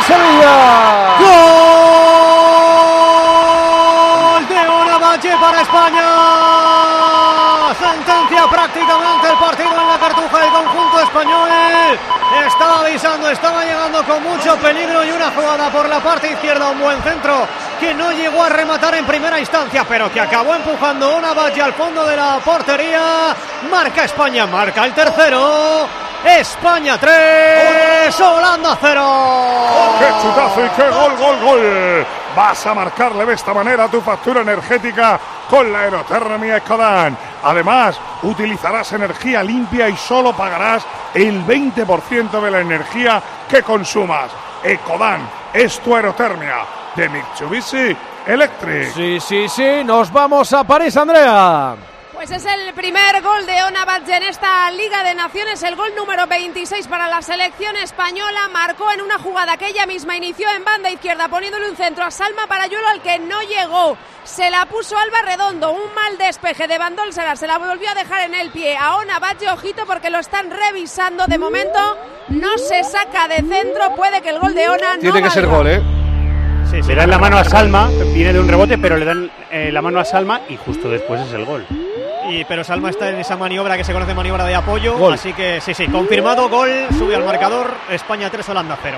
Sevilla. 0.05 1.17
Gol 3.47 4.47
de 4.47 4.59
Onavalle 4.69 5.31
para 5.41 5.56
España. 5.67 6.07
Sentencia 7.77 8.47
prácticamente 8.49 9.27
el 9.29 9.37
partido 9.37 9.69
en 9.69 9.87
la 9.87 9.99
cartuja 9.99 10.39
del 10.39 10.49
conjunto 10.49 10.99
español. 11.01 11.49
Estaba 12.47 12.79
avisando, 12.79 13.29
estaba 13.29 13.65
llegando 13.65 14.01
con 14.05 14.23
mucho 14.23 14.55
peligro 14.57 15.03
y 15.03 15.11
una 15.11 15.29
jugada 15.31 15.69
por 15.69 15.89
la 15.89 15.99
parte 15.99 16.31
izquierda, 16.31 16.69
un 16.69 16.79
buen 16.79 17.01
centro 17.03 17.45
que 17.81 17.93
no 17.93 18.11
llegó 18.13 18.43
a 18.43 18.49
rematar 18.49 18.95
en 18.95 19.05
primera 19.05 19.39
instancia, 19.39 19.85
pero 19.87 20.11
que 20.11 20.21
acabó 20.21 20.55
empujando 20.55 21.17
Onavalle 21.17 21.61
al 21.61 21.73
fondo 21.73 22.05
de 22.05 22.15
la 22.15 22.39
portería. 22.39 23.35
Marca 23.69 24.05
España, 24.05 24.45
marca 24.47 24.85
el 24.85 24.93
tercero. 24.93 25.85
España 26.23 26.97
3, 26.97 28.21
Holanda 28.21 28.77
0. 28.79 29.97
¡Qué 29.99 30.07
chutazo 30.21 30.65
y 30.65 30.69
qué 30.69 30.89
gol, 30.89 31.17
gol, 31.17 31.39
gol! 31.41 32.07
Vas 32.37 32.67
a 32.67 32.75
marcarle 32.75 33.25
de 33.25 33.33
esta 33.33 33.51
manera 33.51 33.87
tu 33.87 33.99
factura 33.99 34.41
energética 34.41 35.19
con 35.49 35.73
la 35.73 35.79
aerotermia 35.79 36.57
Ecodan. 36.57 37.17
Además, 37.43 37.99
utilizarás 38.21 38.93
energía 38.93 39.41
limpia 39.41 39.89
y 39.89 39.97
solo 39.97 40.33
pagarás 40.33 40.85
el 41.15 41.43
20% 41.43 42.39
de 42.39 42.51
la 42.51 42.59
energía 42.59 43.19
que 43.49 43.63
consumas. 43.63 44.29
Ecodan 44.63 45.27
es 45.51 45.79
tu 45.79 45.95
aerotermia 45.95 46.57
de 46.95 47.09
Mitsubishi 47.09 47.97
Electric. 48.27 48.93
Sí, 48.93 49.19
sí, 49.19 49.49
sí, 49.49 49.83
nos 49.83 50.11
vamos 50.11 50.53
a 50.53 50.63
París, 50.63 50.95
Andrea. 50.95 51.96
Pues 52.17 52.31
es 52.31 52.45
el 52.45 52.73
primer 52.73 53.21
gol 53.21 53.45
de 53.45 53.61
Ona 53.67 53.85
Badge 53.85 54.09
en 54.17 54.23
esta 54.23 54.71
Liga 54.71 55.03
de 55.03 55.13
Naciones, 55.13 55.61
el 55.61 55.75
gol 55.75 55.93
número 55.95 56.25
26 56.25 56.87
para 56.87 57.07
la 57.07 57.21
selección 57.21 57.75
española. 57.75 58.49
Marcó 58.51 58.91
en 58.91 59.01
una 59.01 59.19
jugada 59.19 59.55
que 59.55 59.67
ella 59.67 59.85
misma 59.85 60.17
inició 60.17 60.47
en 60.49 60.65
banda 60.65 60.89
izquierda, 60.89 61.27
poniéndole 61.27 61.69
un 61.69 61.75
centro 61.75 62.03
a 62.03 62.09
Salma 62.09 62.47
Parayuelo 62.47 62.87
al 62.87 63.03
que 63.03 63.19
no 63.19 63.39
llegó. 63.43 63.99
Se 64.23 64.49
la 64.49 64.65
puso 64.65 64.97
Alba 64.97 65.21
Redondo, 65.21 65.71
un 65.71 65.93
mal 65.93 66.17
despeje 66.17 66.67
de 66.67 66.79
Bandolsera, 66.79 67.35
se 67.35 67.45
la 67.45 67.59
volvió 67.59 67.87
a 67.91 67.93
dejar 67.93 68.23
en 68.23 68.33
el 68.33 68.49
pie 68.49 68.75
a 68.75 68.95
Ona 68.95 69.19
Badge, 69.19 69.47
ojito 69.51 69.85
porque 69.85 70.09
lo 70.09 70.17
están 70.17 70.49
revisando. 70.49 71.27
De 71.27 71.37
momento 71.37 71.79
no 72.29 72.57
se 72.57 72.83
saca 72.83 73.27
de 73.27 73.43
centro, 73.47 73.95
puede 73.95 74.23
que 74.23 74.29
el 74.29 74.39
gol 74.39 74.55
de 74.55 74.67
Ona 74.69 74.95
no 74.95 75.01
Tiene 75.01 75.21
que 75.21 75.29
ser 75.29 75.45
gol, 75.45 75.67
¿eh? 75.67 75.83
Sí, 76.71 76.81
le 76.81 76.95
dan 76.95 77.11
la 77.11 77.19
mano 77.19 77.37
a 77.37 77.43
Salma, 77.43 77.89
viene 78.11 78.33
de 78.33 78.39
un 78.39 78.47
rebote, 78.47 78.79
pero 78.79 78.97
le 78.97 79.05
dan 79.05 79.31
eh, 79.51 79.69
la 79.71 79.83
mano 79.83 79.99
a 79.99 80.03
Salma 80.05 80.41
y 80.49 80.57
justo 80.57 80.89
después 80.89 81.21
es 81.21 81.31
el 81.33 81.45
gol. 81.45 81.65
Y, 82.29 82.43
pero 82.45 82.63
Salma 82.63 82.89
está 82.89 83.09
en 83.09 83.19
esa 83.19 83.37
maniobra 83.37 83.77
que 83.77 83.83
se 83.83 83.93
conoce 83.93 84.13
maniobra 84.13 84.43
de 84.45 84.55
apoyo. 84.55 84.97
Gol. 84.97 85.13
Así 85.13 85.33
que 85.33 85.61
sí, 85.61 85.73
sí, 85.73 85.87
confirmado 85.87 86.49
gol, 86.49 86.69
sube 86.97 87.15
al 87.15 87.23
marcador. 87.23 87.73
España 87.89 88.29
3, 88.29 88.49
Holanda 88.49 88.77
0. 88.81 88.97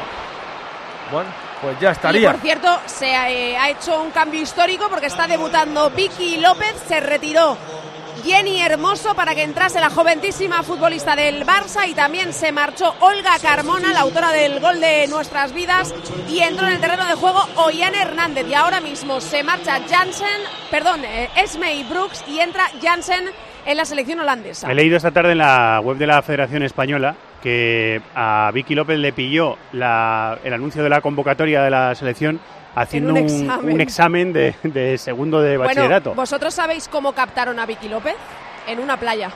Bueno, 1.11 1.29
pues 1.61 1.79
ya 1.79 1.89
Y 1.89 1.91
estaría. 1.91 2.31
por 2.31 2.41
cierto, 2.41 2.79
se 2.85 3.07
eh, 3.11 3.57
ha 3.57 3.69
hecho 3.69 4.01
un 4.01 4.11
cambio 4.11 4.41
histórico 4.41 4.87
porque 4.89 5.07
está 5.07 5.27
debutando 5.27 5.89
Vicky 5.91 6.37
López, 6.37 6.73
se 6.87 6.99
retiró 6.99 7.57
Jenny 8.23 8.61
Hermoso 8.61 9.15
para 9.15 9.33
que 9.35 9.43
entrase 9.43 9.79
la 9.79 9.89
joventísima 9.89 10.63
futbolista 10.63 11.15
del 11.15 11.45
Barça 11.45 11.87
y 11.89 11.93
también 11.93 12.33
se 12.33 12.51
marchó 12.51 12.93
Olga 12.99 13.37
Carmona, 13.41 13.93
la 13.93 14.01
autora 14.01 14.31
del 14.31 14.59
gol 14.59 14.79
de 14.81 15.07
nuestras 15.07 15.53
vidas, 15.53 15.93
y 16.29 16.39
entró 16.39 16.67
en 16.67 16.73
el 16.73 16.79
terreno 16.81 17.05
de 17.05 17.13
juego 17.15 17.39
Ollane 17.55 18.01
Hernández. 18.01 18.45
Y 18.49 18.53
ahora 18.53 18.81
mismo 18.81 19.21
se 19.21 19.43
marcha 19.43 19.79
Jansen, 19.89 20.27
perdón, 20.71 21.03
eh, 21.05 21.29
Esmey 21.35 21.83
Brooks 21.83 22.23
y 22.27 22.39
entra 22.39 22.65
Jansen 22.81 23.25
en 23.65 23.77
la 23.77 23.85
selección 23.85 24.19
holandesa. 24.19 24.71
He 24.71 24.75
leído 24.75 24.97
esta 24.97 25.11
tarde 25.11 25.33
en 25.33 25.37
la 25.39 25.79
web 25.83 25.97
de 25.97 26.07
la 26.07 26.21
Federación 26.21 26.63
Española 26.63 27.15
que 27.41 28.01
a 28.15 28.51
Vicky 28.53 28.75
López 28.75 28.99
le 28.99 29.13
pilló 29.13 29.57
la- 29.73 30.37
el 30.43 30.53
anuncio 30.53 30.83
de 30.83 30.89
la 30.89 31.01
convocatoria 31.01 31.61
de 31.63 31.69
la 31.69 31.95
selección 31.95 32.39
haciendo 32.75 33.13
un 33.13 33.17
examen. 33.17 33.73
un 33.73 33.81
examen 33.81 34.33
de, 34.33 34.55
de 34.63 34.97
segundo 34.97 35.41
de 35.41 35.57
bachillerato. 35.57 36.11
Bueno, 36.11 36.21
¿vosotros 36.21 36.53
sabéis 36.53 36.87
cómo 36.87 37.13
captaron 37.13 37.59
a 37.59 37.65
Vicky 37.65 37.89
López? 37.89 38.15
En 38.67 38.79
una 38.79 38.97
playa. 38.97 39.31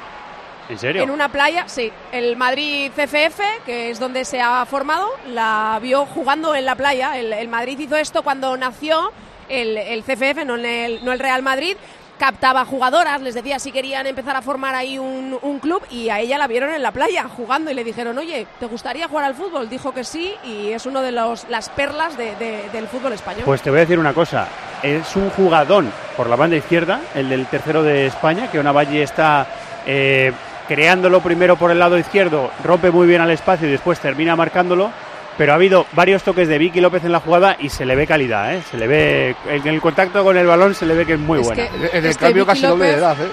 ¿En 0.69 0.79
serio? 0.79 1.03
En 1.03 1.09
una 1.09 1.29
playa, 1.29 1.67
sí. 1.67 1.91
El 2.11 2.37
Madrid 2.37 2.91
CFF, 2.95 3.39
que 3.65 3.89
es 3.89 3.99
donde 3.99 4.23
se 4.23 4.39
ha 4.39 4.65
formado, 4.65 5.09
la 5.27 5.77
vio 5.81 6.05
jugando 6.05 6.55
en 6.55 6.65
la 6.65 6.75
playa. 6.75 7.17
El, 7.17 7.33
el 7.33 7.47
Madrid 7.49 7.77
hizo 7.79 7.97
esto 7.97 8.23
cuando 8.23 8.55
nació 8.55 9.11
el, 9.49 9.77
el 9.77 10.03
CFF, 10.03 10.45
no 10.45 10.55
el, 10.55 11.03
no 11.03 11.11
el 11.11 11.19
Real 11.19 11.41
Madrid. 11.41 11.75
Captaba 12.23 12.63
jugadoras, 12.63 13.19
les 13.21 13.33
decía 13.35 13.59
si 13.59 13.73
querían 13.73 14.07
empezar 14.07 14.33
a 14.37 14.41
formar 14.41 14.75
ahí 14.75 14.97
un, 14.97 15.59
club 15.61 15.83
y 15.91 16.07
a 16.07 16.21
ella 16.21 16.37
la 16.37 16.47
vieron 16.47 16.69
en 16.73 16.81
la 16.81 16.93
playa 16.93 17.25
jugando 17.27 17.69
y 17.69 17.73
le 17.73 17.83
dijeron, 17.83 18.17
oye, 18.17 18.47
¿te 18.61 18.65
gustaría 18.65 19.09
jugar 19.09 19.25
al 19.25 19.35
fútbol? 19.35 19.67
Dijo 19.69 19.93
que 19.93 20.05
sí 20.05 20.33
y 20.45 20.69
es 20.71 20.85
uno 20.85 21.01
de 21.01 21.11
los, 21.11 21.45
las 21.49 21.67
perlas 21.67 22.15
de- 22.15 22.33
de- 22.37 22.69
del 22.71 22.87
fútbol 22.87 23.11
español. 23.11 23.41
Pues 23.43 23.61
te 23.61 23.69
voy 23.69 23.79
a 23.79 23.81
decir 23.81 23.99
una 23.99 24.13
cosa. 24.13 24.47
Es 24.81 25.17
un 25.17 25.31
jugadón 25.31 25.91
por 26.15 26.29
la 26.29 26.37
banda 26.37 26.55
izquierda, 26.55 27.01
el 27.13 27.27
del 27.27 27.45
tercero 27.47 27.83
de 27.83 28.05
España, 28.05 28.49
que 28.49 28.57
Valle 28.71 29.03
está 29.03 29.45
eh, 29.85 30.31
creándolo 30.69 31.19
primero 31.19 31.57
por 31.57 31.71
el 31.71 31.79
lado 31.79 31.97
izquierdo, 31.97 32.51
rompe 32.63 32.89
muy 32.89 33.05
bien 33.05 33.19
al 33.19 33.31
espacio 33.31 33.67
y 33.67 33.71
después 33.71 33.99
termina 33.99 34.37
marcándolo. 34.37 34.91
Pero 35.37 35.51
ha 35.51 35.55
habido 35.55 35.87
varios 35.93 36.21
toques 36.23 36.47
de 36.47 36.57
Vicky 36.59 36.79
López 36.79 37.03
en 37.05 37.11
la 37.11 37.19
jugada 37.19 37.57
y 37.59 37.69
se 37.69 37.85
le 37.85 37.95
ve 37.95 38.05
calidad, 38.05 38.53
¿eh? 38.53 38.61
Se 38.69 38.77
le 38.77 38.85
ve, 38.87 39.35
en 39.49 39.67
el 39.67 39.81
contacto 39.81 40.23
con 40.23 40.37
el 40.37 40.45
balón 40.45 40.75
se 40.75 40.85
le 40.85 40.93
ve 40.93 41.05
que 41.05 41.13
es 41.13 41.19
muy 41.19 41.39
Es 41.39 41.47
buena. 41.47 41.67
que- 41.69 41.97
En 41.97 42.05
el 42.05 42.17
cambio 42.17 42.45
casi 42.45 42.61
doble 42.61 42.85
de 42.85 42.91
López- 42.93 42.97
edad, 42.99 43.17
¿eh? 43.21 43.31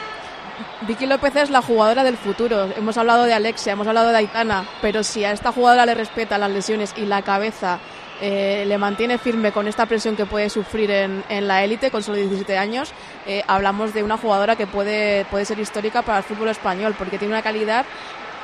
Vicky 0.87 1.07
López 1.07 1.37
es 1.37 1.51
la 1.51 1.61
jugadora 1.61 2.03
del 2.03 2.17
futuro. 2.17 2.69
Hemos 2.77 2.97
hablado 2.97 3.25
de 3.25 3.35
Alexia, 3.35 3.75
hemos 3.75 3.87
hablado 3.87 4.11
de 4.11 4.17
Aitana, 4.17 4.65
pero 4.81 5.03
si 5.03 5.25
a 5.25 5.33
esta 5.33 5.53
jugadora 5.53 5.85
le 5.85 5.95
respeta 5.95 6.39
las 6.39 6.51
lesiones 6.51 6.95
y 6.97 7.03
la 7.05 7.21
cabeza 7.23 7.79
eh, 8.23 8.65
le 8.67 8.77
mantiene 8.77 9.17
firme 9.17 9.51
con 9.53 9.67
esta 9.69 9.87
presión 9.87 10.15
que 10.17 10.27
puede 10.27 10.51
sufrir 10.51 10.91
en, 10.91 11.23
en 11.31 11.49
la 11.49 11.65
élite 11.65 11.91
con 11.91 12.03
solo 12.03 12.19
17 12.19 12.57
años, 12.59 12.93
eh, 13.27 13.43
hablamos 13.47 13.95
de 13.95 14.03
una 14.03 14.19
jugadora 14.19 14.57
que 14.57 14.67
puede, 14.67 15.25
puede 15.27 15.47
ser 15.47 15.59
histórica 15.59 16.03
para 16.03 16.19
el 16.19 16.25
fútbol 16.25 16.49
español, 16.49 16.95
porque 16.99 17.17
tiene 17.19 17.33
una 17.33 17.43
calidad 17.43 17.85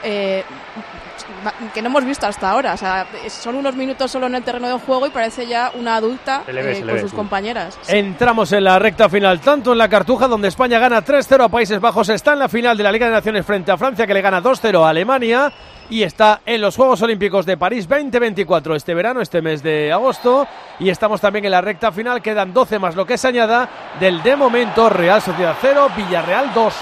eh, 0.03 0.45
que 1.75 1.83
no 1.83 1.89
hemos 1.89 2.05
visto 2.05 2.27
hasta 2.27 2.51
ahora. 2.51 2.75
O 2.75 2.77
sea, 2.77 3.07
son 3.29 3.57
unos 3.57 3.75
minutos 3.77 4.11
solo 4.11 4.27
en 4.27 4.35
el 4.35 4.43
terreno 4.43 4.69
de 4.69 4.79
juego 4.79 5.07
y 5.07 5.11
parece 5.11 5.47
ya 5.47 5.71
una 5.75 5.97
adulta 5.97 6.43
ve, 6.47 6.79
eh, 6.79 6.81
con 6.81 6.95
ve, 6.95 7.01
sus 7.01 7.11
sí. 7.11 7.17
compañeras. 7.17 7.79
Entramos 7.89 8.53
en 8.53 8.65
la 8.65 8.79
recta 8.79 9.09
final, 9.09 9.41
tanto 9.41 9.73
en 9.73 9.79
la 9.79 9.89
Cartuja, 9.89 10.29
donde 10.29 10.49
España 10.49 10.79
gana 10.79 11.05
3-0 11.05 11.45
a 11.45 11.49
Países 11.49 11.81
Bajos, 11.81 12.09
está 12.09 12.33
en 12.33 12.41
la 12.41 12.49
final 12.49 12.77
de 12.77 12.85
la 12.85 12.93
Liga 12.93 13.07
de 13.07 13.13
Naciones 13.13 13.45
frente 13.45 13.71
a 13.71 13.77
Francia, 13.77 14.07
que 14.07 14.15
le 14.15 14.23
gana 14.23 14.43
2-0 14.43 14.85
a 14.85 14.89
Alemania, 14.89 15.53
y 15.89 16.03
está 16.03 16.41
en 16.45 16.61
los 16.61 16.77
Juegos 16.77 17.03
Olímpicos 17.03 17.47
de 17.47 17.57
París 17.57 17.89
2024 17.89 18.75
este 18.75 18.95
verano, 18.95 19.21
este 19.21 19.43
mes 19.43 19.63
de 19.63 19.93
agosto, 19.93 20.47
y 20.79 20.91
estamos 20.91 21.21
también 21.21 21.45
en 21.45 21.53
la 21.53 21.61
recta 21.61 21.93
final, 21.93 22.23
quedan 22.23 22.53
12 22.53 22.79
más 22.79 22.97
lo 22.97 23.07
que 23.07 23.19
se 23.19 23.29
añada 23.29 23.69
del 24.01 24.23
de 24.23 24.37
momento 24.37 24.89
Real 24.89 25.23
Sociedad 25.23 25.57
0, 25.61 25.91
Villarreal 25.97 26.53
2. 26.55 26.75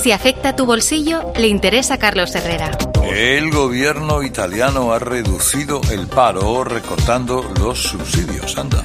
Si 0.00 0.12
afecta 0.12 0.54
tu 0.54 0.64
bolsillo, 0.64 1.32
le 1.36 1.48
interesa 1.48 1.94
a 1.94 1.98
Carlos 1.98 2.32
Herrera. 2.34 2.70
El 3.12 3.50
gobierno 3.50 4.22
italiano 4.22 4.92
ha 4.92 5.00
reducido 5.00 5.80
el 5.90 6.06
paro 6.06 6.62
recortando 6.62 7.42
los 7.58 7.82
subsidios. 7.82 8.56
Anda. 8.56 8.84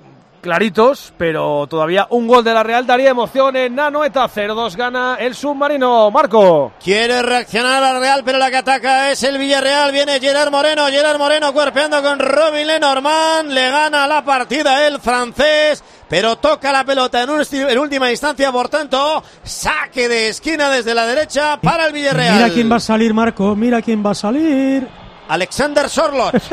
claritos, 0.41 1.13
pero 1.17 1.67
todavía 1.67 2.07
un 2.09 2.27
gol 2.27 2.43
de 2.43 2.53
la 2.53 2.63
Real 2.63 2.85
daría 2.85 3.11
emoción 3.11 3.55
en 3.55 3.75
Nanoeta. 3.75 4.27
0-2 4.27 4.75
gana 4.75 5.15
el 5.19 5.35
submarino. 5.35 6.11
Marco. 6.11 6.73
Quiere 6.83 7.21
reaccionar 7.21 7.81
la 7.81 7.99
Real, 7.99 8.23
pero 8.25 8.37
la 8.37 8.49
que 8.49 8.57
ataca 8.57 9.11
es 9.11 9.23
el 9.23 9.37
Villarreal. 9.37 9.91
Viene 9.91 10.19
Gerard 10.19 10.51
Moreno. 10.51 10.87
Gerard 10.87 11.17
Moreno 11.17 11.53
cuerpeando 11.53 12.01
con 12.01 12.19
Robin 12.19 12.67
Lenormand. 12.67 13.51
Le 13.51 13.69
gana 13.69 14.07
la 14.07 14.25
partida 14.25 14.85
el 14.85 14.99
francés. 14.99 15.83
Pero 16.09 16.35
toca 16.35 16.73
la 16.73 16.83
pelota 16.83 17.23
en, 17.23 17.29
un 17.29 17.41
en 17.51 17.79
última 17.79 18.11
instancia. 18.11 18.51
Por 18.51 18.67
tanto, 18.67 19.23
saque 19.43 20.09
de 20.09 20.29
esquina 20.29 20.69
desde 20.69 20.93
la 20.93 21.05
derecha 21.05 21.59
para 21.61 21.85
el 21.85 21.93
Villarreal. 21.93 22.35
Mira 22.35 22.49
quién 22.49 22.71
va 22.71 22.75
a 22.75 22.81
salir, 22.81 23.13
Marco. 23.13 23.55
Mira 23.55 23.81
quién 23.81 24.05
va 24.05 24.11
a 24.11 24.15
salir. 24.15 25.00
Alexander 25.31 25.89
Sorlot. 25.89 26.35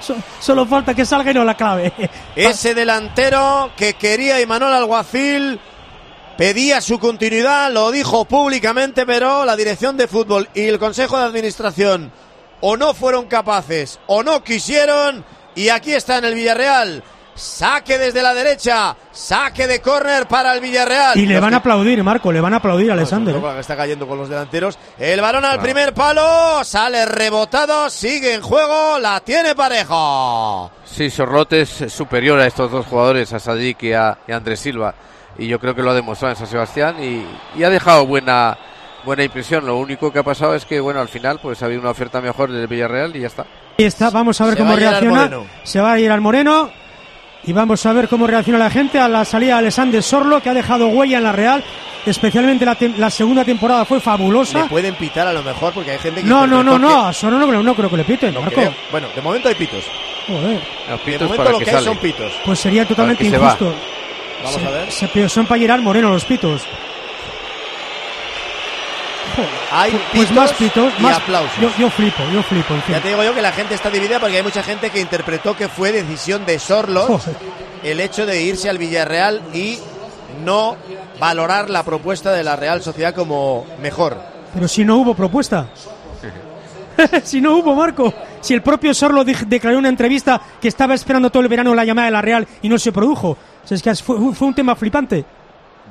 So- 0.00 0.16
solo 0.40 0.64
falta 0.66 0.94
que 0.94 1.04
salga 1.04 1.30
y 1.30 1.34
no 1.34 1.44
la 1.44 1.54
clave. 1.54 1.92
Ese 2.36 2.74
delantero 2.74 3.72
que 3.76 3.94
quería 3.94 4.40
Imanol 4.40 4.72
Alguacil 4.72 5.60
pedía 6.38 6.80
su 6.80 6.98
continuidad, 6.98 7.70
lo 7.70 7.90
dijo 7.90 8.24
públicamente, 8.24 9.04
pero 9.04 9.44
la 9.44 9.56
dirección 9.56 9.96
de 9.98 10.08
fútbol 10.08 10.48
y 10.54 10.62
el 10.66 10.78
Consejo 10.78 11.18
de 11.18 11.24
Administración 11.24 12.10
o 12.62 12.76
no 12.76 12.94
fueron 12.94 13.26
capaces 13.26 13.98
o 14.06 14.22
no 14.22 14.42
quisieron 14.42 15.24
y 15.54 15.68
aquí 15.68 15.92
está 15.92 16.18
en 16.18 16.24
el 16.26 16.34
Villarreal. 16.34 17.02
Saque 17.40 17.96
desde 17.96 18.22
la 18.22 18.34
derecha, 18.34 18.94
saque 19.10 19.66
de 19.66 19.80
córner 19.80 20.26
para 20.26 20.52
el 20.52 20.60
Villarreal. 20.60 21.16
Y 21.18 21.24
le 21.24 21.34
Los 21.34 21.40
van 21.40 21.50
que- 21.50 21.54
a 21.54 21.58
aplaudir, 21.60 22.04
Marco. 22.04 22.30
Le 22.30 22.38
van 22.40 22.52
a 22.52 22.58
aplaudir 22.58 22.90
a 22.90 22.92
Alexander. 22.92 23.34
que 23.34 23.60
está 23.60 23.76
cayendo 23.76 24.06
con 24.06 24.18
los 24.18 24.28
delanteros. 24.28 24.78
El 24.98 25.22
balón 25.22 25.46
al 25.46 25.58
primer 25.58 25.94
palo, 25.94 26.62
sale 26.64 27.06
rebotado, 27.06 27.88
sigue 27.88 28.34
en 28.34 28.42
juego, 28.42 28.98
la 28.98 29.20
tiene 29.20 29.54
parejo. 29.54 30.70
Sí, 30.84 31.08
Sorlote 31.08 31.62
es 31.62 31.70
superior 31.88 32.38
a 32.40 32.46
estos 32.46 32.70
dos 32.70 32.84
jugadores, 32.84 33.32
a 33.32 33.38
Sadik 33.38 33.84
y 33.84 33.92
a, 33.94 34.18
y 34.28 34.32
a 34.32 34.36
Andrés 34.36 34.60
Silva. 34.60 34.94
Y 35.38 35.46
yo 35.46 35.58
creo 35.58 35.74
que 35.74 35.80
lo 35.82 35.92
ha 35.92 35.94
demostrado 35.94 36.32
en 36.32 36.36
San 36.38 36.46
Sebastián 36.46 37.02
y, 37.02 37.24
y 37.58 37.64
ha 37.64 37.70
dejado 37.70 38.04
buena 38.06 38.58
buena 39.02 39.24
impresión. 39.24 39.64
Lo 39.64 39.78
único 39.78 40.12
que 40.12 40.18
ha 40.18 40.22
pasado 40.22 40.54
es 40.54 40.66
que, 40.66 40.78
bueno, 40.78 41.00
al 41.00 41.08
final 41.08 41.38
pues 41.40 41.62
ha 41.62 41.64
habido 41.64 41.80
una 41.80 41.90
oferta 41.90 42.20
mejor 42.20 42.52
del 42.52 42.66
Villarreal 42.66 43.16
y 43.16 43.20
ya 43.20 43.28
está. 43.28 43.46
Ahí 43.78 43.86
está, 43.86 44.10
vamos 44.10 44.38
a 44.42 44.44
ver 44.44 44.54
Se 44.54 44.58
cómo 44.60 44.76
reacciona. 44.76 45.30
Se 45.62 45.80
va 45.80 45.92
a 45.92 45.98
ir 45.98 46.10
al 46.10 46.20
Moreno 46.20 46.70
y 47.46 47.52
vamos 47.52 47.84
a 47.86 47.92
ver 47.92 48.08
cómo 48.08 48.26
reacciona 48.26 48.58
la 48.58 48.70
gente 48.70 48.98
a 48.98 49.08
la 49.08 49.24
salida 49.24 49.54
de 49.54 49.58
Alexander 49.60 50.02
Sorlo, 50.02 50.42
que 50.42 50.50
ha 50.50 50.54
dejado 50.54 50.88
huella 50.88 51.18
en 51.18 51.24
la 51.24 51.32
Real. 51.32 51.64
Especialmente 52.06 52.64
la, 52.64 52.78
tem- 52.78 52.96
la 52.96 53.10
segunda 53.10 53.44
temporada 53.44 53.84
fue 53.84 54.00
fabulosa. 54.00 54.62
Le 54.62 54.68
pueden 54.70 54.94
pitar 54.94 55.26
a 55.26 55.32
lo 55.34 55.42
mejor 55.42 55.72
porque 55.74 55.90
hay 55.90 55.98
gente 55.98 56.22
que. 56.22 56.26
No, 56.26 56.46
no, 56.46 56.62
no, 56.62 56.78
no, 56.78 57.04
a 57.06 57.12
Sorlo 57.12 57.38
no, 57.38 57.62
no 57.62 57.74
creo 57.74 57.90
que 57.90 57.96
le 57.98 58.04
piten, 58.04 58.32
Marco. 58.34 58.50
creo- 58.54 58.74
Bueno, 58.90 59.08
de 59.14 59.20
momento 59.20 59.48
hay 59.48 59.54
pitos. 59.54 59.84
Joder. 60.26 60.60
Los 60.88 61.04
De 61.04 61.12
momento 61.18 61.36
para 61.36 61.50
lo 61.50 61.58
que 61.58 61.64
que 61.64 61.70
hay 61.70 61.76
sale. 61.76 61.86
son 61.86 61.96
pitos. 61.98 62.32
Pues 62.44 62.58
sería 62.58 62.86
totalmente 62.86 63.24
que 63.24 63.30
se 63.30 63.36
va. 63.38 63.44
injusto. 63.48 63.74
Vamos 64.42 64.60
Se- 64.62 64.66
a 64.66 64.70
ver. 64.70 64.90
se- 64.92 65.28
son 65.28 65.44
para 65.46 65.60
Gerard 65.60 65.82
Moreno 65.82 66.08
los 66.10 66.24
pitos. 66.24 66.62
Hay 69.72 69.92
Pues 70.12 70.28
pitos 70.28 70.36
más 70.36 70.52
pitos, 70.54 70.92
y 70.98 71.02
más 71.02 71.16
aplausos. 71.18 71.58
Yo, 71.60 71.70
yo 71.78 71.90
flipo, 71.90 72.22
yo 72.32 72.42
flipo, 72.42 72.74
en 72.74 72.82
fin. 72.82 72.94
Ya 72.94 73.00
te 73.00 73.08
digo 73.08 73.22
yo 73.22 73.34
que 73.34 73.42
la 73.42 73.52
gente 73.52 73.74
está 73.74 73.90
dividida 73.90 74.18
porque 74.20 74.36
hay 74.36 74.42
mucha 74.42 74.62
gente 74.62 74.90
que 74.90 75.00
interpretó 75.00 75.56
que 75.56 75.68
fue 75.68 75.92
decisión 75.92 76.44
de 76.46 76.58
Sorlos 76.58 77.22
el 77.82 78.00
hecho 78.00 78.26
de 78.26 78.42
irse 78.42 78.68
al 78.68 78.78
Villarreal 78.78 79.42
y 79.54 79.78
no 80.44 80.76
valorar 81.18 81.70
la 81.70 81.82
propuesta 81.82 82.32
de 82.32 82.44
la 82.44 82.56
Real 82.56 82.82
Sociedad 82.82 83.14
como 83.14 83.66
mejor. 83.80 84.16
Pero 84.54 84.68
si 84.68 84.84
no 84.84 84.96
hubo 84.96 85.14
propuesta. 85.14 85.68
si 87.24 87.40
no 87.40 87.56
hubo, 87.56 87.74
Marco. 87.74 88.12
Si 88.40 88.54
el 88.54 88.62
propio 88.62 88.94
Sorlo 88.94 89.24
declaró 89.24 89.74
en 89.74 89.80
una 89.80 89.88
entrevista 89.88 90.40
que 90.60 90.68
estaba 90.68 90.94
esperando 90.94 91.30
todo 91.30 91.42
el 91.42 91.48
verano 91.48 91.74
la 91.74 91.84
llamada 91.84 92.06
de 92.06 92.12
la 92.12 92.22
Real 92.22 92.46
y 92.62 92.68
no 92.68 92.78
se 92.78 92.92
produjo. 92.92 93.30
O 93.30 93.66
sea, 93.66 93.76
es 93.76 93.82
que 93.82 93.94
fue, 93.94 94.34
fue 94.34 94.48
un 94.48 94.54
tema 94.54 94.74
flipante. 94.74 95.24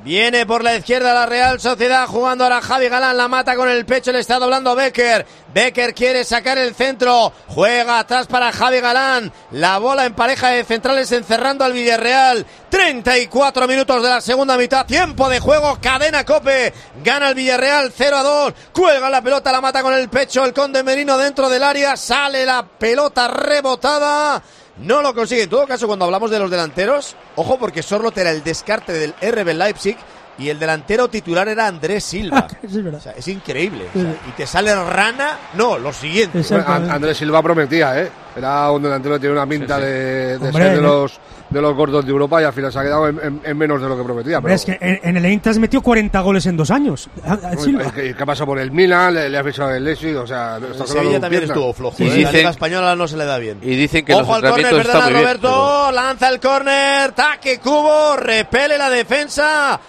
Viene 0.03 0.45
por 0.45 0.63
la 0.63 0.77
izquierda 0.77 1.13
la 1.13 1.25
Real 1.25 1.59
Sociedad 1.59 2.07
jugando 2.07 2.45
ahora 2.45 2.61
Javi 2.61 2.87
Galán, 2.87 3.17
la 3.17 3.27
mata 3.27 3.57
con 3.57 3.67
el 3.67 3.85
pecho, 3.85 4.13
le 4.13 4.19
está 4.19 4.39
doblando 4.39 4.73
Becker. 4.73 5.25
Becker 5.53 5.93
quiere 5.93 6.23
sacar 6.23 6.57
el 6.57 6.73
centro, 6.73 7.33
juega 7.49 7.99
atrás 7.99 8.27
para 8.27 8.53
Javi 8.53 8.79
Galán. 8.79 9.29
La 9.51 9.77
bola 9.77 10.05
en 10.05 10.13
pareja 10.13 10.51
de 10.51 10.63
centrales 10.63 11.11
encerrando 11.11 11.65
al 11.65 11.73
Villarreal. 11.73 12.45
34 12.69 13.67
minutos 13.67 14.01
de 14.01 14.09
la 14.09 14.21
segunda 14.21 14.57
mitad, 14.57 14.85
tiempo 14.85 15.27
de 15.27 15.41
juego, 15.41 15.77
cadena 15.81 16.23
cope. 16.23 16.73
Gana 17.03 17.29
el 17.29 17.35
Villarreal 17.35 17.91
0 17.93 18.17
a 18.17 18.23
2. 18.23 18.53
Cuelga 18.71 19.09
la 19.09 19.21
pelota, 19.21 19.51
la 19.51 19.59
mata 19.59 19.83
con 19.83 19.93
el 19.93 20.07
pecho 20.07 20.45
el 20.45 20.53
Conde 20.53 20.81
Merino 20.81 21.17
dentro 21.17 21.49
del 21.49 21.61
área. 21.63 21.97
Sale 21.97 22.45
la 22.45 22.65
pelota 22.65 23.27
rebotada. 23.27 24.41
No 24.81 25.01
lo 25.01 25.13
consigue. 25.13 25.43
En 25.43 25.49
todo 25.49 25.67
caso, 25.67 25.87
cuando 25.87 26.05
hablamos 26.05 26.31
de 26.31 26.39
los 26.39 26.49
delanteros, 26.49 27.15
ojo 27.35 27.59
porque 27.59 27.83
Sorlot 27.83 28.17
era 28.17 28.31
el 28.31 28.43
descarte 28.43 28.93
del 28.93 29.13
RB 29.21 29.53
Leipzig 29.53 29.97
y 30.39 30.49
el 30.49 30.57
delantero 30.57 31.07
titular 31.09 31.47
era 31.49 31.67
Andrés 31.67 32.03
Silva. 32.03 32.47
es 32.63 32.83
verdad. 32.83 32.99
O 32.99 33.03
sea, 33.03 33.11
es 33.13 33.27
increíble. 33.27 33.85
O 33.93 33.99
sea, 33.99 34.15
y 34.27 34.31
te 34.31 34.47
sale 34.47 34.73
rana. 34.73 35.37
No, 35.55 35.77
lo 35.77 35.91
siguiente. 35.93 36.41
Bueno, 36.49 36.63
An- 36.67 36.89
Andrés 36.91 37.17
Silva 37.17 37.41
prometía, 37.43 38.01
¿eh? 38.01 38.09
Era 38.35 38.71
un 38.71 38.81
delantero 38.81 39.15
que 39.15 39.19
tiene 39.21 39.33
una 39.35 39.45
pinta 39.47 39.77
de, 39.79 40.37
de 40.37 40.47
Hombre, 40.47 40.63
ser 40.63 40.75
de 40.75 40.81
¿no? 40.81 40.87
los, 41.01 41.19
de 41.49 41.61
los 41.61 41.75
gordos 41.75 42.05
de 42.05 42.11
Europa 42.11 42.41
y 42.41 42.45
al 42.45 42.53
final 42.53 42.71
se 42.71 42.79
ha 42.79 42.83
quedado 42.83 43.07
en, 43.09 43.19
en- 43.21 43.41
en 43.43 43.57
menos 43.57 43.81
de 43.81 43.89
lo 43.89 43.97
que 43.97 44.03
prometía. 44.03 44.37
Hombre, 44.37 44.55
Pero, 44.55 44.73
es 44.73 44.79
que 44.79 44.85
en, 44.85 44.99
en 45.03 45.17
el 45.17 45.25
Eintracht 45.25 45.57
metió 45.59 45.81
40 45.81 46.19
goles 46.21 46.45
en 46.45 46.55
dos 46.55 46.71
años. 46.71 47.09
A- 47.25 47.33
a 47.33 47.57
Silva. 47.57 47.83
es 47.87 47.91
que, 47.91 48.15
¿Qué 48.15 48.25
pasa 48.25 48.45
por 48.45 48.59
el 48.59 48.71
Milan? 48.71 49.13
Le, 49.15 49.29
le 49.29 49.37
ha 49.37 49.43
fichado 49.43 49.71
el 49.71 49.83
Leipzig, 49.83 50.15
o 50.15 50.25
sea... 50.27 50.57
está 50.71 50.85
Sevilla 50.87 51.19
también 51.19 51.41
piernas. 51.41 51.49
estuvo 51.49 51.73
flojo. 51.73 51.95
Y 51.99 52.03
¿eh? 52.03 52.09
La 52.09 52.15
dicen- 52.15 52.33
Liga 52.37 52.49
Española 52.51 52.95
no 52.95 53.07
se 53.07 53.17
le 53.17 53.25
da 53.25 53.37
bien. 53.39 53.57
Y 53.61 53.75
dicen 53.75 54.05
que 54.05 54.13
Ojo 54.13 54.21
los 54.35 54.35
al 54.43 54.49
córner, 54.51 54.73
están 54.75 55.01
muy 55.03 55.11
bien. 55.11 55.23
Roberto, 55.23 55.91
lanza 55.91 56.29
el 56.29 56.39
córner, 56.39 57.11
taque 57.11 57.59
cubo, 57.59 58.15
repele 58.15 58.77
la 58.77 58.89
defensa 58.89 59.79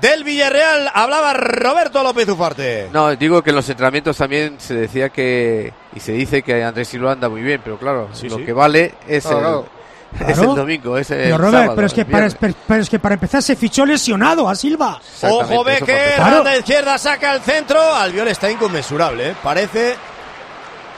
del 0.00 0.24
Villarreal. 0.24 0.90
Hablaba 0.94 1.32
Roberto 1.34 2.02
López 2.02 2.28
Ufarte. 2.28 2.88
No, 2.92 3.14
digo 3.16 3.42
que 3.42 3.50
en 3.50 3.56
los 3.56 3.68
entrenamientos 3.68 4.16
también 4.16 4.56
se 4.58 4.74
decía 4.74 5.08
que 5.08 5.72
y 5.94 6.00
se 6.00 6.12
dice 6.12 6.42
que 6.42 6.62
Andrés 6.62 6.88
Silva 6.88 7.12
anda 7.12 7.28
muy 7.28 7.42
bien, 7.42 7.60
pero 7.64 7.78
claro, 7.78 8.08
Sí, 8.12 8.28
lo 8.28 8.36
sí. 8.38 8.44
que 8.44 8.52
vale 8.52 8.94
es, 9.08 9.24
Claro, 9.24 9.38
el, 9.38 9.42
claro. 9.44 9.66
es 10.30 10.34
Claro. 10.36 10.50
el 10.50 10.56
domingo, 10.56 10.96
es 10.98 11.10
el 11.10 11.18
Pero 11.24 11.38
Robert, 11.38 11.52
sábado, 11.54 11.74
pero, 11.74 11.86
es 11.88 11.92
que 11.94 12.00
el 12.02 12.06
para, 12.06 12.18
viernes. 12.18 12.36
pero- 12.40 12.54
pero 12.68 12.82
es 12.82 12.88
que 12.90 12.98
para 13.00 13.14
empezar 13.14 13.42
se 13.42 13.56
fichó 13.56 13.84
lesionado 13.84 14.48
a 14.48 14.54
Silva. 14.54 15.00
Ojo 15.22 15.64
Becker, 15.64 16.18
banda 16.20 16.56
izquierda, 16.56 16.96
saca 16.98 17.34
el 17.34 17.40
centro. 17.42 17.80
Albiol 17.94 18.28
está 18.28 18.50
inconmensurable, 18.50 19.30
¿eh? 19.30 19.34
Parece 19.42 19.96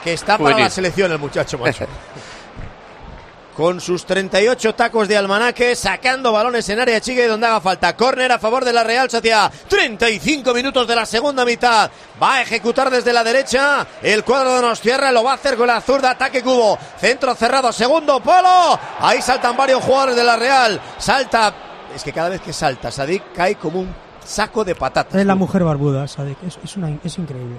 que 0.05 0.13
está 0.13 0.35
para 0.37 0.51
Juvenil. 0.51 0.65
la 0.65 0.71
selección 0.71 1.13
el 1.13 1.19
muchacho, 1.19 1.59
macho. 1.59 1.87
Con 3.57 3.81
sus 3.81 4.05
38 4.05 4.75
tacos 4.75 5.09
de 5.09 5.17
almanaque, 5.17 5.75
sacando 5.75 6.31
balones 6.31 6.69
en 6.69 6.79
área 6.79 7.01
chica 7.01 7.25
y 7.25 7.27
donde 7.27 7.47
haga 7.47 7.63
falta. 7.63 7.97
Córner 7.97 8.31
a 8.31 8.39
favor 8.39 8.67
de 8.67 8.73
la 8.73 8.85
Real 8.85 9.09
Sociedad. 9.09 9.51
35 9.67 10.53
minutos 10.53 10.87
de 10.87 10.95
la 10.95 11.07
segunda 11.07 11.43
mitad. 11.43 11.91
Va 12.23 12.35
a 12.35 12.43
ejecutar 12.43 12.91
desde 12.91 13.15
la 13.15 13.25
derecha. 13.25 13.87
El 14.03 14.25
cuadro 14.25 14.57
de 14.57 14.61
Nostierra 14.61 15.11
lo 15.11 15.25
va 15.25 15.33
a 15.33 15.35
hacer 15.37 15.57
con 15.57 15.69
la 15.69 15.81
zurda. 15.81 16.11
Ataque 16.11 16.43
cubo. 16.43 16.79
Centro 17.01 17.35
cerrado. 17.35 17.73
Segundo 17.73 18.21
polo. 18.21 18.79
Ahí 19.01 19.23
saltan 19.23 19.57
varios 19.57 19.83
jugadores 19.83 20.17
de 20.17 20.25
la 20.25 20.37
Real. 20.37 20.79
Salta. 20.99 21.55
Es 21.95 22.05
que 22.05 22.13
cada 22.13 22.29
vez 22.29 22.43
que 22.43 22.53
salta, 22.53 22.91
Sadik 22.91 23.33
cae 23.35 23.55
como 23.55 23.81
un 23.81 23.95
saco 24.23 24.65
de 24.65 24.75
patatas. 24.75 25.19
Es 25.19 25.27
la 25.27 25.35
mujer 25.35 25.65
barbuda, 25.65 26.07
Sadik. 26.07 26.37
Es, 26.47 26.59
es, 26.63 26.77
una, 26.77 26.91
es 27.03 27.17
increíble. 27.17 27.59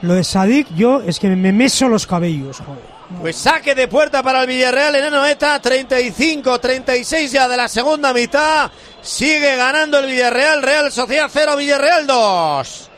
Lo 0.00 0.14
de 0.14 0.24
Sadik, 0.24 0.74
yo 0.74 1.00
es 1.02 1.20
que 1.20 1.28
me 1.28 1.52
meso 1.52 1.88
los 1.88 2.04
cabellos, 2.04 2.58
joder. 2.58 3.01
Pues 3.20 3.36
saque 3.36 3.74
de 3.74 3.88
puerta 3.88 4.22
para 4.22 4.42
el 4.42 4.46
Villarreal 4.46 4.96
en 4.96 5.04
Anoeta, 5.04 5.60
35-36 5.60 7.28
ya 7.28 7.48
de 7.48 7.56
la 7.56 7.68
segunda 7.68 8.12
mitad. 8.12 8.70
Sigue 9.00 9.56
ganando 9.56 9.98
el 9.98 10.06
Villarreal, 10.06 10.62
Real 10.62 10.90
Sociedad 10.92 11.30
0, 11.32 11.56
Villarreal 11.56 12.06
2. 12.06 12.91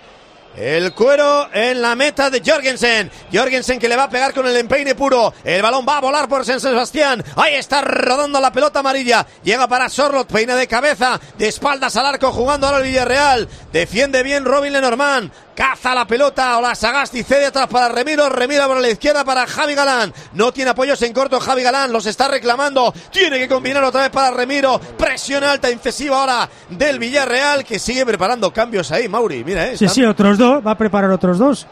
El 0.57 0.93
cuero 0.95 1.49
en 1.53 1.83
la 1.83 1.97
meta 1.97 2.31
de 2.31 2.41
Jorgensen. 2.45 3.11
Jorgensen 3.33 3.79
que 3.81 3.89
le 3.89 3.97
va 3.97 4.05
a 4.05 4.11
pegar 4.11 4.33
con 4.33 4.47
el 4.47 4.57
empeine 4.57 4.95
puro. 4.95 5.35
El 5.43 5.63
balón 5.63 5.85
va 5.89 5.99
a 5.99 6.01
volar 6.01 6.29
por 6.29 6.45
San 6.45 6.61
Sebastián. 6.61 7.25
Ahí 7.37 7.55
está 7.55 7.81
rodando 7.81 8.41
la 8.41 8.53
pelota 8.53 8.79
amarilla. 8.79 9.27
Llega 9.43 9.67
para 9.67 9.89
Sorlot, 9.89 10.29
peina 10.31 10.55
de 10.55 10.69
cabeza, 10.69 11.21
de 11.37 11.49
espaldas 11.49 11.97
al 11.97 12.07
arco 12.07 12.31
jugando 12.31 12.67
ahora 12.67 12.79
el 12.79 12.85
Villarreal. 12.85 13.49
Defiende 13.73 14.23
bien 14.23 14.45
Robin 14.45 14.73
Lenormand. 14.73 15.33
Caza 15.57 15.95
la 15.95 16.05
pelota 16.05 16.59
o 16.59 16.61
la 16.61 16.75
Sagasti 16.75 17.23
cede 17.23 17.47
atrás 17.47 17.69
para 17.69 17.89
Remiro. 17.89 18.29
Remiro 18.29 18.67
por 18.67 18.81
la 18.81 18.91
izquierda 18.91 19.25
para 19.25 19.47
Javi 19.47 19.75
Galán. 19.75 20.13
No 20.33 20.53
tiene 20.53 20.73
apoyos 20.73 21.01
en 21.03 21.13
corto 21.13 21.39
Javi 21.39 21.63
Galán. 21.63 21.93
Los 21.93 22.07
está 22.07 22.27
reclamando. 22.27 22.93
Tiene 23.13 23.39
que 23.39 23.49
combinar 23.49 23.83
otra 23.85 24.03
vez 24.03 24.11
para 24.11 24.33
Remiro. 24.33 24.81
Presión 24.99 25.45
alta, 25.45 25.71
incisiva 25.71 26.21
ahora 26.21 26.49
del 26.71 26.99
Villarreal 26.99 27.65
que 27.65 27.79
sigue 27.79 28.05
preparando 28.05 28.53
cambios 28.53 28.91
ahí. 28.91 29.09
Mauri, 29.09 29.45
mira, 29.45 29.69
eh. 29.69 29.79
Sí, 29.79 29.89
sí, 29.89 30.05
otros 30.05 30.39
dos. 30.39 30.44
Va 30.67 30.71
a 30.73 30.79
preparar 30.79 31.11
otros 31.11 31.39
dos. 31.39 31.67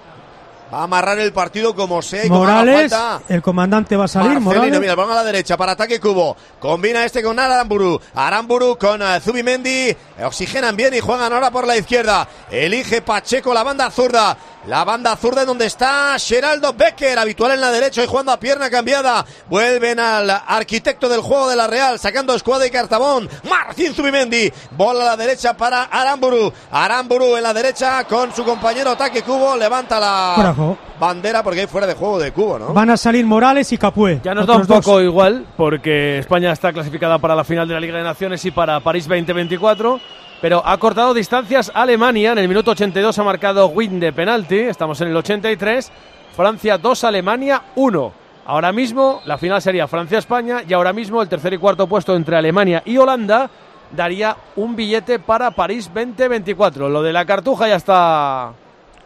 Va 0.72 0.78
a 0.80 0.82
amarrar 0.84 1.18
el 1.18 1.34
partido 1.34 1.74
como 1.74 2.00
sea 2.00 2.24
y 2.24 2.28
como 2.28 2.44
haga 2.44 2.60
Morales, 2.60 2.90
falta. 2.90 3.22
el 3.28 3.42
comandante 3.42 3.94
va 3.94 4.06
a 4.06 4.08
salir. 4.08 4.40
Marcelino, 4.40 4.54
Morales. 4.60 4.80
mira, 4.80 4.94
balón 4.94 5.12
a 5.12 5.16
la 5.16 5.24
derecha 5.24 5.54
para 5.58 5.72
ataque 5.72 6.00
cubo. 6.00 6.34
Combina 6.58 7.04
este 7.04 7.22
con 7.22 7.38
Aramburu. 7.38 8.00
Aramburu 8.14 8.78
con 8.78 9.02
eh, 9.02 9.20
Zubimendi. 9.20 9.94
Oxigenan 10.24 10.74
bien 10.74 10.94
y 10.94 11.00
juegan 11.00 11.30
ahora 11.30 11.50
por 11.50 11.66
la 11.66 11.76
izquierda. 11.76 12.26
Elige 12.50 13.02
Pacheco 13.02 13.52
la 13.52 13.62
banda 13.62 13.90
zurda. 13.90 14.34
La 14.66 14.84
banda 14.84 15.16
zurda 15.16 15.40
en 15.40 15.48
donde 15.48 15.66
está 15.66 16.16
Geraldo 16.20 16.72
Becker, 16.72 17.18
habitual 17.18 17.50
en 17.50 17.60
la 17.60 17.72
derecha 17.72 18.04
y 18.04 18.06
jugando 18.06 18.30
a 18.30 18.38
pierna 18.38 18.70
cambiada. 18.70 19.24
Vuelven 19.50 19.98
al 19.98 20.30
arquitecto 20.30 21.08
del 21.08 21.20
juego 21.20 21.48
de 21.48 21.56
la 21.56 21.66
Real, 21.66 21.98
sacando 21.98 22.32
escuadra 22.32 22.64
y 22.64 22.70
cartabón. 22.70 23.28
Martín 23.50 23.92
Zubimendi. 23.92 24.52
Bola 24.70 25.02
a 25.02 25.06
la 25.06 25.16
derecha 25.16 25.56
para 25.56 25.84
Aramburu. 25.84 26.52
Aramburu 26.70 27.36
en 27.36 27.42
la 27.42 27.52
derecha 27.52 28.04
con 28.04 28.32
su 28.32 28.44
compañero 28.44 28.90
ataque 28.90 29.22
cubo. 29.22 29.56
Levanta 29.56 29.96
de 29.96 30.00
la 30.00 30.76
bandera 31.00 31.42
porque 31.42 31.62
hay 31.62 31.66
fuera 31.66 31.88
de 31.88 31.94
juego 31.94 32.20
de 32.20 32.30
cubo, 32.30 32.60
¿no? 32.60 32.72
Van 32.72 32.90
a 32.90 32.96
salir 32.96 33.26
Morales 33.26 33.72
y 33.72 33.78
Capué. 33.78 34.20
Ya 34.22 34.32
nos 34.32 34.46
da 34.46 34.54
un 34.54 34.66
dos. 34.68 34.84
poco 34.84 35.00
igual, 35.00 35.44
porque 35.56 36.18
España 36.18 36.52
está 36.52 36.72
clasificada 36.72 37.18
para 37.18 37.34
la 37.34 37.42
final 37.42 37.66
de 37.66 37.74
la 37.74 37.80
Liga 37.80 37.98
de 37.98 38.04
Naciones 38.04 38.44
y 38.44 38.52
para 38.52 38.78
París 38.78 39.08
2024. 39.08 40.00
Pero 40.42 40.60
ha 40.66 40.76
cortado 40.76 41.14
distancias 41.14 41.70
Alemania. 41.72 42.32
En 42.32 42.38
el 42.38 42.48
minuto 42.48 42.72
82 42.72 43.16
ha 43.16 43.22
marcado 43.22 43.68
Win 43.68 44.00
de 44.00 44.12
penalti. 44.12 44.58
Estamos 44.58 45.00
en 45.00 45.08
el 45.08 45.16
83. 45.16 45.92
Francia 46.36 46.78
2, 46.78 47.04
Alemania 47.04 47.62
1. 47.76 48.12
Ahora 48.46 48.72
mismo 48.72 49.22
la 49.24 49.38
final 49.38 49.62
sería 49.62 49.86
Francia-España 49.86 50.64
y 50.68 50.72
ahora 50.72 50.92
mismo 50.92 51.22
el 51.22 51.28
tercer 51.28 51.52
y 51.54 51.58
cuarto 51.58 51.86
puesto 51.86 52.16
entre 52.16 52.36
Alemania 52.36 52.82
y 52.84 52.96
Holanda 52.96 53.48
daría 53.92 54.36
un 54.56 54.74
billete 54.74 55.20
para 55.20 55.52
París 55.52 55.88
2024. 55.94 56.88
Lo 56.88 57.04
de 57.04 57.12
la 57.12 57.24
cartuja 57.24 57.68
ya 57.68 57.76
está 57.76 58.52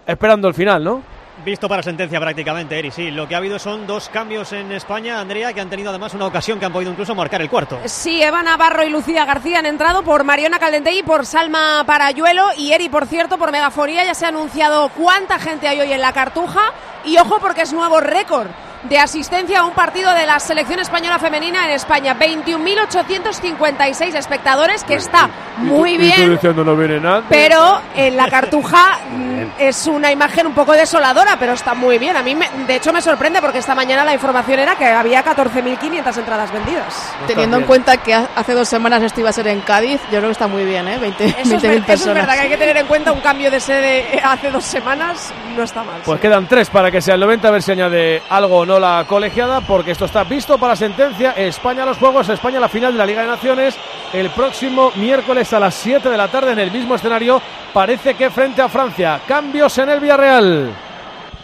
esperando 0.06 0.48
el 0.48 0.54
final, 0.54 0.82
¿no? 0.82 1.02
Visto 1.44 1.68
para 1.68 1.82
sentencia 1.82 2.18
prácticamente, 2.18 2.78
Eri. 2.78 2.90
Sí, 2.90 3.10
lo 3.10 3.28
que 3.28 3.34
ha 3.34 3.38
habido 3.38 3.58
son 3.58 3.86
dos 3.86 4.08
cambios 4.08 4.52
en 4.52 4.72
España, 4.72 5.20
Andrea, 5.20 5.52
que 5.52 5.60
han 5.60 5.68
tenido 5.68 5.90
además 5.90 6.14
una 6.14 6.26
ocasión 6.26 6.58
que 6.58 6.64
han 6.64 6.72
podido 6.72 6.90
incluso 6.90 7.14
marcar 7.14 7.42
el 7.42 7.50
cuarto. 7.50 7.78
Sí, 7.84 8.22
Eva 8.22 8.42
Navarro 8.42 8.82
y 8.84 8.88
Lucía 8.88 9.26
García 9.26 9.58
han 9.58 9.66
entrado 9.66 10.02
por 10.02 10.24
Mariona 10.24 10.58
Caldentegui, 10.58 11.02
por 11.02 11.26
Salma 11.26 11.84
Parayuelo 11.86 12.48
y 12.56 12.72
Eri, 12.72 12.88
por 12.88 13.06
cierto, 13.06 13.36
por 13.36 13.52
Megafonía. 13.52 14.04
Ya 14.04 14.14
se 14.14 14.24
ha 14.24 14.28
anunciado 14.28 14.88
cuánta 14.90 15.38
gente 15.38 15.68
hay 15.68 15.80
hoy 15.80 15.92
en 15.92 16.00
la 16.00 16.12
Cartuja. 16.12 16.72
Y 17.04 17.18
ojo 17.18 17.38
porque 17.38 17.62
es 17.62 17.72
nuevo 17.72 18.00
récord 18.00 18.48
de 18.88 18.98
asistencia 18.98 19.60
a 19.60 19.64
un 19.64 19.72
partido 19.72 20.12
de 20.14 20.26
la 20.26 20.38
selección 20.40 20.78
española 20.80 21.18
femenina 21.18 21.64
en 21.66 21.72
España. 21.72 22.16
21.856 22.18 24.14
espectadores, 24.14 24.84
que 24.84 24.94
está 24.94 25.28
muy 25.58 25.96
bien. 25.96 26.30
diciendo 26.30 26.64
no 26.64 26.76
viene 26.76 27.00
nada. 27.00 27.22
Pero 27.28 27.80
en 27.94 28.16
la 28.16 28.28
cartuja 28.28 28.98
mm, 29.10 29.42
es 29.58 29.86
una 29.86 30.12
imagen 30.12 30.46
un 30.46 30.52
poco 30.54 30.72
desoladora, 30.72 31.36
pero 31.38 31.52
está 31.54 31.74
muy 31.74 31.98
bien. 31.98 32.16
A 32.16 32.22
mí, 32.22 32.34
me- 32.34 32.48
de 32.66 32.76
hecho, 32.76 32.92
me 32.92 33.00
sorprende 33.02 33.40
porque 33.40 33.58
esta 33.58 33.74
mañana 33.74 34.04
la 34.04 34.14
información 34.14 34.58
era 34.60 34.74
que 34.76 34.84
había 34.86 35.24
14.500 35.24 36.18
entradas 36.18 36.52
vendidas. 36.52 37.12
Teniendo 37.26 37.56
en 37.58 37.64
cuenta 37.64 37.96
que 37.98 38.14
ha- 38.14 38.28
hace 38.36 38.52
dos 38.54 38.68
semanas 38.68 39.02
esto 39.02 39.20
iba 39.20 39.30
a 39.30 39.32
ser 39.32 39.48
en 39.48 39.60
Cádiz, 39.60 40.00
yo 40.04 40.18
creo 40.18 40.24
que 40.24 40.32
está 40.32 40.46
muy 40.46 40.64
bien, 40.64 40.86
¿eh? 40.88 40.98
20 40.98 41.24
Eso 41.24 41.38
es, 41.40 41.48
20.000 41.48 41.60
ver- 41.62 41.70
eso 41.72 41.78
es 41.80 41.86
personas. 41.86 42.14
verdad 42.16 42.34
que 42.34 42.40
hay 42.40 42.48
que 42.48 42.56
tener 42.56 42.76
en 42.76 42.86
cuenta 42.86 43.12
un 43.12 43.20
cambio 43.20 43.50
de 43.50 43.60
sede 43.60 44.20
hace 44.22 44.50
dos 44.50 44.64
semanas, 44.64 45.32
no 45.56 45.62
está 45.62 45.82
mal. 45.82 46.00
Pues 46.04 46.20
quedan 46.20 46.46
tres 46.46 46.68
para 46.70 46.90
que 46.90 47.00
sea 47.00 47.14
el 47.14 47.20
90, 47.20 47.48
a 47.48 47.50
ver 47.50 47.62
si 47.62 47.72
añade 47.72 48.22
algo 48.28 48.58
o 48.58 48.66
no 48.66 48.75
la 48.80 49.04
colegiada, 49.08 49.60
porque 49.60 49.90
esto 49.92 50.04
está 50.04 50.24
visto 50.24 50.58
para 50.58 50.76
sentencia. 50.76 51.32
España 51.32 51.82
a 51.82 51.86
los 51.86 51.98
Juegos, 51.98 52.28
España 52.28 52.58
a 52.58 52.60
la 52.62 52.68
final 52.68 52.92
de 52.92 52.98
la 52.98 53.06
Liga 53.06 53.22
de 53.22 53.28
Naciones, 53.28 53.74
el 54.12 54.30
próximo 54.30 54.90
miércoles 54.96 55.52
a 55.52 55.60
las 55.60 55.74
7 55.74 56.08
de 56.08 56.16
la 56.16 56.28
tarde 56.28 56.52
en 56.52 56.58
el 56.58 56.70
mismo 56.70 56.94
escenario, 56.94 57.40
parece 57.72 58.14
que 58.14 58.30
frente 58.30 58.62
a 58.62 58.68
Francia. 58.68 59.20
Cambios 59.26 59.76
en 59.78 59.88
el 59.90 60.00
Villarreal. 60.00 60.70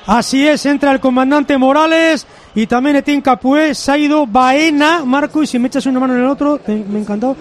Así 0.07 0.47
es, 0.49 0.67
entra 0.67 0.91
el 0.93 1.01
comandante 1.01 1.57
Morales 1.57 2.27
y 2.55 2.67
también 2.67 2.97
Etienne 2.97 3.23
Capué, 3.23 3.75
se 3.75 3.93
ha 3.93 3.99
ido 3.99 4.27
Baena, 4.27 5.05
Marco, 5.05 5.43
y 5.43 5.47
si 5.47 5.59
me 5.59 5.69
echas 5.69 5.87
una 5.87 6.01
mano 6.01 6.15
en 6.15 6.21
el 6.21 6.27
otro, 6.27 6.59
te- 6.59 6.75
me 6.75 6.99
ha 6.99 7.03
encantado, 7.03 7.37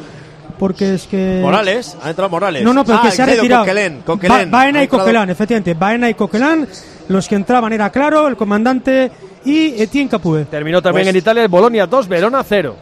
porque 0.60 0.94
es 0.94 1.08
que... 1.08 1.40
Morales, 1.42 1.98
ha 2.04 2.10
entrado 2.12 2.30
Morales. 2.30 2.62
No, 2.64 2.72
no, 2.72 2.86
pero 2.86 3.00
Ah, 3.00 3.02
que 3.02 3.12
se 3.12 3.24
ha 3.24 3.26
ido 3.26 3.38
retirado. 3.38 3.66
Ba- 3.66 4.04
Coquelin. 4.06 4.52
Baena 4.52 4.80
Ha 4.80 4.82
y 4.84 4.86
entrado- 4.86 5.04
Coquelin, 5.06 5.30
efectivamente. 5.32 5.74
Baena 5.74 6.10
y 6.10 6.14
Coquelin, 6.14 6.68
los 7.10 7.28
que 7.28 7.34
entraban 7.36 7.74
era 7.74 7.90
claro, 7.90 8.28
el 8.28 8.38
comandante 8.38 9.12
y 9.46 9.82
Etienne 9.82 10.10
Capué. 10.10 10.46
Terminó 10.46 10.82
también 10.82 11.06
Pues- 11.06 11.16
en 11.16 11.20
Italia 11.20 11.44
el 11.44 11.50
Bolonia 11.50 11.86
2, 11.88 12.08
Verona 12.08 12.44
0. 12.48 12.76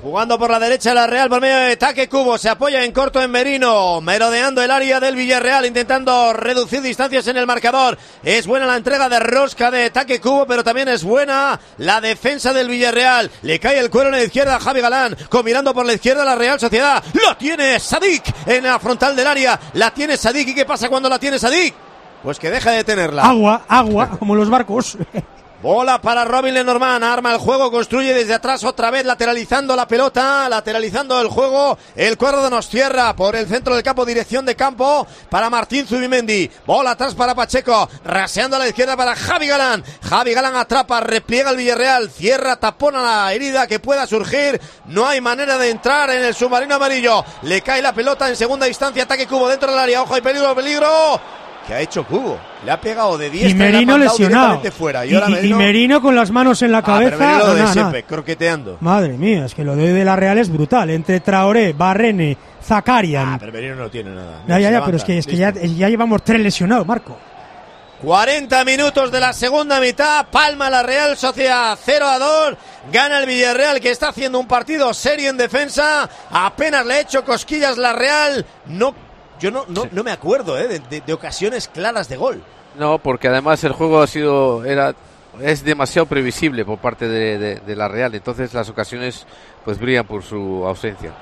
Jugando 0.00 0.38
por 0.38 0.48
la 0.48 0.60
derecha 0.60 0.94
la 0.94 1.08
Real 1.08 1.28
por 1.28 1.40
medio 1.40 1.56
de 1.56 1.76
Taque 1.76 2.08
Cubo. 2.08 2.38
Se 2.38 2.48
apoya 2.48 2.84
en 2.84 2.92
corto 2.92 3.20
en 3.20 3.32
Merino. 3.32 4.00
Merodeando 4.00 4.62
el 4.62 4.70
área 4.70 5.00
del 5.00 5.16
Villarreal. 5.16 5.66
Intentando 5.66 6.32
reducir 6.32 6.80
distancias 6.80 7.26
en 7.26 7.36
el 7.36 7.46
marcador. 7.48 7.98
Es 8.22 8.46
buena 8.46 8.64
la 8.64 8.76
entrega 8.76 9.08
de 9.08 9.18
rosca 9.18 9.72
de 9.72 9.90
Taque 9.90 10.20
Cubo. 10.20 10.46
Pero 10.46 10.62
también 10.62 10.86
es 10.86 11.02
buena 11.02 11.58
la 11.78 12.00
defensa 12.00 12.52
del 12.52 12.68
Villarreal. 12.68 13.28
Le 13.42 13.58
cae 13.58 13.80
el 13.80 13.90
cuero 13.90 14.10
en 14.10 14.14
la 14.14 14.22
izquierda 14.22 14.54
a 14.54 14.60
Javi 14.60 14.80
Galán. 14.80 15.16
Combinando 15.28 15.74
por 15.74 15.84
la 15.84 15.94
izquierda 15.94 16.24
la 16.24 16.36
Real 16.36 16.60
Sociedad. 16.60 17.02
Lo 17.14 17.36
tiene 17.36 17.80
Sadik 17.80 18.22
en 18.46 18.62
la 18.64 18.78
frontal 18.78 19.16
del 19.16 19.26
área. 19.26 19.58
La 19.74 19.92
tiene 19.92 20.16
Sadik. 20.16 20.46
¿Y 20.48 20.54
qué 20.54 20.64
pasa 20.64 20.88
cuando 20.88 21.08
la 21.08 21.18
tiene 21.18 21.40
Sadik? 21.40 21.74
Pues 22.22 22.38
que 22.38 22.50
deja 22.50 22.72
de 22.72 22.84
tenerla. 22.84 23.22
Agua, 23.22 23.62
agua, 23.68 24.10
como 24.18 24.34
los 24.34 24.50
barcos. 24.50 24.98
Bola 25.60 26.00
para 26.00 26.24
Robin 26.24 26.54
Lenormand, 26.54 27.02
arma 27.02 27.32
el 27.32 27.38
juego, 27.38 27.72
construye 27.72 28.14
desde 28.14 28.32
atrás 28.32 28.62
otra 28.62 28.92
vez, 28.92 29.04
lateralizando 29.04 29.74
la 29.74 29.88
pelota, 29.88 30.48
lateralizando 30.48 31.20
el 31.20 31.26
juego, 31.26 31.76
el 31.96 32.16
cuadro 32.16 32.44
de 32.44 32.50
Nostierra 32.50 33.16
por 33.16 33.34
el 33.34 33.48
centro 33.48 33.74
del 33.74 33.82
campo, 33.82 34.06
dirección 34.06 34.46
de 34.46 34.54
campo 34.54 35.04
para 35.28 35.50
Martín 35.50 35.84
Zubimendi, 35.84 36.48
bola 36.64 36.92
atrás 36.92 37.16
para 37.16 37.34
Pacheco, 37.34 37.88
raseando 38.04 38.54
a 38.54 38.60
la 38.60 38.68
izquierda 38.68 38.96
para 38.96 39.16
Javi 39.16 39.48
Galán, 39.48 39.82
Javi 40.08 40.32
Galán 40.32 40.54
atrapa, 40.54 41.00
repliega 41.00 41.50
el 41.50 41.56
Villarreal, 41.56 42.08
cierra, 42.08 42.54
tapona 42.54 43.02
la 43.02 43.32
herida 43.32 43.66
que 43.66 43.80
pueda 43.80 44.06
surgir, 44.06 44.60
no 44.86 45.08
hay 45.08 45.20
manera 45.20 45.58
de 45.58 45.70
entrar 45.70 46.08
en 46.10 46.24
el 46.24 46.36
submarino 46.36 46.76
amarillo, 46.76 47.24
le 47.42 47.62
cae 47.62 47.82
la 47.82 47.92
pelota 47.92 48.28
en 48.28 48.36
segunda 48.36 48.68
instancia, 48.68 49.02
ataque 49.02 49.26
Cubo 49.26 49.48
dentro 49.48 49.68
del 49.68 49.80
área, 49.80 50.02
ojo, 50.02 50.14
hay 50.14 50.20
peligro, 50.20 50.54
peligro, 50.54 51.20
¿Qué 51.68 51.74
ha 51.74 51.80
hecho 51.82 52.02
Cubo? 52.06 52.38
Le 52.64 52.70
ha 52.72 52.80
pegado 52.80 53.16
de 53.18 53.28
10 53.30 53.50
Y 53.50 53.54
Merino 53.54 53.98
lesionado. 53.98 54.60
Fuera. 54.72 55.04
Y, 55.06 55.10
Y, 55.10 55.14
ahora 55.14 55.40
y- 55.42 55.46
y 55.50 55.54
Merino... 55.54 56.00
Con 56.00 56.16
las 56.16 56.30
manos 56.30 56.62
en 56.62 56.72
la 56.72 56.78
Ah, 56.78 56.82
pero 56.98 57.18
cabeza. 57.18 57.82
Lo 57.84 57.90
de 57.90 58.02
croqueteando. 58.04 58.78
Madre 58.80 59.18
mía, 59.18 59.44
es 59.44 59.54
que 59.54 59.62
lo 59.64 59.76
de, 59.76 59.92
de 59.92 60.04
la 60.04 60.16
Real 60.16 60.38
es 60.38 60.50
brutal. 60.50 60.88
Entre 60.90 61.20
Traoré, 61.20 61.74
Barrene, 61.74 62.36
Zakarian. 62.64 63.34
Ah, 63.34 63.36
pero 63.38 63.52
Merino 63.52 63.74
no 63.76 63.90
tiene 63.90 64.10
nada. 64.14 64.42
ya, 64.48 64.58
ya, 64.58 64.70
ya, 64.70 64.84
pero 64.84 64.96
es 64.96 65.04
que, 65.04 65.18
es 65.18 65.26
que 65.26 65.36
ya, 65.36 65.52
ya 65.52 65.88
llevamos 65.90 66.24
tres 66.24 66.40
lesionados, 66.40 66.86
Marco. 66.86 67.16
40 68.02 68.64
minutos 68.64 69.10
de 69.10 69.18
la 69.20 69.32
segunda 69.32 69.80
mitad, 69.80 70.26
palma 70.30 70.70
la 70.70 70.82
Real 70.84 71.16
Sociedad 71.16 71.76
0 71.84 72.06
a 72.06 72.18
2, 72.18 72.54
gana 72.92 73.18
el 73.18 73.26
Villarreal 73.26 73.80
que 73.80 73.90
está 73.90 74.10
haciendo 74.10 74.38
un 74.38 74.46
partido 74.46 74.94
serio 74.94 75.30
en 75.30 75.36
defensa, 75.36 76.08
apenas 76.30 76.86
le 76.86 76.94
ha 76.94 77.00
hecho 77.00 77.24
cosquillas 77.24 77.76
la 77.76 77.92
Real, 77.92 78.46
no, 78.66 78.94
yo 79.38 79.50
no, 79.50 79.64
no, 79.68 79.84
no 79.90 80.04
me 80.04 80.10
acuerdo 80.10 80.58
eh, 80.58 80.68
de, 80.68 80.78
de- 80.80 81.00
de 81.00 81.12
ocasiones 81.12 81.68
claras 81.68 82.08
de 82.08 82.16
gol. 82.16 82.42
No, 82.78 82.98
porque 82.98 83.28
además 83.28 83.62
el 83.64 83.72
juego 83.72 84.00
ha 84.02 84.06
sido 84.06 84.64
era 84.64 84.94
es 85.40 85.62
demasiado 85.62 86.06
previsible 86.06 86.64
por 86.64 86.78
parte 86.78 87.06
de, 87.08 87.38
de- 87.38 87.56
de 87.60 87.76
la 87.76 87.86
Real, 87.88 88.14
entonces 88.14 88.52
las 88.54 88.68
ocasiones 88.68 89.26
pues 89.64 89.78
brillan 89.78 90.06
por 90.06 90.22
su 90.22 90.64
ausencia. 90.66 91.12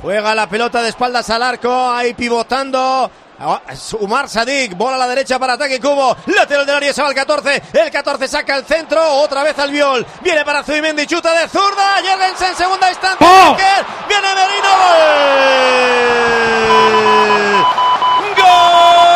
Juega 0.00 0.34
la 0.34 0.48
pelota 0.48 0.82
de 0.82 0.88
espaldas 0.88 1.28
al 1.30 1.42
arco, 1.42 1.70
ahí 1.90 2.14
pivotando. 2.14 3.10
Ah, 3.44 3.60
Umar 3.98 4.28
Sadik, 4.28 4.76
bola 4.76 4.94
a 4.94 4.98
la 4.98 5.08
derecha 5.08 5.36
para 5.36 5.54
ataque 5.54 5.80
Cubo, 5.80 6.16
lateral 6.26 6.64
del 6.64 6.76
área 6.76 6.92
se 6.92 7.02
va 7.02 7.08
el 7.08 7.14
14, 7.16 7.62
el 7.72 7.90
14 7.90 8.28
saca 8.28 8.54
el 8.54 8.64
centro, 8.64 9.04
otra 9.16 9.42
vez 9.42 9.58
al 9.58 9.72
viol, 9.72 10.06
viene 10.22 10.44
para 10.44 10.62
Zubimendi, 10.62 11.08
chuta 11.08 11.32
de 11.32 11.48
zurda, 11.48 11.96
Jorgensen 12.08 12.54
segunda 12.54 12.88
instancia, 12.88 13.26
¡Oh! 13.26 13.56
Viene 14.08 14.28
Merino, 14.36 14.68
gol, 18.36 18.44
gol 18.44 19.11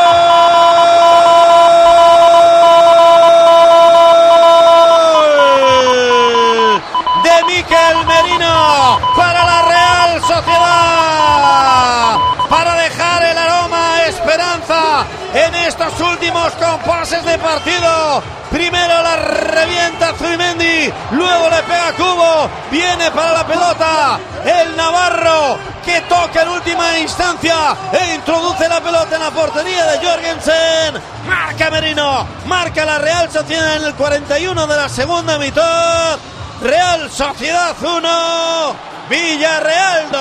partido. 17.39 18.23
Primero 18.51 19.03
la 19.03 19.17
revienta 19.17 20.15
Zubimendi, 20.15 20.93
luego 21.11 21.51
le 21.51 21.63
pega 21.65 21.93
Cubo, 21.97 22.49
viene 22.71 23.11
para 23.11 23.33
la 23.33 23.47
pelota 23.47 24.19
el 24.45 24.77
Navarro 24.77 25.59
que 25.87 26.01
toca 26.03 26.43
en 26.43 26.49
última 26.49 26.99
instancia 26.99 27.77
e 27.93 28.15
introduce 28.15 28.69
la 28.69 28.81
pelota 28.81 29.15
en 29.15 29.23
la 29.23 29.31
portería 29.31 29.87
de 29.87 30.05
Jorgensen. 30.05 31.03
Marca 31.29 31.71
Merino, 31.71 32.27
marca 32.47 32.85
la 32.85 32.99
Real 32.99 33.31
Sociedad 33.31 33.77
en 33.77 33.85
el 33.85 33.95
41 33.95 34.67
de 34.67 34.77
la 34.77 34.89
segunda 34.89 35.39
mitad. 35.39 36.19
Real 36.61 37.09
Sociedad 37.11 37.77
1, 37.81 38.77
Villarreal 39.09 40.11
2. 40.11 40.21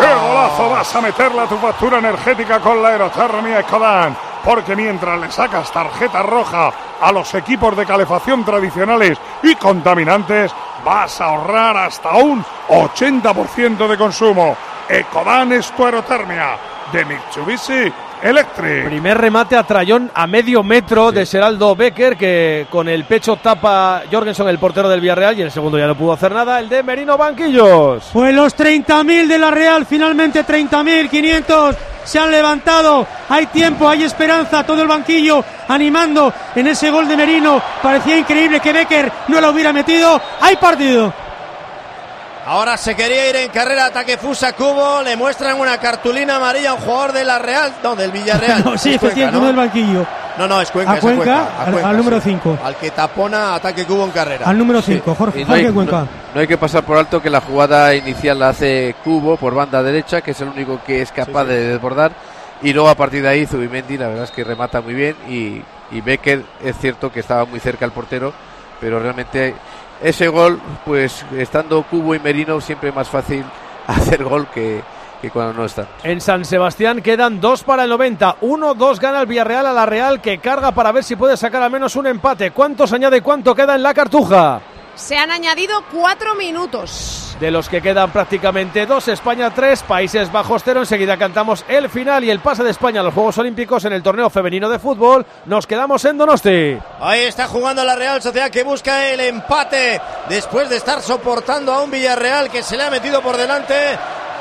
¡Qué 0.00 0.14
golazo 0.14 0.70
vas 0.70 0.94
a 0.94 1.00
meterle 1.00 1.40
a 1.40 1.46
tu 1.46 1.56
factura 1.56 1.98
energética 1.98 2.60
con 2.60 2.82
la 2.82 2.88
aerotermia 2.88 3.60
Ecodan! 3.60 4.27
Porque 4.44 4.76
mientras 4.76 5.20
le 5.20 5.30
sacas 5.30 5.70
tarjeta 5.72 6.22
roja 6.22 6.72
a 7.00 7.12
los 7.12 7.34
equipos 7.34 7.76
de 7.76 7.86
calefacción 7.86 8.44
tradicionales 8.44 9.18
y 9.42 9.54
contaminantes, 9.54 10.52
vas 10.84 11.20
a 11.20 11.26
ahorrar 11.26 11.76
hasta 11.76 12.10
un 12.16 12.44
80% 12.68 13.88
de 13.88 13.98
consumo. 13.98 14.56
Ecodan 14.88 15.52
es 15.52 15.70
tu 15.72 15.84
aerotermia 15.84 16.56
de 16.92 17.04
Mitsubishi 17.04 17.92
Electric. 18.22 18.86
Primer 18.86 19.18
remate 19.18 19.56
a 19.56 19.62
Trayón 19.62 20.10
a 20.14 20.26
medio 20.26 20.62
metro 20.62 21.12
de 21.12 21.24
Seraldo 21.24 21.76
Becker, 21.76 22.16
que 22.16 22.66
con 22.70 22.88
el 22.88 23.04
pecho 23.04 23.36
tapa 23.36 24.02
Jorgensen, 24.10 24.48
el 24.48 24.58
portero 24.58 24.88
del 24.88 25.00
Villarreal, 25.00 25.36
y 25.36 25.40
en 25.42 25.46
el 25.46 25.52
segundo 25.52 25.78
ya 25.78 25.86
no 25.86 25.96
pudo 25.96 26.12
hacer 26.12 26.32
nada, 26.32 26.58
el 26.58 26.68
de 26.68 26.82
Merino 26.82 27.16
Banquillos. 27.16 28.10
Pues 28.12 28.34
los 28.34 28.56
30.000 28.56 29.26
de 29.26 29.38
la 29.38 29.50
Real, 29.50 29.86
finalmente 29.86 30.44
30.500 30.44 31.76
se 32.04 32.18
han 32.18 32.30
levantado. 32.30 33.06
Hay 33.28 33.46
tiempo, 33.46 33.88
hay 33.88 34.04
esperanza, 34.04 34.64
todo 34.64 34.82
el 34.82 34.88
banquillo 34.88 35.44
animando 35.68 36.32
en 36.54 36.66
ese 36.68 36.90
gol 36.90 37.06
de 37.06 37.16
Merino. 37.16 37.62
Parecía 37.82 38.16
increíble 38.16 38.60
que 38.60 38.72
Becker 38.72 39.12
no 39.28 39.40
lo 39.40 39.50
hubiera 39.50 39.72
metido. 39.72 40.20
Hay 40.40 40.56
partido. 40.56 41.27
Ahora 42.48 42.78
se 42.78 42.96
quería 42.96 43.28
ir 43.28 43.36
en 43.36 43.50
carrera, 43.50 43.84
ataque 43.86 44.16
Fusa 44.16 44.54
Cubo, 44.54 45.02
le 45.02 45.16
muestran 45.16 45.60
una 45.60 45.76
cartulina 45.76 46.36
amarilla 46.36 46.70
a 46.70 46.74
un 46.74 46.80
jugador 46.80 47.12
de 47.12 47.22
la 47.24 47.38
Real, 47.38 47.74
no, 47.82 47.94
del 47.94 48.10
Villarreal. 48.10 48.64
No, 48.64 48.78
sí, 48.78 48.90
Es 48.90 48.96
efectivamente, 48.96 49.32
¿no? 49.32 49.38
uno 49.38 49.46
del 49.48 49.56
banquillo. 49.56 50.06
No, 50.38 50.48
no, 50.48 50.60
es 50.62 50.70
Cuenca, 50.70 50.92
A 50.92 50.94
es 50.94 51.00
Cuenca, 51.00 51.34
a 51.40 51.64
al- 51.64 51.72
Cuenca, 51.72 51.88
al 51.90 51.96
número 51.98 52.20
sí. 52.20 52.30
cinco. 52.30 52.56
Al 52.64 52.76
que 52.76 52.90
tapona 52.92 53.54
ataque 53.56 53.84
Cubo 53.84 54.04
en 54.04 54.12
carrera. 54.12 54.46
Al 54.48 54.56
número 54.56 54.80
5, 54.80 55.14
Jorge, 55.14 55.44
no 55.44 55.52
hay, 55.52 55.66
Cuenca. 55.72 55.98
no- 56.00 56.08
no 56.34 56.40
hay 56.40 56.46
que 56.46 56.56
pasar 56.56 56.84
por 56.84 56.96
alto 56.96 57.20
que 57.20 57.28
la 57.28 57.40
jugada 57.42 57.94
inicial 57.94 58.38
la 58.38 58.48
hace 58.50 58.94
Cubo 59.04 59.36
por 59.36 59.54
banda 59.54 59.82
derecha, 59.82 60.22
que 60.22 60.30
es 60.30 60.40
el 60.40 60.48
único 60.48 60.80
que 60.86 61.02
es 61.02 61.12
capaz 61.12 61.44
de 61.44 61.72
desbordar. 61.72 62.12
Y 62.62 62.72
luego 62.72 62.88
a 62.88 62.94
partir 62.94 63.20
de 63.22 63.28
ahí 63.28 63.46
Zubimendi, 63.46 63.98
la 63.98 64.08
verdad 64.08 64.24
es 64.24 64.30
que 64.30 64.42
remata 64.42 64.80
muy 64.80 64.94
bien. 64.94 65.16
Y, 65.28 65.60
y 65.94 66.00
Becker 66.00 66.44
es 66.64 66.78
cierto 66.78 67.12
que 67.12 67.20
estaba 67.20 67.44
muy 67.44 67.60
cerca 67.60 67.84
al 67.84 67.92
portero, 67.92 68.32
pero 68.80 69.00
realmente 69.00 69.54
ese 70.02 70.28
gol, 70.28 70.60
pues 70.84 71.24
estando 71.36 71.82
Cubo 71.82 72.14
y 72.14 72.18
Merino, 72.18 72.60
siempre 72.60 72.92
más 72.92 73.08
fácil 73.08 73.44
hacer 73.86 74.24
gol 74.24 74.46
que, 74.48 74.82
que 75.20 75.30
cuando 75.30 75.54
no 75.54 75.64
están. 75.64 75.86
En 76.02 76.20
San 76.20 76.44
Sebastián 76.44 77.02
quedan 77.02 77.40
dos 77.40 77.64
para 77.64 77.84
el 77.84 77.90
90. 77.90 78.36
Uno, 78.42 78.74
dos 78.74 79.00
gana 79.00 79.20
el 79.20 79.26
Villarreal 79.26 79.66
a 79.66 79.72
la 79.72 79.86
Real 79.86 80.20
que 80.20 80.38
carga 80.38 80.72
para 80.72 80.92
ver 80.92 81.04
si 81.04 81.16
puede 81.16 81.36
sacar 81.36 81.62
al 81.62 81.70
menos 81.70 81.96
un 81.96 82.06
empate. 82.06 82.50
¿Cuánto 82.50 82.86
se 82.86 82.96
añade 82.96 83.22
cuánto 83.22 83.54
queda 83.54 83.74
en 83.74 83.82
la 83.82 83.94
cartuja? 83.94 84.60
Se 84.98 85.16
han 85.16 85.30
añadido 85.30 85.84
cuatro 85.92 86.34
minutos. 86.34 87.36
De 87.38 87.52
los 87.52 87.68
que 87.68 87.80
quedan 87.80 88.10
prácticamente 88.10 88.84
dos, 88.84 89.06
España 89.06 89.54
tres, 89.54 89.84
Países 89.84 90.30
Bajos 90.32 90.62
cero. 90.64 90.80
Enseguida 90.80 91.16
cantamos 91.16 91.64
el 91.68 91.88
final 91.88 92.24
y 92.24 92.30
el 92.30 92.40
pase 92.40 92.64
de 92.64 92.70
España 92.70 93.00
a 93.00 93.04
los 93.04 93.14
Juegos 93.14 93.38
Olímpicos 93.38 93.84
en 93.84 93.92
el 93.92 94.02
torneo 94.02 94.28
femenino 94.28 94.68
de 94.68 94.80
fútbol. 94.80 95.24
Nos 95.44 95.68
quedamos 95.68 96.04
en 96.04 96.18
Donosti. 96.18 96.76
Ahí 97.00 97.20
está 97.20 97.46
jugando 97.46 97.84
la 97.84 97.94
Real 97.94 98.20
Sociedad 98.20 98.50
que 98.50 98.64
busca 98.64 99.08
el 99.08 99.20
empate 99.20 100.00
después 100.28 100.68
de 100.68 100.78
estar 100.78 101.00
soportando 101.00 101.72
a 101.72 101.82
un 101.82 101.92
Villarreal 101.92 102.50
que 102.50 102.64
se 102.64 102.76
le 102.76 102.82
ha 102.82 102.90
metido 102.90 103.22
por 103.22 103.36
delante 103.36 103.96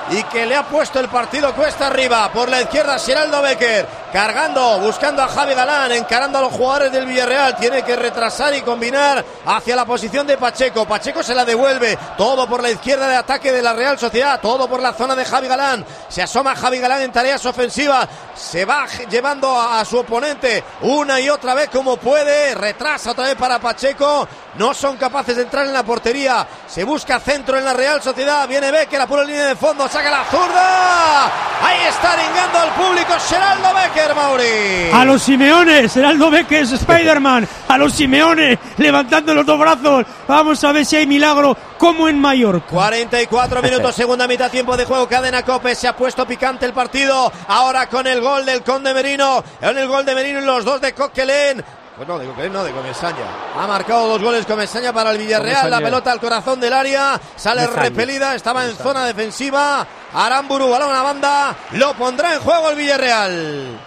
y 0.09 0.23
que 0.23 0.45
le 0.45 0.55
ha 0.55 0.63
puesto 0.63 0.99
el 0.99 1.07
partido 1.07 1.53
cuesta 1.53 1.87
arriba. 1.87 2.31
Por 2.31 2.49
la 2.49 2.61
izquierda, 2.61 2.97
Geraldo 2.97 3.41
Becker, 3.43 3.85
cargando, 4.11 4.79
buscando 4.79 5.21
a 5.21 5.27
Javi 5.27 5.53
Galán, 5.53 5.91
encarando 5.91 6.37
a 6.37 6.41
los 6.41 6.53
jugadores 6.53 6.91
del 6.91 7.05
Villarreal. 7.05 7.55
Tiene 7.57 7.83
que 7.83 7.95
retrasar 7.95 8.53
y 8.55 8.61
combinar 8.61 9.23
hacia 9.45 9.75
la 9.75 9.85
posición 9.85 10.25
de 10.27 10.37
Pacheco. 10.37 10.85
Pacheco 10.85 11.23
se 11.23 11.35
la 11.35 11.45
devuelve. 11.45 11.97
Todo 12.17 12.47
por 12.47 12.61
la 12.61 12.69
izquierda 12.69 13.07
de 13.07 13.15
ataque 13.15 13.51
de 13.51 13.61
la 13.61 13.73
Real 13.73 13.97
Sociedad. 13.97 14.39
Todo 14.41 14.67
por 14.67 14.81
la 14.81 14.93
zona 14.93 15.15
de 15.15 15.25
Javi 15.25 15.47
Galán. 15.47 15.85
Se 16.09 16.21
asoma 16.21 16.55
Javi 16.55 16.79
Galán 16.79 17.01
en 17.01 17.11
tareas 17.11 17.45
ofensivas. 17.45 18.07
Se 18.35 18.65
va 18.65 18.85
llevando 19.09 19.59
a, 19.59 19.83
su 19.85 19.97
oponente 19.97 20.63
una 20.81 21.19
y 21.19 21.29
otra 21.29 21.53
vez 21.53 21.69
como 21.69 21.97
puede. 21.97 22.55
Retrasa 22.55 23.11
otra 23.11 23.25
vez 23.25 23.35
para 23.35 23.59
Pacheco. 23.59 24.27
No 24.55 24.73
son 24.73 24.97
capaces 24.97 25.35
de 25.35 25.43
entrar 25.43 25.65
en 25.65 25.73
la 25.73 25.83
portería. 25.83 26.47
Se 26.67 26.83
busca 26.83 27.19
centro 27.19 27.57
en 27.57 27.65
la 27.65 27.73
Real 27.73 28.01
Sociedad. 28.01 28.47
Viene 28.47 28.71
Becker 28.71 29.01
a 29.01 29.07
pura 29.07 29.23
línea 29.23 29.47
de 29.47 29.55
fondo. 29.55 29.87
Saca 29.87 30.09
la 30.09 30.25
zurda. 30.25 31.25
Ahí 31.61 31.87
está 31.87 32.15
ringando 32.15 32.59
al 32.59 32.73
público 32.73 33.13
Geraldo 33.27 33.73
Becker, 33.73 33.96
Mauri. 34.15 34.89
A 34.93 35.05
los 35.05 35.21
Simeones, 35.23 35.93
Geraldo 35.93 36.29
Becker 36.29 36.63
es 36.63 36.71
Spider-Man. 36.71 37.47
A 37.67 37.77
los 37.77 37.93
Simeones, 37.93 38.57
levantando 38.77 39.33
los 39.33 39.45
dos 39.45 39.59
brazos. 39.59 40.05
Vamos 40.27 40.63
a 40.63 40.71
ver 40.71 40.85
si 40.85 40.95
hay 40.95 41.07
milagro 41.07 41.57
como 41.77 42.07
en 42.07 42.19
Mallorca. 42.19 42.67
44 42.67 43.61
minutos, 43.61 43.95
segunda 43.95 44.27
mitad, 44.27 44.49
tiempo 44.51 44.77
de 44.77 44.85
juego. 44.85 45.07
Cadena 45.07 45.43
Cope 45.43 45.75
se 45.75 45.87
ha 45.87 45.95
puesto 45.95 46.25
picante 46.25 46.65
el 46.65 46.73
partido. 46.73 47.31
Ahora 47.47 47.87
con 47.87 48.05
el 48.07 48.21
gol 48.21 48.45
del 48.45 48.61
Conde 48.63 48.93
Merino. 48.93 49.43
En 49.61 49.77
el 49.77 49.87
gol 49.87 50.05
de 50.05 50.15
Merino 50.15 50.41
y 50.41 50.45
los 50.45 50.63
dos 50.63 50.79
de 50.81 50.93
Coquelén. 50.93 51.63
Pues 51.95 52.07
no, 52.07 52.19
de 52.19 52.27
Coquelén, 52.27 52.53
no, 52.53 52.63
de 52.63 52.71
Comesaña. 52.71 53.25
Ha 53.59 53.65
marcado 53.65 54.07
dos 54.07 54.21
goles 54.21 54.45
Comesaña 54.45 54.93
para 54.93 55.11
el 55.11 55.17
Villarreal. 55.17 55.61
Comesaña. 55.61 55.79
La 55.79 55.83
pelota 55.83 56.11
al 56.11 56.19
corazón 56.19 56.59
del 56.59 56.73
área. 56.73 57.19
Sale 57.35 57.63
Comesaña. 57.63 57.83
repelida. 57.89 58.35
Estaba 58.35 58.65
en 58.65 58.75
zona 58.75 59.05
defensiva. 59.05 59.85
Aramburu, 60.13 60.69
balón 60.69 60.91
a 60.91 60.93
la 60.93 61.01
banda. 61.01 61.55
Lo 61.71 61.93
pondrá 61.95 62.35
en 62.35 62.39
juego 62.41 62.69
el 62.69 62.75
Villarreal. 62.75 63.79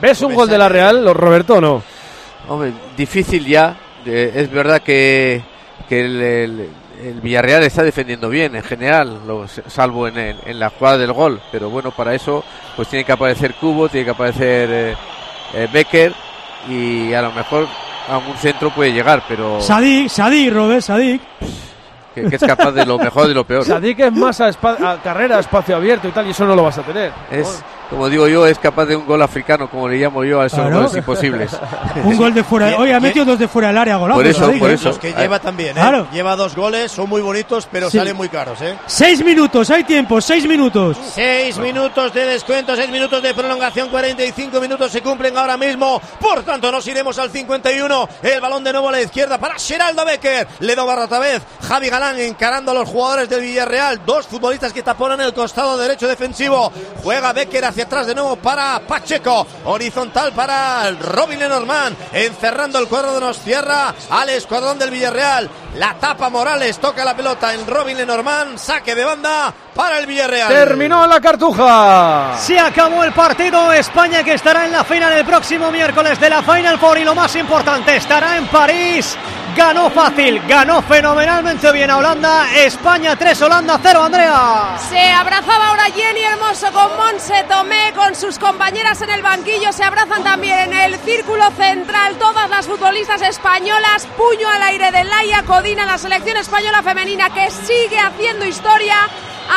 ¿Ves 0.00 0.22
un 0.22 0.34
gol 0.34 0.48
de 0.48 0.58
la 0.58 0.68
Real, 0.68 1.04
los 1.04 1.16
Roberto, 1.16 1.54
o 1.56 1.60
no? 1.60 1.82
Hombre, 2.48 2.72
difícil 2.96 3.44
ya. 3.46 3.76
Eh, 4.06 4.32
es 4.36 4.50
verdad 4.50 4.80
que, 4.82 5.42
que 5.88 6.00
el, 6.00 6.22
el- 6.22 6.68
el 7.02 7.20
Villarreal 7.20 7.62
está 7.62 7.82
defendiendo 7.84 8.28
bien 8.28 8.56
en 8.56 8.62
general, 8.64 9.20
lo- 9.26 9.46
salvo 9.68 10.08
en, 10.08 10.18
el- 10.18 10.40
en 10.46 10.58
la 10.58 10.70
jugada 10.70 10.98
del 10.98 11.12
gol. 11.12 11.40
Pero 11.52 11.70
bueno, 11.70 11.90
para 11.92 12.14
eso 12.14 12.44
pues 12.76 12.88
tiene 12.88 13.04
que 13.04 13.12
aparecer 13.12 13.54
Cubo, 13.54 13.88
tiene 13.88 14.04
que 14.06 14.10
aparecer 14.12 14.68
eh, 14.72 14.94
eh, 15.54 15.68
Becker 15.72 16.12
y 16.68 17.12
a 17.12 17.22
lo 17.22 17.32
mejor 17.32 17.66
a 18.08 18.18
un 18.18 18.36
centro 18.38 18.70
puede 18.70 18.92
llegar, 18.92 19.22
pero 19.28 19.60
Sadik, 19.60 20.08
Sadik, 20.08 20.52
Robert, 20.52 20.80
Sadik. 20.82 21.20
que, 22.14 22.24
que 22.24 22.36
es 22.36 22.42
capaz 22.42 22.72
de 22.72 22.84
lo 22.86 22.98
mejor 22.98 23.26
y 23.26 23.28
de 23.28 23.34
lo 23.34 23.44
peor. 23.46 23.64
Sadik 23.64 23.98
es 24.00 24.12
más 24.12 24.40
a, 24.40 24.48
espa- 24.48 24.80
a 24.82 25.00
carrera, 25.02 25.36
a 25.36 25.40
espacio 25.40 25.76
abierto 25.76 26.08
y 26.08 26.12
tal, 26.12 26.26
y 26.26 26.30
eso 26.30 26.44
no 26.46 26.56
lo 26.56 26.62
vas 26.64 26.78
a 26.78 26.82
tener. 26.82 27.12
Es, 27.30 27.62
como 27.90 28.08
digo 28.08 28.28
yo, 28.28 28.46
es 28.46 28.58
capaz 28.58 28.86
de 28.86 28.96
un 28.96 29.06
gol 29.06 29.20
africano, 29.22 29.68
como 29.70 29.88
le 29.88 29.96
llamo 29.96 30.24
yo 30.24 30.40
a 30.40 30.46
esos 30.46 30.58
Claro. 30.60 30.76
goles 30.76 30.96
imposibles. 30.96 31.50
Un 32.04 32.16
gol 32.16 32.34
de 32.34 32.44
fuera. 32.44 32.76
Oye, 32.78 32.92
ha 32.94 33.00
metido 33.00 33.24
dos 33.24 33.38
de 33.38 33.48
fuera 33.48 33.68
del 33.68 33.78
área, 33.78 33.96
golazo. 33.96 34.18
Por 34.18 34.26
eso, 34.26 34.52
por 34.58 34.70
¿eh? 34.70 34.74
eso. 34.74 34.88
Los 34.90 34.98
que 34.98 35.12
lleva 35.12 35.38
también, 35.38 35.70
¿eh? 35.70 35.80
Claro. 35.80 36.06
Lleva 36.12 36.36
dos 36.36 36.54
goles, 36.54 36.92
son 36.92 37.08
muy 37.08 37.20
bonitos, 37.20 37.66
pero 37.70 37.90
Sí. 37.90 37.98
salen 37.98 38.16
muy 38.16 38.28
caros, 38.28 38.60
¿eh? 38.62 38.76
Seis 38.86 39.24
minutos, 39.24 39.70
hay 39.70 39.84
tiempo, 39.84 40.20
seis 40.20 40.46
minutos. 40.46 40.96
Seis 41.14 41.56
minutos 41.58 42.12
de 42.12 42.26
descuento, 42.26 42.76
seis 42.76 42.90
minutos 42.90 43.22
de 43.22 43.32
prolongación, 43.34 43.88
45 43.88 44.60
minutos 44.60 44.92
se 44.92 45.00
cumplen 45.02 45.36
ahora 45.36 45.56
mismo. 45.56 46.00
Por 46.20 46.42
tanto, 46.42 46.70
nos 46.70 46.86
iremos 46.86 47.18
al 47.18 47.30
51. 47.30 48.08
El 48.22 48.40
balón 48.40 48.62
de 48.64 48.72
nuevo 48.72 48.88
a 48.88 48.92
la 48.92 49.00
izquierda 49.02 49.38
para 49.38 49.54
Geraldo 49.58 50.04
Becker. 50.04 50.46
Le 50.60 50.74
da 50.76 50.84
barra 50.84 51.04
otra 51.04 51.18
vez. 51.18 51.42
Javi 51.66 51.88
Galán 51.88 52.18
encarando 52.20 52.72
a 52.72 52.74
los 52.74 52.88
jugadores 52.88 53.28
del 53.28 53.40
Villarreal. 53.40 54.00
Dos 54.04 54.26
futbolistas 54.26 54.72
que 54.72 54.82
taponan 54.82 55.20
el 55.20 55.32
costado 55.34 55.76
derecho 55.78 56.06
defensivo. 56.06 56.70
Juega 57.02 57.32
Becker 57.32 57.64
hacia 57.64 57.77
atrás 57.82 58.06
de 58.06 58.14
nuevo 58.14 58.36
para 58.36 58.80
Pacheco. 58.86 59.46
Horizontal 59.64 60.32
para 60.32 60.90
Robin 60.92 61.38
Lenormand. 61.38 61.96
Encerrando 62.12 62.78
el 62.78 62.88
cuadro 62.88 63.14
de 63.14 63.20
nos 63.20 63.38
cierra 63.38 63.94
al 64.10 64.28
escuadrón 64.30 64.78
del 64.78 64.90
Villarreal. 64.90 65.50
La 65.78 65.94
tapa 65.94 66.28
Morales, 66.28 66.80
toca 66.80 67.04
la 67.04 67.14
pelota 67.14 67.54
en 67.54 67.64
Robin 67.64 67.96
Lenormand. 67.96 68.58
Saque 68.58 68.96
de 68.96 69.04
banda 69.04 69.54
para 69.76 70.00
el 70.00 70.06
Villarreal. 70.06 70.48
Terminó 70.48 71.06
la 71.06 71.20
cartuja. 71.20 72.36
Se 72.36 72.58
acabó 72.58 73.04
el 73.04 73.12
partido. 73.12 73.72
España 73.72 74.24
que 74.24 74.34
estará 74.34 74.66
en 74.66 74.72
la 74.72 74.82
final 74.82 75.12
el 75.12 75.24
próximo 75.24 75.70
miércoles 75.70 76.18
de 76.18 76.30
la 76.30 76.42
Final 76.42 76.80
Four 76.80 76.98
y 76.98 77.04
lo 77.04 77.14
más 77.14 77.36
importante, 77.36 77.94
estará 77.94 78.36
en 78.36 78.48
París. 78.48 79.16
Ganó 79.56 79.90
fácil, 79.90 80.40
ganó 80.46 80.82
fenomenalmente 80.82 81.72
bien 81.72 81.90
a 81.90 81.96
Holanda. 81.96 82.46
España 82.54 83.16
3, 83.16 83.42
Holanda 83.42 83.80
0, 83.82 84.02
Andrea. 84.04 84.76
Se 84.88 85.10
abrazaba 85.10 85.68
ahora 85.68 85.84
Jenny 85.86 86.20
Hermoso 86.20 86.72
con 86.72 86.96
Monse 86.96 87.44
Tomé, 87.48 87.92
con 87.96 88.14
sus 88.14 88.38
compañeras 88.38 89.00
en 89.02 89.10
el 89.10 89.22
banquillo. 89.22 89.72
Se 89.72 89.82
abrazan 89.82 90.22
también 90.22 90.58
en 90.58 90.72
el 90.72 90.96
círculo 91.00 91.50
central 91.52 92.16
todas 92.18 92.48
las 92.50 92.66
futbolistas 92.66 93.20
españolas. 93.22 94.06
Puño 94.16 94.48
al 94.48 94.62
aire 94.62 94.92
de 94.92 95.02
Laia 95.02 95.42
La 95.76 95.96
selección 95.98 96.36
española 96.38 96.82
femenina 96.82 97.28
que 97.30 97.50
sigue 97.50 97.98
haciendo 97.98 98.44
historia. 98.46 98.96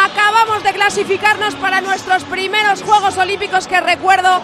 Acabamos 0.05 0.62
de 0.64 0.74
clasificarnos 0.74 1.55
para 1.55 1.80
nuestros 1.82 2.24
primeros 2.26 2.84
Juegos 2.84 3.18
Olímpicos 3.18 3.68
que 3.68 3.80
recuerdo, 3.80 4.41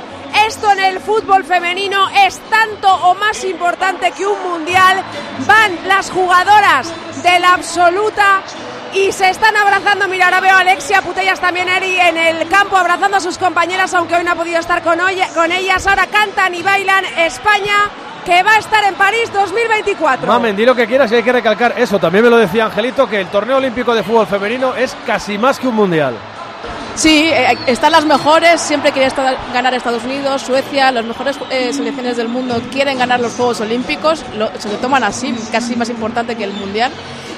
esto 0.47 0.71
en 0.71 0.79
el 0.79 0.99
fútbol 0.99 1.43
femenino 1.43 2.09
es 2.25 2.39
tanto 2.49 2.93
o 2.93 3.15
más 3.15 3.43
importante 3.43 4.11
que 4.11 4.25
un 4.25 4.41
mundial. 4.49 5.03
Van 5.45 5.77
las 5.87 6.09
jugadoras 6.09 6.91
de 7.21 7.39
la 7.39 7.53
absoluta 7.53 8.41
y 8.93 9.11
se 9.11 9.29
están 9.29 9.55
abrazando. 9.55 10.07
Mira, 10.07 10.25
ahora 10.25 10.39
veo 10.39 10.55
a 10.55 10.59
Alexia 10.59 11.01
Putellas 11.01 11.39
también 11.39 11.67
Eri 11.69 11.99
en 11.99 12.17
el 12.17 12.47
campo 12.49 12.75
abrazando 12.77 13.17
a 13.17 13.21
sus 13.21 13.37
compañeras, 13.37 13.93
aunque 13.93 14.15
hoy 14.15 14.23
no 14.23 14.31
ha 14.31 14.35
podido 14.35 14.59
estar 14.59 14.81
con, 14.83 14.99
hoy- 15.01 15.21
con 15.35 15.51
ellas. 15.51 15.85
Ahora 15.87 16.07
cantan 16.07 16.53
y 16.55 16.61
bailan 16.63 17.03
España, 17.17 17.89
que 18.27 18.43
va 18.43 18.55
a 18.55 18.57
estar 18.59 18.83
en 18.83 18.93
París 18.95 19.31
2024. 19.31 20.27
Mamen, 20.27 20.53
di 20.53 20.65
lo 20.65 20.75
que 20.75 20.85
quieras 20.85 21.09
y 21.13 21.15
hay 21.15 21.23
que 21.23 21.31
recalcar 21.31 21.75
eso. 21.77 21.97
También 21.97 22.25
me 22.25 22.29
lo 22.29 22.35
decía 22.35 22.65
Angelito, 22.65 23.07
que 23.07 23.21
el 23.21 23.27
torneo 23.27 23.55
olímpico 23.55 23.95
de 23.95 24.03
fútbol 24.03 24.27
femenino 24.27 24.75
es 24.75 24.97
casi 25.05 25.37
más 25.37 25.57
que 25.57 25.67
un 25.69 25.75
mundial. 25.75 26.13
Sí, 26.95 27.29
eh, 27.31 27.57
están 27.67 27.93
las 27.93 28.05
mejores, 28.05 28.59
siempre 28.59 28.91
quiere 28.91 29.07
estar- 29.07 29.37
ganar 29.53 29.73
Estados 29.73 30.03
Unidos, 30.03 30.41
Suecia, 30.41 30.91
las 30.91 31.05
mejores 31.05 31.37
eh, 31.49 31.71
selecciones 31.71 32.17
del 32.17 32.27
mundo 32.27 32.61
quieren 32.69 32.97
ganar 32.97 33.21
los 33.21 33.31
Juegos 33.33 33.61
Olímpicos, 33.61 34.25
lo- 34.35 34.51
se 34.59 34.67
lo 34.67 34.75
toman 34.79 35.05
así, 35.05 35.33
casi 35.49 35.77
más 35.77 35.89
importante 35.89 36.35
que 36.35 36.43
el 36.43 36.51
Mundial. 36.51 36.91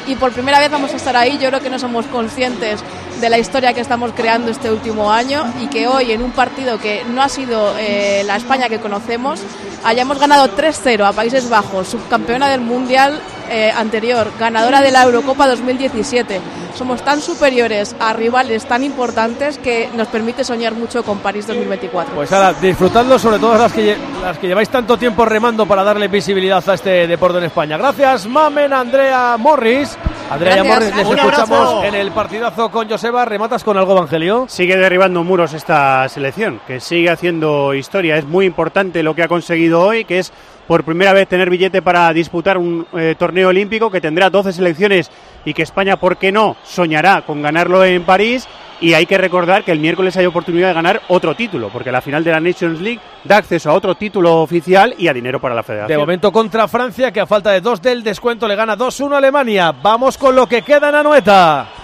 Y 0.08 0.16
por 0.16 0.32
primera 0.32 0.58
vez 0.60 0.72
vamos 0.72 0.92
a 0.92 0.96
estar 0.96 1.16
ahí, 1.16 1.38
yo 1.38 1.50
creo 1.50 1.60
que 1.62 1.70
no 1.70 1.78
somos 1.78 2.08
conscientes 2.08 2.80
de 3.20 3.30
la 3.30 3.38
historia 3.38 3.74
que 3.74 3.82
estamos 3.82 4.12
creando 4.16 4.52
este 4.52 4.72
último 4.72 5.12
año 5.12 5.44
y 5.62 5.68
que 5.68 5.88
hoy 5.88 6.12
en 6.12 6.22
un 6.22 6.32
partido 6.32 6.78
que 6.80 7.04
no 7.06 7.22
ha 7.22 7.30
sido 7.30 7.76
eh, 7.78 8.24
la 8.26 8.36
España 8.38 8.70
que 8.70 8.80
conocemos, 8.80 9.42
hayamos 9.84 10.20
ganado 10.20 10.56
3-0 10.56 11.06
a 11.06 11.12
Países 11.14 11.50
Bajos, 11.50 11.88
subcampeona 11.90 12.50
del 12.50 12.62
Mundial 12.62 13.20
eh, 13.50 13.72
anterior, 13.76 14.32
ganadora 14.40 14.82
de 14.82 14.92
la 14.92 15.04
Eurocopa 15.04 15.48
2017. 15.48 16.40
Somos 16.76 17.04
tan 17.04 17.20
superiores 17.20 17.96
a 18.00 18.14
rivales 18.14 18.66
tan 18.66 18.84
importantes 18.84 19.58
que 19.58 19.90
nos 19.96 20.08
permite 20.08 20.44
soñar 20.44 20.74
mucho 20.74 21.04
con 21.04 21.18
París 21.18 21.48
2024. 21.48 22.14
Pues 22.16 22.32
ahora, 22.32 22.54
disfrutando 22.54 23.18
sobre 23.18 23.40
todo 23.40 23.58
las 23.58 23.74
que, 23.74 23.98
las 24.22 24.38
que 24.38 24.48
lleváis 24.48 24.70
tanto 24.70 24.98
tiempo 24.98 25.26
remando 25.26 25.66
para 25.66 25.84
darle 25.84 26.08
visibilidad 26.08 26.64
a 26.70 26.74
este 26.76 27.08
deporte 27.08 27.40
en 27.40 27.46
España. 27.46 27.76
Gracias, 27.78 28.28
Mamen, 28.28 28.72
Andrea 28.72 29.36
Morris. 29.38 29.98
Andrea 30.30 30.58
Gracias. 30.58 30.76
Morris, 30.76 30.96
les 30.96 31.08
Un 31.08 31.18
escuchamos 31.18 31.50
abrazo. 31.58 31.84
en 31.86 31.96
el 31.96 32.12
partidazo 32.12 32.70
con 32.70 32.88
Joseba. 33.10 33.26
¿Rematas 33.26 33.64
con 33.64 33.76
algo, 33.76 33.94
Evangelio? 33.94 34.46
Sigue 34.48 34.78
derribando 34.78 35.24
muros 35.24 35.54
esta 35.54 36.08
selección, 36.10 36.62
que 36.68 36.80
sigue 36.80 37.10
haciendo 37.10 37.74
historia. 37.74 38.18
Es 38.18 38.26
muy 38.26 38.46
importante 38.46 39.02
lo 39.02 39.16
que 39.16 39.24
ha 39.24 39.28
conseguido 39.28 39.82
hoy, 39.82 40.06
que 40.06 40.20
es 40.20 40.32
por 40.68 40.84
primera 40.84 41.12
vez 41.12 41.28
tener 41.28 41.50
billete 41.50 41.82
para 41.82 42.14
disputar 42.14 42.60
un 42.60 42.86
eh, 42.94 43.16
torneo 43.18 43.50
olímpico 43.50 43.90
que 43.90 44.00
tendrá 44.00 44.30
12 44.30 44.54
selecciones 44.54 45.10
y 45.44 45.56
que 45.56 45.64
España, 45.64 46.00
¿por 46.00 46.18
qué 46.18 46.32
no?, 46.32 46.56
soñará 46.64 47.24
con 47.24 47.42
ganarlo 47.42 47.84
en 47.84 48.04
París. 48.04 48.48
Y 48.80 48.94
hay 48.94 49.08
que 49.08 49.18
recordar 49.18 49.64
que 49.64 49.72
el 49.72 49.80
miércoles 49.80 50.16
hay 50.16 50.28
oportunidad 50.28 50.68
de 50.68 50.74
ganar 50.76 51.02
otro 51.08 51.36
título, 51.36 51.70
porque 51.70 51.92
la 51.92 52.02
final 52.02 52.24
de 52.24 52.32
la 52.32 52.40
Nations 52.40 52.80
League 52.80 53.02
da 53.24 53.38
acceso 53.38 53.72
a 53.72 53.74
otro 53.74 53.96
título 53.96 54.38
oficial 54.42 54.94
y 55.00 55.08
a 55.08 55.14
dinero 55.14 55.42
para 55.42 55.56
la 55.56 55.62
De 55.62 55.68
federación. 55.68 56.00
momento 56.00 56.32
contra 56.32 56.68
Francia, 56.68 57.12
que 57.12 57.20
a 57.20 57.26
falta 57.26 57.52
de 57.52 57.62
dos 57.62 57.82
del 57.82 58.04
descuento 58.04 58.48
le 58.48 58.56
gana 58.56 58.78
2-1 58.78 59.16
a 59.16 59.18
Alemania. 59.18 59.74
Vamos 59.82 60.18
con 60.18 60.36
lo 60.36 60.48
que 60.48 60.62
queda 60.62 60.90
en 60.90 60.96
Anoeta. 60.96 61.79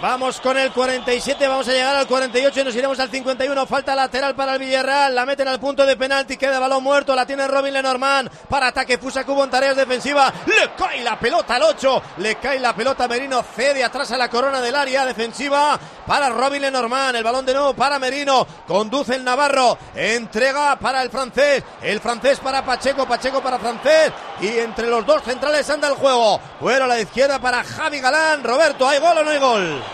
Vamos 0.00 0.40
con 0.40 0.56
el 0.56 0.70
47, 0.70 1.48
vamos 1.48 1.66
a 1.66 1.72
llegar 1.72 1.96
al 1.96 2.06
48 2.06 2.60
y 2.60 2.64
nos 2.64 2.76
iremos 2.76 3.00
al 3.00 3.10
51. 3.10 3.66
Falta 3.66 3.96
lateral 3.96 4.36
para 4.36 4.52
el 4.54 4.60
Villarreal, 4.60 5.12
la 5.12 5.26
meten 5.26 5.48
al 5.48 5.58
punto 5.58 5.84
de 5.84 5.96
penalti, 5.96 6.36
queda 6.36 6.60
balón 6.60 6.84
muerto, 6.84 7.16
la 7.16 7.26
tiene 7.26 7.48
Robin 7.48 7.74
Lenormand 7.74 8.30
para 8.48 8.68
ataque 8.68 8.96
Fusa 8.96 9.24
Cubo 9.24 9.42
en 9.42 9.50
tareas 9.50 9.74
defensivas. 9.74 10.32
Le 10.46 10.70
cae 10.76 11.02
la 11.02 11.18
pelota 11.18 11.56
al 11.56 11.64
8, 11.64 12.02
le 12.18 12.36
cae 12.36 12.60
la 12.60 12.76
pelota 12.76 13.08
Merino, 13.08 13.42
cede 13.42 13.82
atrás 13.82 14.12
a 14.12 14.16
la 14.16 14.30
corona 14.30 14.60
del 14.60 14.76
área 14.76 15.04
defensiva 15.04 15.76
para 16.06 16.28
Robin 16.28 16.62
Lenormand. 16.62 17.16
El 17.16 17.24
balón 17.24 17.44
de 17.44 17.54
nuevo 17.54 17.74
para 17.74 17.98
Merino, 17.98 18.46
conduce 18.68 19.16
el 19.16 19.24
Navarro, 19.24 19.78
entrega 19.96 20.76
para 20.76 21.02
el 21.02 21.10
francés, 21.10 21.64
el 21.82 21.98
francés 21.98 22.38
para 22.38 22.64
Pacheco, 22.64 23.04
Pacheco 23.04 23.42
para 23.42 23.58
francés 23.58 24.12
y 24.40 24.46
entre 24.58 24.86
los 24.86 25.04
dos 25.04 25.24
centrales 25.24 25.68
anda 25.68 25.88
el 25.88 25.94
juego. 25.94 26.40
Fuera 26.60 26.84
a 26.84 26.88
la 26.88 27.00
izquierda 27.00 27.40
para 27.40 27.64
Javi 27.64 27.98
Galán. 27.98 28.44
Roberto, 28.44 28.86
¿hay 28.86 29.00
gol 29.00 29.18
o 29.18 29.24
no 29.24 29.30
hay 29.30 29.38
gol? 29.38 29.87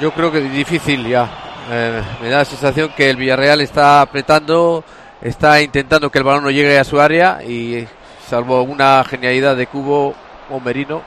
Yo 0.00 0.12
creo 0.12 0.30
que 0.30 0.40
difícil 0.40 1.06
ya. 1.08 1.28
Eh, 1.70 2.02
me 2.22 2.28
da 2.30 2.38
la 2.38 2.44
sensación 2.44 2.90
que 2.96 3.10
el 3.10 3.16
Villarreal 3.16 3.60
está 3.60 4.00
apretando, 4.00 4.84
está 5.20 5.60
intentando 5.60 6.10
que 6.10 6.18
el 6.18 6.24
balón 6.24 6.44
no 6.44 6.50
llegue 6.50 6.78
a 6.78 6.84
su 6.84 7.00
área 7.00 7.42
y 7.42 7.86
salvo 8.28 8.62
una 8.62 9.04
genialidad 9.04 9.56
de 9.56 9.66
Cubo 9.66 10.14
o 10.50 10.60
Merino, 10.60 11.02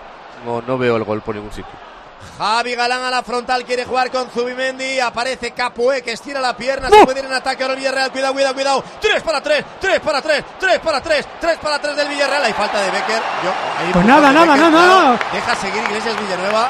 no, 0.45 0.61
no 0.61 0.77
veo 0.77 0.97
el 0.97 1.03
gol 1.03 1.21
por 1.21 1.35
ningún 1.35 1.51
sitio. 1.51 1.71
Javi 2.37 2.75
Galán 2.75 3.03
a 3.03 3.09
la 3.11 3.23
frontal, 3.23 3.63
quiere 3.65 3.85
jugar 3.85 4.09
con 4.11 4.29
Zubimendi. 4.29 4.99
Aparece 4.99 5.51
Capué 5.51 6.01
que 6.01 6.11
estira 6.13 6.39
la 6.39 6.55
pierna. 6.55 6.89
Se 6.89 7.03
puede 7.05 7.19
ir 7.19 7.25
en 7.25 7.33
ataque 7.33 7.63
ahora 7.63 7.73
el 7.73 7.79
Villarreal. 7.79 8.11
Cuidado, 8.11 8.33
cuidado, 8.33 8.53
cuidado. 8.55 8.83
3 8.99 9.23
para 9.23 9.41
3, 9.41 9.65
3 9.79 9.99
para 9.99 10.21
3, 10.21 10.43
3 10.59 10.79
para 10.79 11.01
3, 11.01 11.27
3 11.39 11.57
para 11.59 11.79
3 11.79 11.95
del 11.95 12.07
Villarreal. 12.07 12.43
Hay 12.45 12.53
falta 12.53 12.79
de 12.81 12.89
Becker. 12.91 13.21
Yo, 13.43 13.91
Pues 13.93 14.05
nada, 14.05 14.27
de 14.29 14.33
nada, 14.33 14.53
Becker, 14.53 14.71
nada, 14.71 14.85
claro. 14.85 15.01
nada. 15.03 15.19
Deja 15.33 15.55
seguir 15.55 15.83
Iglesias 15.83 16.15
Villanueva. 16.19 16.69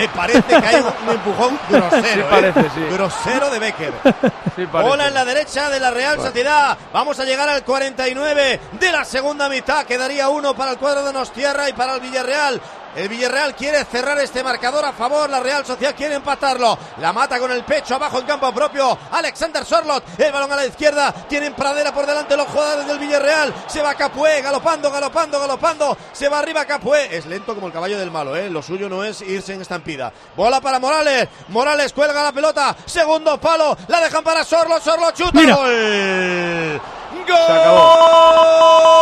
Me 0.00 0.08
parece 0.08 0.42
que 0.42 0.54
hay 0.66 0.76
un, 0.76 0.86
un 0.86 1.10
empujón 1.14 1.58
grosero. 1.68 2.02
Sí 2.02 2.20
¿eh? 2.20 2.26
parece, 2.30 2.62
sí. 2.62 2.80
Grosero 2.90 3.50
de 3.50 3.58
Becker. 3.58 3.92
Sí. 4.56 4.66
Bola 4.66 5.06
en 5.06 5.14
la 5.14 5.24
derecha 5.24 5.70
de 5.70 5.78
la 5.78 5.90
Real 5.92 6.16
Sociedad. 6.20 6.76
Vamos 6.92 7.18
a 7.20 7.24
llegar 7.24 7.48
al 7.48 7.62
49 7.62 8.60
de 8.72 8.92
la 8.92 9.04
segunda 9.04 9.48
mitad. 9.48 9.86
Quedaría 9.86 10.28
uno 10.28 10.54
para 10.54 10.72
el 10.72 10.76
cuadro 10.76 11.04
de 11.04 11.12
Nostierra 11.12 11.68
y 11.68 11.72
para 11.72 11.94
el 11.94 12.00
Villarreal. 12.00 12.60
El 12.96 13.08
Villarreal 13.08 13.54
quiere 13.54 13.84
cerrar 13.84 14.18
este 14.18 14.42
marcador 14.42 14.84
a 14.84 14.92
favor. 14.92 15.30
La 15.30 15.40
Real 15.40 15.64
Sociedad 15.64 15.94
quiere 15.94 16.16
empatarlo. 16.16 16.76
La 16.98 17.12
mata 17.12 17.38
con 17.38 17.50
el 17.52 17.64
pecho 17.64 17.94
abajo 17.94 18.18
en 18.18 18.26
campo 18.26 18.52
propio. 18.52 18.98
Alexander 19.12 19.64
Sorlot. 19.64 20.04
El 20.18 20.32
balón 20.32 20.52
a 20.52 20.56
la 20.56 20.66
izquierda. 20.66 21.12
Tienen 21.28 21.54
Pradera 21.54 21.92
por 21.92 22.06
delante 22.06 22.36
los 22.36 22.48
jugadores 22.48 22.86
del 22.86 22.98
Villarreal. 22.98 23.54
Se 23.68 23.80
va 23.82 23.94
Capué. 23.94 24.42
Galopando, 24.42 24.90
galopando, 24.90 25.38
galopando. 25.38 25.96
Se 26.12 26.28
va 26.28 26.40
arriba 26.40 26.64
Capué. 26.64 27.16
Es 27.16 27.26
lento 27.26 27.54
como 27.54 27.68
el 27.68 27.72
caballo 27.72 27.98
del 27.98 28.10
malo. 28.10 28.34
¿eh? 28.34 28.50
Lo 28.50 28.62
suyo 28.62 28.88
no 28.88 29.04
es 29.04 29.20
irse 29.22 29.54
en 29.54 29.62
estampida. 29.62 30.12
Bola 30.36 30.60
para 30.60 30.78
Morales. 30.80 31.28
Morales 31.48 31.92
cuelga 31.92 32.22
la 32.22 32.32
pelota. 32.32 32.76
Segundo 32.86 33.40
palo. 33.40 33.76
La 33.88 34.00
dejan 34.00 34.24
para 34.24 34.44
Sorlot. 34.44 34.82
Sorlot 34.82 35.14
chuta. 35.14 35.32
Mira. 35.40 35.54
Gol. 35.56 36.80
Se 37.26 37.52
acabó. 37.52 39.00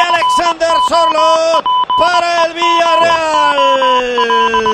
Alexander 0.00 0.72
Sorlot 0.88 1.64
para 1.98 2.46
el 2.46 2.54
Villarreal. 2.54 3.58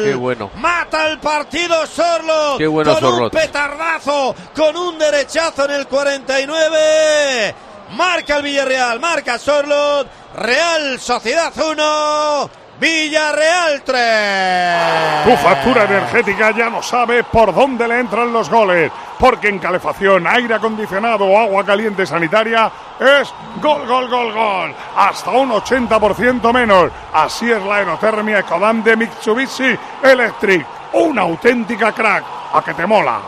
Qué 0.04 0.14
bueno. 0.14 0.50
Mata 0.56 1.08
el 1.08 1.18
partido 1.18 1.86
Sorlot. 1.86 2.58
Qué 2.58 2.66
bueno 2.66 2.92
con 2.92 3.00
Sorlot. 3.00 3.34
un 3.34 3.40
petardazo, 3.40 4.34
con 4.54 4.76
un 4.76 4.98
derechazo 4.98 5.64
en 5.64 5.72
el 5.72 5.86
49. 5.86 7.54
Marca 7.92 8.36
el 8.36 8.42
Villarreal, 8.42 9.00
marca 9.00 9.38
Sorlot. 9.38 10.08
Real 10.36 11.00
Sociedad 11.00 11.52
1, 11.56 12.50
Villarreal 12.78 13.82
3. 13.82 15.24
Tu 15.24 15.36
factura 15.42 15.84
energética 15.84 16.50
ya 16.50 16.68
no 16.68 16.82
sabe 16.82 17.24
por 17.24 17.54
dónde 17.54 17.88
le 17.88 18.00
entran 18.00 18.32
los 18.32 18.50
goles, 18.50 18.92
porque 19.18 19.48
en 19.48 19.58
calefacción, 19.58 20.26
aire 20.26 20.54
acondicionado 20.54 21.24
o 21.24 21.38
agua 21.38 21.64
caliente 21.64 22.04
sanitaria 22.04 22.70
es 23.00 23.32
gol, 23.62 23.86
gol, 23.86 24.08
gol, 24.08 24.32
gol. 24.32 24.74
Hasta 24.96 25.30
un 25.30 25.50
80% 25.50 26.52
menos. 26.52 26.90
Así 27.12 27.50
es 27.50 27.62
la 27.62 27.76
aerotermia 27.76 28.40
Ecodan 28.40 28.82
de 28.82 28.96
Mitsubishi 28.96 29.76
Electric. 30.02 30.66
Una 30.92 31.22
auténtica 31.22 31.92
crack. 31.92 32.24
A 32.52 32.62
que 32.62 32.74
te 32.74 32.86
mola. 32.86 33.18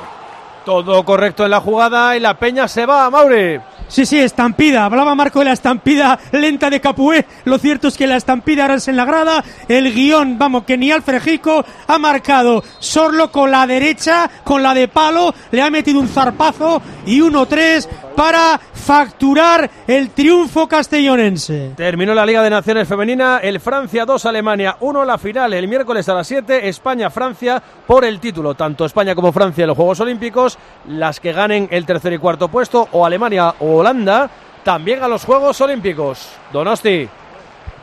Todo 0.65 1.03
correcto 1.05 1.45
en 1.45 1.51
la 1.51 1.61
jugada 1.61 2.17
y 2.17 2.21
la 2.21 2.35
peña 2.35 2.69
se 2.69 2.87
va, 2.87 3.11
Mauri. 3.11 3.61
Sí, 3.89 4.05
sí, 4.05 4.19
estampida. 4.19 4.85
Hablaba 4.85 5.15
Marco 5.15 5.39
de 5.39 5.47
la 5.47 5.53
estampida 5.53 6.19
lenta 6.33 6.69
de 6.69 6.81
Capué. 6.81 7.25
Lo 7.45 7.59
cierto 7.59 7.89
es 7.89 7.97
que 7.97 8.07
la 8.07 8.17
estampida 8.17 8.63
ahora 8.63 8.75
es 8.75 8.87
en 8.89 8.97
la 8.97 9.07
grada. 9.07 9.43
El 9.67 9.93
guion, 9.95 10.39
vamos, 10.39 10.65
que 10.65 10.77
ni 10.77 10.93
Alfred 10.93 11.27
Hico 11.27 11.65
ha 11.87 11.99
marcado. 11.99 12.63
Sorlo 12.79 13.33
con 13.33 13.51
la 13.51 13.67
derecha, 13.67 14.31
con 14.45 14.63
la 14.63 14.75
de 14.75 14.89
palo. 14.89 15.35
Le 15.51 15.63
ha 15.63 15.71
metido 15.71 16.01
un 16.01 16.09
zarpazo 16.09 16.83
y 17.07 17.21
1-3 17.21 17.89
para 18.19 18.59
facturar 18.59 19.71
el 19.87 20.11
triunfo 20.11 20.67
castellonense. 20.67 21.71
Terminó 21.77 22.13
la 22.15 22.27
Liga 22.27 22.43
de 22.43 22.51
Naciones 22.51 22.89
Femenina, 22.89 23.39
el 23.39 23.61
Francia 23.61 24.05
2, 24.05 24.27
Alemania 24.27 24.77
1, 24.81 25.05
la 25.05 25.19
final 25.19 25.55
el 25.55 25.69
miércoles 25.69 26.09
a 26.09 26.15
las 26.15 26.27
7, 26.27 26.69
España-Francia 26.69 27.63
por 27.87 28.05
el 28.05 28.19
título. 28.19 28.55
Tanto 28.55 28.85
España 28.85 29.15
como 29.15 29.31
Francia 29.31 29.63
en 29.63 29.69
los 29.69 29.77
Juegos 29.77 30.01
Olímpicos, 30.01 30.59
las 30.89 31.21
que 31.21 31.33
ganen 31.33 31.69
el 31.71 31.87
tercer 31.87 32.13
y 32.13 32.19
cuarto 32.19 32.49
puesto, 32.49 32.89
o 32.91 33.07
Alemania 33.07 33.55
o 33.61 33.77
Holanda, 33.77 34.29
también 34.65 35.01
a 35.01 35.07
los 35.07 35.25
Juegos 35.25 35.61
Olímpicos. 35.61 36.29
Donosti. 36.53 37.09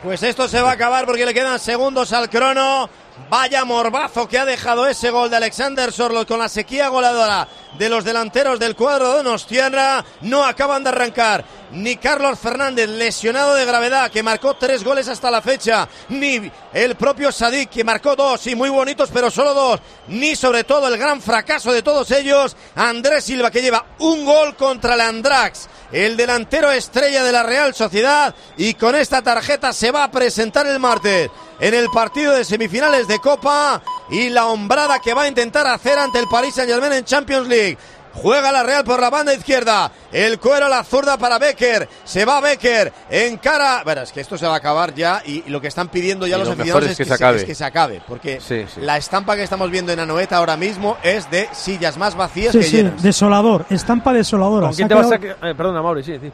Pues 0.02 0.22
esto 0.22 0.48
se 0.48 0.60
va 0.60 0.68
a 0.68 0.74
acabar 0.74 1.06
porque 1.06 1.24
le 1.24 1.32
quedan 1.32 1.58
segundos 1.58 2.12
al 2.12 2.28
crono. 2.28 2.90
Vaya 3.30 3.64
morbazo 3.64 4.28
que 4.28 4.38
ha 4.38 4.44
dejado 4.44 4.86
ese 4.86 5.10
gol 5.10 5.30
de 5.30 5.36
Alexander 5.36 5.90
Sorlot 5.90 6.28
con 6.28 6.38
la 6.38 6.48
sequía 6.48 6.88
goleadora 6.88 7.48
de 7.78 7.88
los 7.88 8.04
delanteros 8.04 8.58
del 8.58 8.76
cuadro 8.76 9.08
de 9.08 9.16
Donostiarra. 9.16 10.04
No 10.20 10.44
acaban 10.44 10.84
de 10.84 10.90
arrancar 10.90 11.44
ni 11.72 11.96
Carlos 11.96 12.38
Fernández, 12.38 12.88
lesionado 12.88 13.54
de 13.54 13.64
gravedad, 13.64 14.10
que 14.10 14.22
marcó 14.22 14.54
tres 14.54 14.84
goles 14.84 15.08
hasta 15.08 15.30
la 15.30 15.42
fecha, 15.42 15.88
ni 16.10 16.50
el 16.72 16.94
propio 16.94 17.32
Sadik, 17.32 17.70
que 17.70 17.84
marcó 17.84 18.14
dos 18.14 18.46
y 18.46 18.54
muy 18.54 18.70
bonitos, 18.70 19.10
pero 19.12 19.30
solo 19.30 19.52
dos, 19.52 19.80
ni 20.08 20.36
sobre 20.36 20.64
todo 20.64 20.86
el 20.86 20.96
gran 20.96 21.20
fracaso 21.20 21.72
de 21.72 21.82
todos 21.82 22.10
ellos, 22.12 22.56
Andrés 22.76 23.24
Silva, 23.24 23.50
que 23.50 23.62
lleva 23.62 23.84
un 23.98 24.24
gol 24.24 24.54
contra 24.54 24.94
el 24.94 25.00
Andrax, 25.00 25.68
el 25.90 26.16
delantero 26.16 26.70
estrella 26.70 27.24
de 27.24 27.32
la 27.32 27.42
Real 27.42 27.74
Sociedad, 27.74 28.34
y 28.56 28.74
con 28.74 28.94
esta 28.94 29.22
tarjeta 29.22 29.72
se 29.72 29.90
va 29.90 30.04
a 30.04 30.10
presentar 30.10 30.66
el 30.66 30.78
martes 30.78 31.30
en 31.60 31.74
el 31.74 31.88
partido 31.90 32.32
de 32.32 32.44
semifinales 32.44 33.08
de 33.08 33.18
Copa 33.18 33.82
y 34.10 34.28
la 34.28 34.46
hombrada 34.46 34.98
que 35.00 35.14
va 35.14 35.22
a 35.22 35.28
intentar 35.28 35.66
hacer 35.66 35.98
ante 35.98 36.18
el 36.18 36.26
Paris 36.28 36.54
Saint 36.54 36.70
Germain 36.70 36.92
en 36.92 37.04
Champions 37.04 37.48
League. 37.48 37.78
Juega 38.14 38.50
la 38.50 38.62
Real 38.62 38.82
por 38.82 38.98
la 38.98 39.10
banda 39.10 39.34
izquierda. 39.34 39.92
El 40.10 40.38
cuero 40.38 40.64
a 40.64 40.68
la 40.70 40.82
zurda 40.84 41.18
para 41.18 41.38
Becker. 41.38 41.86
Se 42.02 42.24
va 42.24 42.40
Becker. 42.40 42.90
En 43.10 43.36
cara. 43.36 43.82
Bueno, 43.84 44.00
es 44.00 44.10
que 44.10 44.22
esto 44.22 44.38
se 44.38 44.46
va 44.46 44.54
a 44.54 44.56
acabar 44.56 44.94
ya. 44.94 45.20
Y, 45.26 45.42
lo 45.50 45.60
que 45.60 45.68
están 45.68 45.88
pidiendo 45.88 46.26
ya 46.26 46.36
Y 46.36 46.38
los 46.38 46.48
lo 46.48 46.54
aficionados 46.54 46.84
es, 46.84 46.90
es 46.92 46.96
que 46.96 47.02
es 47.36 47.44
que 47.44 47.54
se 47.54 47.64
acabe. 47.66 48.00
Porque 48.08 48.40
Sí, 48.40 48.64
sí. 48.74 48.80
la 48.80 48.96
estampa 48.96 49.36
que 49.36 49.42
estamos 49.42 49.70
viendo 49.70 49.92
en 49.92 50.00
Anoeta 50.00 50.38
ahora 50.38 50.56
mismo 50.56 50.96
es 51.02 51.30
de 51.30 51.46
sillas 51.52 51.98
más 51.98 52.14
vacías 52.16 52.52
Sí, 52.52 52.60
que 52.60 52.64
sí, 52.64 52.76
llenas. 52.78 53.02
desolador. 53.02 53.66
Estampa 53.68 54.14
desoladora. 54.14 54.68
¿Con 54.68 54.76
quién 54.76 54.88
te 54.88 54.94
vas 54.94 55.12
a 55.12 55.18
quedado- 55.18 55.38
que- 55.38 55.50
eh, 55.50 55.54
perdona, 55.54 55.82
Mauri, 55.82 56.02
sí, 56.02 56.18
sí. 56.18 56.32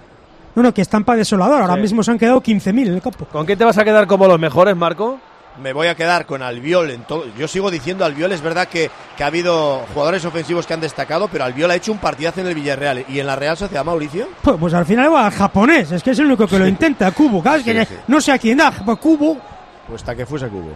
No, 0.55 0.63
no, 0.63 0.75
que 0.75 0.83
estampa 0.83 1.17
desoladora. 1.17 1.63
Ahora 1.63 1.75
Sí. 1.77 1.81
mismo 1.83 2.03
se 2.03 2.11
han 2.11 2.19
quedado 2.19 2.41
15.000 2.43 2.89
en 2.89 2.95
el 2.95 3.03
campo. 3.03 3.25
¿Con 3.27 3.47
quién 3.47 3.59
te 3.59 3.65
vas 3.65 3.79
a 3.79 3.85
quedar 3.85 4.07
como 4.07 4.27
los 4.27 4.39
mejores, 4.39 4.77
Marco? 4.77 5.19
Me 5.63 5.75
voy 5.75 5.87
a 5.89 5.95
quedar 5.95 6.25
con 6.25 6.43
Albiol 6.43 6.91
en 6.91 7.03
todo. 7.03 7.25
Yo 7.39 7.47
sigo 7.47 7.71
diciendo 7.71 8.07
Albiol, 8.07 8.33
es 8.33 8.41
verdad 8.41 8.69
que, 8.69 8.91
que 9.19 9.23
ha 9.25 9.27
habido 9.27 9.85
jugadores 9.93 10.25
ofensivos 10.25 10.67
que 10.67 10.73
han 10.73 10.81
destacado, 10.81 11.29
pero 11.29 11.45
Albiol 11.45 11.71
ha 11.71 11.75
hecho 11.75 11.93
un 11.93 11.99
partidazo 11.99 12.41
en 12.41 12.47
el 12.47 12.55
Villarreal. 12.55 13.05
¿Y 13.09 13.21
en 13.21 13.27
la 13.27 13.37
Real 13.37 13.57
Sociedad, 13.57 13.85
Mauricio? 13.85 14.29
Pues, 14.43 14.57
pues 14.59 14.73
al 14.73 14.87
final 14.87 15.13
va 15.13 15.27
al 15.27 15.33
japonés. 15.33 15.93
Es 15.93 16.03
que 16.03 16.13
es 16.13 16.19
el 16.19 16.27
único 16.27 16.47
que 16.47 16.59
lo 16.59 16.67
intenta. 16.67 17.11
Cubo. 17.13 17.43
Que 17.43 17.61
Sí, 17.85 17.85
sí. 17.95 18.01
no 18.09 18.21
sé 18.21 18.33
a 18.33 18.39
quién 18.39 18.57
da. 18.59 18.71
Pues 18.71 18.99
Cubo. 18.99 19.37
Pues 19.89 20.03
Takefusa 20.03 20.49
Cubo. 20.49 20.71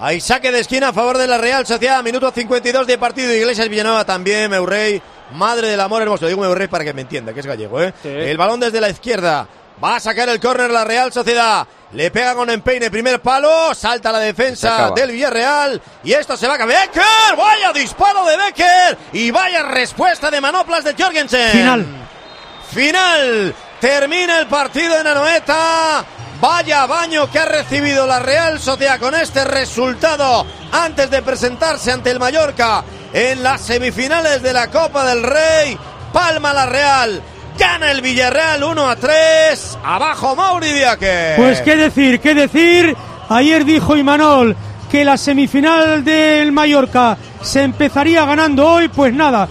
Hay 0.00 0.20
saque 0.20 0.52
de 0.52 0.60
esquina 0.60 0.88
a 0.88 0.92
favor 0.92 1.16
de 1.16 1.26
la 1.26 1.38
Real 1.38 1.64
Sociedad, 1.66 2.02
minuto 2.02 2.30
52 2.30 2.86
de 2.86 2.98
partido. 2.98 3.32
Iglesias 3.32 3.68
Villanueva 3.70 4.04
también, 4.04 4.50
Meurrey, 4.50 5.00
madre 5.32 5.68
del 5.68 5.80
amor 5.80 6.02
hermoso. 6.02 6.26
Digo 6.26 6.40
Meurrey 6.40 6.68
para 6.68 6.84
que 6.84 6.92
me 6.92 7.02
entienda, 7.02 7.32
que 7.32 7.40
es 7.40 7.46
gallego, 7.46 7.80
¿eh? 7.82 7.92
El 8.04 8.36
balón 8.36 8.60
desde 8.60 8.80
la 8.80 8.88
izquierda. 8.88 9.46
Va 9.82 9.96
a 9.96 10.00
sacar 10.00 10.28
el 10.28 10.38
córner 10.38 10.70
la 10.70 10.84
Real 10.84 11.12
Sociedad. 11.12 11.66
Le 11.92 12.10
pega 12.10 12.34
con 12.34 12.50
empeine, 12.50 12.90
primer 12.90 13.20
palo, 13.20 13.74
salta 13.74 14.10
la 14.10 14.18
defensa 14.18 14.90
del 14.94 15.12
Villarreal 15.12 15.80
y 16.02 16.12
esto 16.12 16.36
se 16.36 16.46
va 16.46 16.54
a 16.54 16.56
acabar. 16.56 16.74
¡Becker! 16.74 17.36
¡Vaya 17.36 17.72
disparo 17.72 18.24
de 18.24 18.36
Becker! 18.36 18.98
Y 19.12 19.30
vaya 19.30 19.62
respuesta 19.62 20.30
de 20.30 20.40
manoplas 20.40 20.84
de 20.84 20.94
Jorgensen. 20.98 21.50
Final. 21.50 21.86
Final. 22.72 23.54
Termina 23.80 24.38
el 24.40 24.46
partido 24.46 24.98
en 24.98 25.06
Anoeta. 25.06 26.04
Vaya 26.40 26.86
baño 26.86 27.30
que 27.30 27.38
ha 27.38 27.44
recibido 27.44 28.06
la 28.06 28.18
Real 28.18 28.58
Sociedad 28.58 28.98
con 28.98 29.14
este 29.14 29.44
resultado 29.44 30.44
antes 30.72 31.08
de 31.10 31.22
presentarse 31.22 31.92
ante 31.92 32.10
el 32.10 32.18
Mallorca 32.18 32.82
en 33.14 33.42
las 33.44 33.60
semifinales 33.62 34.42
de 34.42 34.52
la 34.52 34.68
Copa 34.70 35.06
del 35.06 35.22
Rey. 35.22 35.78
Palma 36.12 36.52
la 36.52 36.66
Real. 36.66 37.22
Gana 37.56 37.92
el 37.92 38.02
Villarreal 38.02 38.62
1 38.64 38.88
a 38.88 38.96
3. 38.96 39.78
Abajo 39.84 40.34
Mauri 40.34 40.72
Viaque. 40.72 41.34
Pues 41.36 41.62
qué 41.62 41.76
decir, 41.76 42.20
qué 42.20 42.34
decir 42.34 42.96
Ayer 43.28 43.64
dijo 43.64 43.96
Imanol 43.96 44.56
que 44.90 45.04
la 45.04 45.16
semifinal 45.16 46.04
del 46.04 46.52
Mallorca 46.52 47.16
se 47.40 47.62
empezaría 47.62 48.24
ganando 48.24 48.68
hoy, 48.68 48.88
pues 48.88 49.14
nada. 49.14 49.48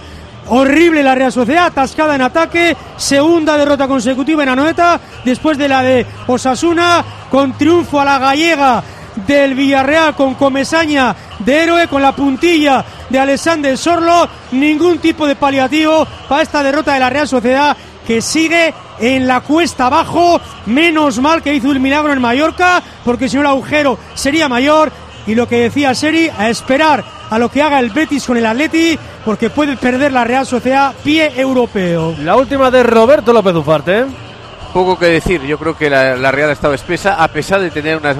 Horrible 0.49 1.01
la 1.01 1.15
Real 1.15 1.31
Sociedad, 1.31 1.67
atascada 1.67 2.15
en 2.15 2.21
ataque, 2.21 2.75
segunda 2.97 3.57
derrota 3.57 3.87
consecutiva 3.87 4.43
en 4.43 4.49
Anoeta, 4.49 4.99
después 5.23 5.57
de 5.57 5.69
la 5.69 5.81
de 5.81 6.05
Osasuna, 6.27 7.03
con 7.31 7.57
triunfo 7.57 7.99
a 7.99 8.05
la 8.05 8.19
gallega 8.19 8.83
del 9.15 9.53
Villarreal 9.53 10.15
con 10.15 10.35
Comesaña 10.35 11.15
de 11.39 11.63
héroe, 11.63 11.87
con 11.87 12.01
la 12.01 12.15
puntilla 12.15 12.83
de 13.09 13.19
Alexander 13.19 13.77
Sorlo, 13.77 14.27
ningún 14.51 14.99
tipo 14.99 15.27
de 15.27 15.35
paliativo 15.35 16.07
para 16.27 16.41
esta 16.41 16.63
derrota 16.63 16.93
de 16.93 16.99
la 16.99 17.09
Real 17.09 17.27
Sociedad 17.27 17.75
que 18.05 18.21
sigue 18.21 18.73
en 18.99 19.27
la 19.27 19.41
cuesta 19.41 19.87
abajo. 19.87 20.39
Menos 20.65 21.19
mal 21.19 21.41
que 21.41 21.53
hizo 21.53 21.71
el 21.71 21.79
milagro 21.79 22.13
en 22.13 22.21
Mallorca, 22.21 22.81
porque 23.03 23.29
si 23.29 23.35
no 23.35 23.41
el 23.41 23.47
agujero 23.47 23.97
sería 24.13 24.49
mayor. 24.49 24.91
Y 25.25 25.35
lo 25.35 25.47
que 25.47 25.61
decía 25.61 25.95
Seri, 25.95 26.29
a 26.29 26.49
esperar 26.49 27.03
a 27.29 27.39
lo 27.39 27.49
que 27.49 27.61
haga 27.61 27.79
el 27.79 27.91
Betis 27.91 28.25
con 28.25 28.35
el 28.35 28.45
Atleti, 28.45 28.99
porque 29.23 29.49
puede 29.49 29.77
perder 29.77 30.11
la 30.11 30.25
Real 30.25 30.45
Sociedad 30.45 30.93
pie 31.03 31.31
europeo. 31.35 32.15
La 32.19 32.35
última 32.35 32.69
de 32.69 32.83
Roberto 32.83 33.31
López 33.31 33.55
Ufarte. 33.55 34.05
Poco 34.73 34.97
que 34.97 35.05
decir, 35.05 35.41
yo 35.43 35.57
creo 35.57 35.77
que 35.77 35.89
la, 35.89 36.15
la 36.17 36.31
Real 36.31 36.49
estaba 36.49 36.75
espesa, 36.75 37.23
a 37.23 37.27
pesar 37.29 37.61
de 37.61 37.69
tener 37.69 37.97
una, 37.97 38.15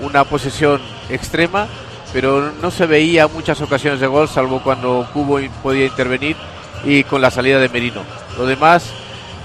una 0.00 0.24
posesión 0.24 0.80
extrema, 1.08 1.66
pero 2.12 2.52
no 2.60 2.70
se 2.70 2.86
veía 2.86 3.28
muchas 3.28 3.60
ocasiones 3.60 4.00
de 4.00 4.06
gol, 4.06 4.28
salvo 4.28 4.60
cuando 4.62 5.08
Cubo 5.12 5.38
podía 5.62 5.86
intervenir 5.86 6.36
y 6.84 7.04
con 7.04 7.20
la 7.20 7.30
salida 7.30 7.58
de 7.58 7.68
Merino. 7.68 8.02
Lo 8.38 8.46
demás 8.46 8.90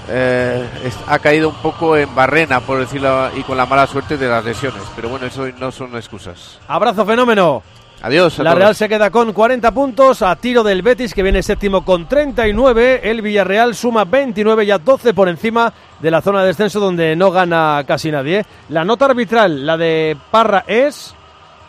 eh, 0.08 0.64
ha 1.06 1.18
caído 1.18 1.48
un 1.48 1.56
poco 1.56 1.96
en 1.96 2.14
barrena, 2.14 2.60
por 2.60 2.78
decirlo, 2.78 3.30
y 3.36 3.42
con 3.42 3.56
la 3.56 3.66
mala 3.66 3.86
suerte 3.86 4.16
de 4.16 4.28
las 4.28 4.44
lesiones. 4.44 4.82
Pero 4.94 5.08
bueno, 5.08 5.26
eso 5.26 5.46
no 5.58 5.72
son 5.72 5.94
excusas. 5.96 6.58
Abrazo 6.68 7.04
fenómeno. 7.04 7.62
Adiós. 8.02 8.38
a 8.38 8.42
La 8.42 8.50
todos. 8.50 8.58
Real 8.60 8.74
se 8.74 8.88
queda 8.88 9.10
con 9.10 9.32
40 9.32 9.70
puntos 9.72 10.22
a 10.22 10.36
tiro 10.36 10.62
del 10.62 10.82
Betis 10.82 11.14
que 11.14 11.22
viene 11.22 11.42
séptimo 11.42 11.84
con 11.84 12.08
39. 12.08 13.00
El 13.02 13.22
Villarreal 13.22 13.74
suma 13.74 14.04
29 14.04 14.66
ya 14.66 14.78
12 14.78 15.14
por 15.14 15.28
encima 15.28 15.72
de 16.00 16.10
la 16.10 16.20
zona 16.20 16.42
de 16.42 16.48
descenso 16.48 16.78
donde 16.78 17.16
no 17.16 17.30
gana 17.30 17.82
casi 17.86 18.10
nadie. 18.10 18.44
La 18.68 18.84
nota 18.84 19.06
arbitral, 19.06 19.64
la 19.66 19.76
de 19.76 20.16
Parra 20.30 20.64
es... 20.66 21.14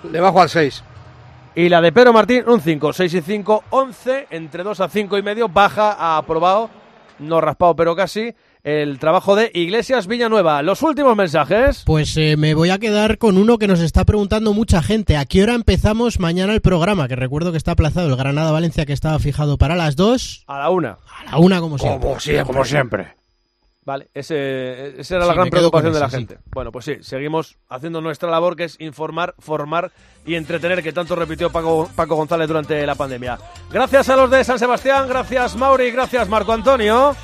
Debajo 0.03 0.41
al 0.41 0.49
6. 0.49 0.83
Y 1.55 1.69
la 1.69 1.81
de 1.81 1.91
Pedro 1.91 2.13
Martín, 2.13 2.43
un 2.45 2.61
5. 2.61 2.93
6 2.93 3.13
y 3.15 3.21
5, 3.21 3.63
11. 3.71 4.27
Entre 4.29 4.63
2 4.63 4.79
a 4.79 4.89
5 4.89 5.17
y 5.17 5.23
medio 5.23 5.49
baja 5.49 5.93
a 5.93 6.17
aprobado, 6.17 6.69
no 7.19 7.41
raspado 7.41 7.75
pero 7.75 7.95
casi, 7.95 8.33
el 8.67 8.99
trabajo 8.99 9.37
de 9.37 9.49
Iglesias 9.53 10.07
Villanueva. 10.07 10.61
Los 10.61 10.81
últimos 10.83 11.15
mensajes. 11.15 11.83
Pues 11.85 12.17
eh, 12.17 12.35
me 12.37 12.53
voy 12.53 12.69
a 12.69 12.79
quedar 12.79 13.17
con 13.17 13.37
uno 13.37 13.57
que 13.57 13.65
nos 13.65 13.79
está 13.79 14.03
preguntando 14.03 14.51
mucha 14.53 14.83
gente. 14.83 15.15
¿A 15.15 15.23
qué 15.23 15.41
hora 15.41 15.53
empezamos 15.53 16.19
mañana 16.19 16.53
el 16.53 16.59
programa? 16.59 17.07
Que 17.07 17.15
recuerdo 17.15 17.51
que 17.51 17.57
está 17.57 17.71
aplazado 17.71 18.09
el 18.09 18.17
Granada-Valencia 18.17 18.85
que 18.85 18.91
estaba 18.91 19.19
fijado 19.19 19.57
para 19.57 19.77
las 19.77 19.95
2. 19.95 20.43
A 20.47 20.59
la 20.59 20.69
1. 20.69 20.87
A 20.89 21.31
la 21.31 21.37
1 21.37 21.61
como 21.61 21.77
siempre. 21.77 22.07
Como 22.09 22.19
siempre. 22.19 22.45
Como 22.45 22.65
siempre. 22.65 23.17
Vale, 23.85 24.09
ese, 24.13 24.99
esa 24.99 25.15
era 25.15 25.23
Sí, 25.23 25.29
la 25.29 25.33
gran 25.33 25.49
preocupación 25.49 25.93
de 25.93 25.99
la 26.01 26.09
sí. 26.09 26.17
gente. 26.17 26.37
Bueno, 26.51 26.73
pues 26.73 26.83
sí, 26.83 26.97
seguimos 26.99 27.55
haciendo 27.69 28.01
nuestra 28.01 28.29
labor 28.29 28.57
que 28.57 28.65
es 28.65 28.75
informar, 28.81 29.33
formar 29.39 29.93
y 30.25 30.35
entretener, 30.35 30.83
que 30.83 30.91
tanto 30.91 31.15
repitió 31.15 31.49
Paco, 31.53 31.89
Paco 31.95 32.17
González 32.17 32.49
durante 32.49 32.85
la 32.85 32.95
pandemia. 32.95 33.39
Gracias 33.71 34.09
a 34.09 34.17
los 34.17 34.29
de 34.29 34.43
San 34.43 34.59
Sebastián, 34.59 35.07
gracias 35.07 35.55
Mauri, 35.55 35.89
gracias 35.91 36.27
Marco 36.27 36.51
Antonio. 36.51 37.15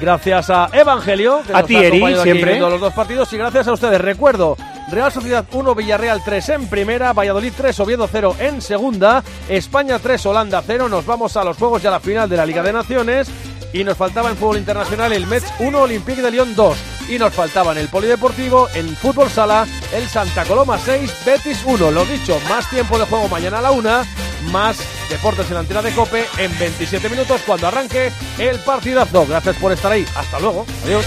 Gracias 0.00 0.48
a 0.50 0.68
Evangelio, 0.72 1.42
que 1.46 1.52
A 1.52 1.62
nos 1.62 1.70
ha 1.70 1.78
aquí 1.78 2.22
siempre. 2.22 2.60
los 2.60 2.80
dos 2.80 2.92
partidos. 2.92 3.32
Y 3.32 3.36
gracias 3.36 3.66
a 3.66 3.72
ustedes. 3.72 4.00
Recuerdo, 4.00 4.56
Real 4.90 5.10
Sociedad 5.12 5.44
1, 5.50 5.74
Villarreal 5.74 6.22
3 6.24 6.48
en 6.50 6.66
primera, 6.68 7.12
Valladolid 7.12 7.52
3, 7.56 7.80
Oviedo 7.80 8.08
0 8.10 8.36
en 8.38 8.62
segunda, 8.62 9.22
España 9.48 9.98
3, 9.98 10.24
Holanda 10.26 10.62
0. 10.64 10.88
Nos 10.88 11.04
vamos 11.04 11.36
a 11.36 11.44
los 11.44 11.56
juegos 11.56 11.82
ya 11.82 11.88
a 11.88 11.92
la 11.92 12.00
final 12.00 12.28
de 12.28 12.36
la 12.36 12.46
Liga 12.46 12.62
de 12.62 12.72
Naciones. 12.72 13.28
Y 13.72 13.84
nos 13.84 13.96
faltaba 13.96 14.30
en 14.30 14.36
fútbol 14.36 14.56
internacional 14.58 15.12
el 15.12 15.26
Metz 15.26 15.44
1, 15.58 15.78
Olympique 15.82 16.22
de 16.22 16.30
Lyon 16.30 16.54
2. 16.54 16.76
Y 17.08 17.18
nos 17.18 17.34
faltaba 17.34 17.72
en 17.72 17.78
el 17.78 17.88
Polideportivo, 17.88 18.68
en 18.74 18.94
fútbol 18.96 19.30
sala, 19.30 19.66
el 19.94 20.08
Santa 20.08 20.44
Coloma 20.44 20.78
6, 20.78 21.10
Betis 21.24 21.62
1. 21.64 21.90
Lo 21.90 22.04
dicho, 22.04 22.38
más 22.48 22.68
tiempo 22.68 22.98
de 22.98 23.06
juego 23.06 23.28
mañana 23.28 23.60
a 23.60 23.62
la 23.62 23.70
1, 23.70 24.04
más 24.52 24.76
deportes 25.08 25.48
en 25.48 25.54
la 25.54 25.60
antena 25.60 25.80
de 25.80 25.92
Cope 25.92 26.26
en 26.36 26.56
27 26.58 27.08
minutos 27.08 27.40
cuando 27.46 27.66
arranque 27.66 28.12
el 28.38 28.58
partidazo. 28.60 29.26
Gracias 29.26 29.56
por 29.56 29.72
estar 29.72 29.90
ahí. 29.90 30.04
Hasta 30.14 30.38
luego. 30.38 30.66
Adiós. 30.84 31.06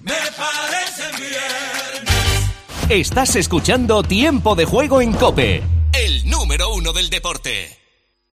Me 0.00 0.12
parece 0.36 1.22
bien. 1.22 3.00
Estás 3.00 3.34
escuchando 3.36 4.02
Tiempo 4.02 4.54
de 4.54 4.66
Juego 4.66 5.00
en 5.00 5.14
Cope, 5.14 5.62
el 5.94 6.28
número 6.28 6.74
uno 6.74 6.92
del 6.92 7.08
deporte. 7.08 7.83